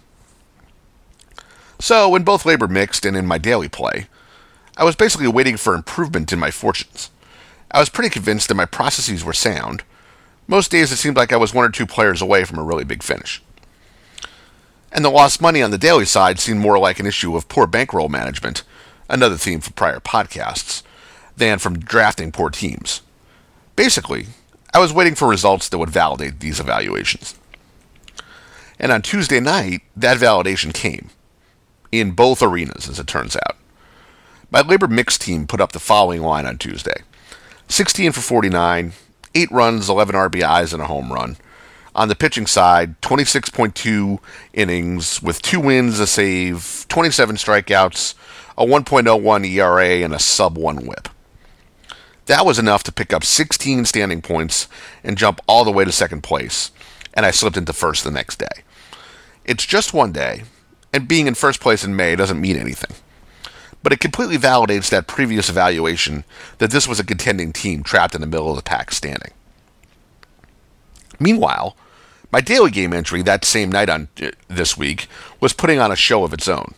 So, 1.82 2.16
in 2.16 2.24
both 2.24 2.44
LABR 2.44 2.70
mixed 2.70 3.06
and 3.06 3.18
in 3.18 3.26
my 3.26 3.38
daily 3.38 3.68
play, 3.68 4.08
I 4.78 4.86
was 4.86 4.96
basically 4.96 5.28
waiting 5.28 5.58
for 5.58 5.74
improvement 5.74 6.32
in 6.32 6.40
my 6.40 6.52
fortunes. 6.52 7.10
I 7.72 7.80
was 7.80 7.90
pretty 7.90 8.10
convinced 8.10 8.48
that 8.48 8.56
my 8.56 8.66
processes 8.66 9.26
were 9.26 9.34
sound. 9.34 9.84
Most 10.48 10.72
days 10.72 10.92
it 10.92 10.98
seemed 10.98 11.18
like 11.18 11.34
I 11.34 11.38
was 11.38 11.54
one 11.54 11.66
or 11.66 11.70
two 11.70 11.86
players 11.86 12.22
away 12.22 12.46
from 12.46 12.60
a 12.60 12.64
really 12.64 12.84
big 12.86 13.04
finish 13.04 13.42
and 14.92 15.06
the 15.06 15.10
lost 15.10 15.42
money 15.42 15.62
on 15.62 15.72
the 15.72 15.78
daily 15.78 16.06
side 16.06 16.40
seemed 16.40 16.60
more 16.60 16.78
like 16.78 17.00
an 17.00 17.06
issue 17.06 17.36
of 17.36 17.48
poor 17.48 17.66
bankroll 17.66 18.10
management, 18.10 18.64
another 19.10 19.38
theme 19.38 19.62
for 19.62 19.72
prior 19.72 20.00
podcasts, 20.00 20.84
than 21.38 21.60
from 21.60 21.80
drafting 21.80 22.32
poor 22.32 22.50
teams. 22.50 23.02
Basically, 23.76 24.28
I 24.74 24.80
was 24.80 24.94
waiting 24.94 25.16
for 25.16 25.28
results 25.28 25.70
that 25.70 25.78
would 25.78 25.90
validate 25.90 26.40
these 26.40 26.60
evaluations. 26.60 27.36
And 28.80 28.92
on 28.92 29.02
Tuesday 29.02 29.40
night, 29.40 29.82
that 29.96 30.18
validation 30.18 30.74
came. 30.74 31.10
In 31.92 32.12
both 32.12 32.42
arenas, 32.42 32.88
as 32.88 33.00
it 33.00 33.08
turns 33.08 33.36
out. 33.36 33.58
My 34.50 34.62
LABR 34.62 34.90
mixed 34.90 35.22
team 35.22 35.48
put 35.48 35.62
up 35.62 35.72
the 35.72 35.80
following 35.80 36.22
line 36.22 36.46
on 36.46 36.58
Tuesday 36.58 37.04
16 37.68 38.12
for 38.12 38.22
49, 38.22 38.94
8 39.34 39.52
runs, 39.52 39.90
11 39.90 40.16
RBIs, 40.16 40.74
and 40.74 40.82
a 40.82 40.88
home 40.88 41.12
run 41.12 41.38
on 41.96 42.08
the 42.08 42.16
pitching 42.16 42.48
side, 42.48 43.00
26.2 43.02 44.20
innings 44.54 45.22
with 45.22 45.42
two 45.42 45.60
wins, 45.60 46.00
a 46.00 46.08
save, 46.08 46.86
27 46.90 47.36
strikeouts, 47.36 48.14
a 48.58 48.66
1.01 48.66 49.46
ERA, 49.46 50.04
and 50.04 50.14
a 50.14 50.20
sub 50.20 50.58
1 50.58 50.86
whip. 50.86 51.10
That 52.28 52.46
was 52.46 52.60
enough 52.60 52.84
to 52.84 52.92
pick 52.92 53.12
up 53.12 53.24
16 53.24 53.86
standing 53.86 54.22
points 54.22 54.68
and 55.04 55.18
jump 55.18 55.42
all 55.48 55.66
the 55.66 55.72
way 55.72 55.84
to 55.84 55.92
second 55.92 56.22
place, 56.22 56.72
and 57.14 57.26
I 57.26 57.32
slipped 57.32 57.58
into 57.58 57.74
first 57.74 58.04
the 58.04 58.12
next 58.12 58.40
day. 58.40 58.64
It's 59.44 59.66
just 59.66 59.94
one 59.94 60.12
day, 60.12 60.44
and 60.94 61.08
being 61.08 61.28
in 61.28 61.36
first 61.36 61.60
place 61.60 61.84
in 61.84 61.96
May 61.96 62.16
doesn't 62.16 62.42
mean 62.42 62.58
anything. 62.58 62.96
But 63.84 63.94
it 63.94 64.00
completely 64.00 64.38
validates 64.38 64.90
that 64.90 65.08
previous 65.08 65.50
evaluation 65.50 66.24
that 66.60 66.72
this 66.72 66.88
was 66.88 67.00
a 67.00 67.06
contending 67.06 67.52
team 67.52 67.84
trapped 67.84 68.14
in 68.14 68.22
the 68.22 68.28
middle 68.28 68.50
of 68.50 68.56
the 68.56 68.62
pack 68.62 68.92
standing. 68.92 69.32
Meanwhile, 71.20 71.76
my 72.32 72.42
daily 72.42 72.72
game 72.72 72.94
entry 72.94 73.22
that 73.22 73.44
same 73.46 73.72
night 73.72 73.90
on 73.90 74.08
uh, 74.22 74.32
this 74.48 74.78
week 74.78 75.08
was 75.40 75.54
putting 75.54 75.80
on 75.80 75.92
a 75.92 75.96
show 75.96 76.24
of 76.24 76.34
its 76.34 76.48
own. 76.48 76.74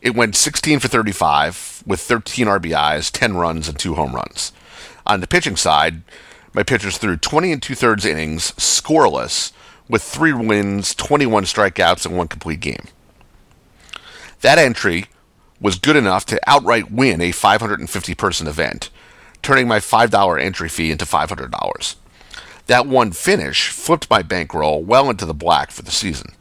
It 0.00 0.16
went 0.16 0.34
16 0.34 0.80
for 0.80 0.88
35 0.88 1.84
with 1.86 2.00
13 2.00 2.46
RBIs, 2.46 3.10
10 3.12 3.34
runs, 3.36 3.68
and 3.68 3.78
two 3.78 3.94
home 3.94 4.14
runs. 4.14 4.52
On 5.06 5.20
the 5.20 5.26
pitching 5.26 5.56
side, 5.56 6.02
my 6.54 6.62
pitchers 6.62 6.98
threw 6.98 7.16
20 7.16 7.52
and 7.52 7.62
two 7.62 7.74
thirds 7.74 8.04
innings, 8.04 8.52
scoreless, 8.52 9.52
with 9.88 10.02
three 10.02 10.32
wins, 10.32 10.94
21 10.94 11.44
strikeouts, 11.44 12.06
and 12.06 12.16
one 12.16 12.28
complete 12.28 12.60
game. 12.60 12.88
That 14.42 14.58
entry 14.58 15.06
was 15.60 15.78
good 15.78 15.96
enough 15.96 16.26
to 16.26 16.40
outright 16.46 16.90
win 16.90 17.20
a 17.20 17.32
550 17.32 18.14
person 18.14 18.46
event, 18.46 18.90
turning 19.40 19.66
my 19.66 19.78
$5 19.78 20.42
entry 20.42 20.68
fee 20.68 20.90
into 20.90 21.04
$500. 21.04 21.94
That 22.66 22.86
one 22.86 23.12
finish 23.12 23.68
flipped 23.68 24.10
my 24.10 24.22
bankroll 24.22 24.82
well 24.82 25.10
into 25.10 25.26
the 25.26 25.34
black 25.34 25.70
for 25.70 25.82
the 25.82 25.90
season. 25.90 26.34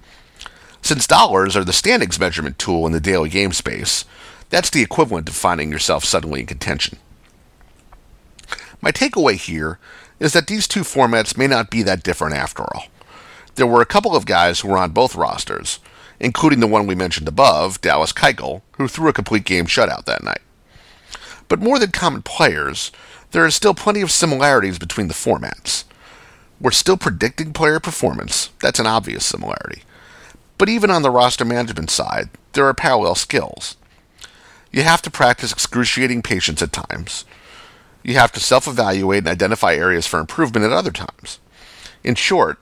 Since 0.82 1.06
dollars 1.08 1.56
are 1.56 1.64
the 1.64 1.74
standings 1.74 2.20
measurement 2.20 2.58
tool 2.58 2.88
in 2.88 2.92
the 2.92 3.00
daily 3.00 3.30
game 3.30 3.54
space, 3.54 4.06
that's 4.50 4.72
the 4.72 4.82
equivalent 4.82 5.30
of 5.30 5.36
finding 5.36 5.72
yourself 5.72 6.04
suddenly 6.04 6.42
in 6.42 6.48
contention. 6.48 6.98
My 8.82 8.92
takeaway 8.92 9.36
here 9.36 9.78
is 10.20 10.34
that 10.34 10.48
these 10.48 10.68
two 10.68 10.82
formats 10.82 11.38
may 11.38 11.48
not 11.48 11.70
be 11.70 11.84
that 11.84 12.04
different 12.04 12.36
after 12.36 12.64
all. 12.64 12.86
There 13.56 13.68
were 13.68 13.82
a 13.82 13.86
couple 13.86 14.16
of 14.16 14.26
guys 14.26 14.60
who 14.60 14.70
were 14.70 14.78
on 14.78 14.92
both 14.92 15.16
rosters, 15.16 15.80
including 16.22 16.60
the 16.60 16.68
one 16.68 16.86
we 16.86 16.94
mentioned 16.94 17.28
above, 17.28 17.82
Dallas 17.82 18.14
Keuchel, 18.14 18.62
who 18.74 18.88
threw 18.88 19.10
a 19.10 19.14
complete 19.14 19.44
game 19.44 19.66
shutout 19.66 20.06
that 20.06 20.24
night. 20.24 20.42
But 21.48 21.60
more 21.60 21.80
than 21.80 21.92
common 21.92 22.22
players, 22.22 22.92
there 23.32 23.44
are 23.44 23.52
still 23.52 23.74
plenty 23.74 24.02
of 24.02 24.12
similarities 24.12 24.78
between 24.78 25.08
the 25.08 25.16
formats. 25.16 25.84
We're 26.62 26.72
still 26.72 26.96
predicting 26.96 27.54
player 27.54 27.80
performance. 27.80 28.52
That's 28.62 28.80
an 28.80 28.86
obvious 28.86 29.26
similarity. 29.26 29.82
But 30.60 30.70
even 30.70 30.92
on 30.92 31.02
the 31.02 31.10
roster 31.10 31.44
management 31.44 31.90
side, 31.90 32.30
there 32.54 32.68
are 32.68 32.74
parallel 32.76 33.16
skills. 33.16 33.76
You 34.72 34.84
have 34.84 35.02
to 35.02 35.12
practice 35.12 35.52
excruciating 35.52 36.22
patience 36.22 36.62
at 36.62 36.72
times. 36.72 37.26
You 38.04 38.14
have 38.14 38.32
to 38.34 38.40
self 38.40 38.68
evaluate 38.68 39.20
and 39.20 39.28
identify 39.28 39.74
areas 39.74 40.06
for 40.06 40.20
improvement 40.20 40.68
at 40.68 40.72
other 40.72 40.92
times. 40.92 41.40
In 42.04 42.14
short, 42.14 42.60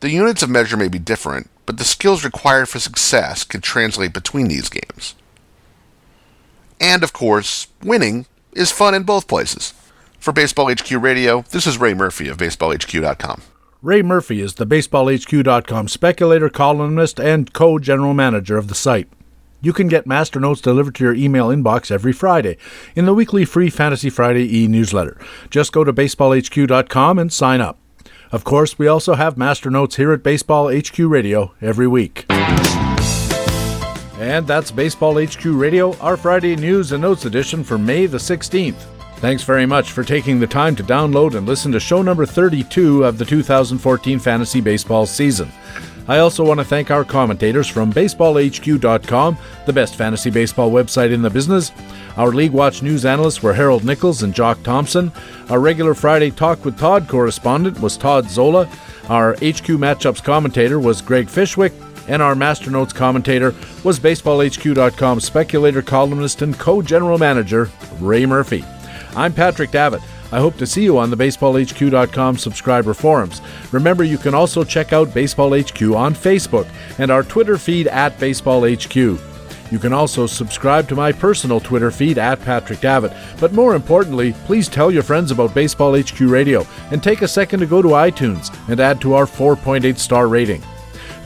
the 0.00 0.10
units 0.10 0.42
of 0.42 0.50
measure 0.50 0.76
may 0.76 0.88
be 0.88 0.98
different, 0.98 1.50
but 1.64 1.78
the 1.78 1.84
skills 1.84 2.24
required 2.24 2.68
for 2.68 2.78
success 2.78 3.44
can 3.44 3.60
translate 3.60 4.12
between 4.12 4.48
these 4.48 4.68
games. 4.68 5.14
And 6.80 7.02
of 7.02 7.12
course, 7.12 7.68
winning 7.82 8.26
is 8.52 8.72
fun 8.72 8.94
in 8.94 9.04
both 9.04 9.28
places. 9.28 9.72
For 10.18 10.32
Baseball 10.32 10.70
HQ 10.70 10.90
Radio, 10.90 11.44
this 11.50 11.66
is 11.66 11.78
Ray 11.78 11.94
Murphy 11.94 12.28
of 12.28 12.36
BaseballHQ.com. 12.36 13.42
Ray 13.82 14.02
Murphy 14.02 14.40
is 14.40 14.54
the 14.54 14.66
BaseballHQ.com 14.66 15.88
speculator, 15.88 16.48
columnist, 16.48 17.20
and 17.20 17.52
co 17.52 17.78
general 17.78 18.14
manager 18.14 18.56
of 18.56 18.68
the 18.68 18.74
site. 18.74 19.08
You 19.62 19.72
can 19.72 19.88
get 19.88 20.06
master 20.06 20.40
notes 20.40 20.60
delivered 20.60 20.94
to 20.96 21.04
your 21.04 21.14
email 21.14 21.48
inbox 21.48 21.90
every 21.90 22.12
Friday 22.12 22.56
in 22.94 23.06
the 23.06 23.14
weekly 23.14 23.44
free 23.44 23.70
Fantasy 23.70 24.10
Friday 24.10 24.56
e 24.56 24.66
newsletter. 24.66 25.18
Just 25.50 25.72
go 25.72 25.84
to 25.84 25.92
baseballhq.com 25.92 27.18
and 27.18 27.32
sign 27.32 27.60
up. 27.60 27.78
Of 28.32 28.44
course, 28.44 28.78
we 28.78 28.88
also 28.88 29.14
have 29.14 29.36
master 29.36 29.70
notes 29.70 29.96
here 29.96 30.12
at 30.12 30.22
Baseball 30.22 30.68
HQ 30.68 30.98
Radio 30.98 31.54
every 31.62 31.86
week. 31.86 32.26
And 34.18 34.46
that's 34.46 34.70
Baseball 34.70 35.22
HQ 35.22 35.44
Radio, 35.44 35.96
our 35.98 36.16
Friday 36.16 36.56
news 36.56 36.92
and 36.92 37.02
notes 37.02 37.24
edition 37.26 37.62
for 37.62 37.76
May 37.78 38.06
the 38.06 38.18
16th. 38.18 38.86
Thanks 39.16 39.42
very 39.42 39.66
much 39.66 39.92
for 39.92 40.02
taking 40.02 40.40
the 40.40 40.46
time 40.46 40.74
to 40.76 40.82
download 40.82 41.34
and 41.36 41.46
listen 41.46 41.70
to 41.72 41.80
show 41.80 42.02
number 42.02 42.26
32 42.26 43.04
of 43.04 43.18
the 43.18 43.24
2014 43.24 44.18
fantasy 44.18 44.60
baseball 44.60 45.06
season. 45.06 45.50
I 46.08 46.18
also 46.18 46.44
want 46.44 46.60
to 46.60 46.64
thank 46.64 46.90
our 46.90 47.04
commentators 47.04 47.66
from 47.66 47.92
BaseballHQ.com, 47.92 49.38
the 49.66 49.72
best 49.72 49.96
fantasy 49.96 50.30
baseball 50.30 50.70
website 50.70 51.12
in 51.12 51.22
the 51.22 51.30
business. 51.30 51.72
Our 52.16 52.28
League 52.28 52.52
Watch 52.52 52.82
news 52.82 53.04
analysts 53.04 53.42
were 53.42 53.52
Harold 53.52 53.84
Nichols 53.84 54.22
and 54.22 54.34
Jock 54.34 54.62
Thompson. 54.62 55.10
Our 55.50 55.58
regular 55.58 55.94
Friday 55.94 56.30
Talk 56.30 56.64
with 56.64 56.78
Todd 56.78 57.08
correspondent 57.08 57.80
was 57.80 57.96
Todd 57.96 58.30
Zola. 58.30 58.68
Our 59.08 59.32
HQ 59.34 59.66
Matchups 59.78 60.22
commentator 60.22 60.78
was 60.78 61.02
Greg 61.02 61.28
Fishwick. 61.28 61.72
And 62.08 62.22
our 62.22 62.36
Master 62.36 62.70
Notes 62.70 62.92
commentator 62.92 63.52
was 63.82 63.98
BaseballHQ.com 63.98 65.18
speculator, 65.18 65.82
columnist, 65.82 66.40
and 66.40 66.56
co 66.56 66.80
general 66.80 67.18
manager, 67.18 67.68
Ray 67.98 68.26
Murphy. 68.26 68.64
I'm 69.16 69.32
Patrick 69.32 69.72
Davitt. 69.72 70.02
I 70.36 70.40
hope 70.40 70.58
to 70.58 70.66
see 70.66 70.84
you 70.84 70.98
on 70.98 71.08
the 71.08 71.16
BaseballHQ.com 71.16 72.36
subscriber 72.36 72.92
forums. 72.92 73.40
Remember, 73.72 74.04
you 74.04 74.18
can 74.18 74.34
also 74.34 74.64
check 74.64 74.92
out 74.92 75.14
Baseball 75.14 75.58
HQ 75.58 75.80
on 75.80 76.14
Facebook 76.14 76.68
and 76.98 77.10
our 77.10 77.22
Twitter 77.22 77.56
feed 77.56 77.86
at 77.86 78.18
BaseballHQ. 78.18 79.72
You 79.72 79.78
can 79.78 79.94
also 79.94 80.26
subscribe 80.26 80.88
to 80.88 80.94
my 80.94 81.10
personal 81.10 81.58
Twitter 81.58 81.90
feed 81.90 82.18
at 82.18 82.42
Patrick 82.42 82.80
Davitt. 82.80 83.14
But 83.40 83.54
more 83.54 83.74
importantly, 83.74 84.34
please 84.44 84.68
tell 84.68 84.90
your 84.90 85.02
friends 85.02 85.30
about 85.30 85.54
Baseball 85.54 85.98
HQ 85.98 86.20
Radio 86.20 86.66
and 86.90 87.02
take 87.02 87.22
a 87.22 87.28
second 87.28 87.60
to 87.60 87.66
go 87.66 87.80
to 87.80 87.88
iTunes 87.88 88.54
and 88.68 88.78
add 88.78 89.00
to 89.00 89.14
our 89.14 89.24
4.8 89.24 89.96
star 89.96 90.28
rating. 90.28 90.62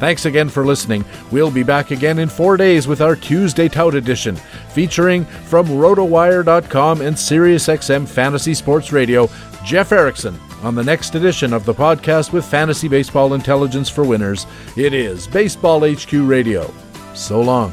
Thanks 0.01 0.25
again 0.25 0.49
for 0.49 0.65
listening. 0.65 1.05
We'll 1.31 1.51
be 1.51 1.63
back 1.63 1.91
again 1.91 2.19
in 2.19 2.29
four 2.29 2.57
days 2.57 2.89
with 2.89 3.03
our 3.03 3.15
Tuesday 3.15 3.69
Tout 3.69 3.95
Edition, 3.95 4.35
featuring 4.71 5.27
from 5.27 5.67
RotoWire.com 5.69 7.03
and 7.03 7.15
SiriusXM 7.15 8.09
Fantasy 8.09 8.55
Sports 8.55 8.93
Radio, 8.93 9.29
Jeff 9.63 9.93
Erickson 9.93 10.41
on 10.63 10.75
the 10.75 10.85
next 10.85 11.15
edition 11.15 11.53
of 11.53 11.65
the 11.65 11.75
podcast 11.75 12.33
with 12.33 12.45
Fantasy 12.45 12.89
Baseball 12.89 13.35
Intelligence 13.35 13.89
for 13.89 14.05
Winners. 14.05 14.47
It 14.77 14.95
is 14.95 15.27
Baseball 15.27 15.81
HQ 15.81 16.13
Radio. 16.13 16.73
So 17.15 17.41
long. 17.41 17.73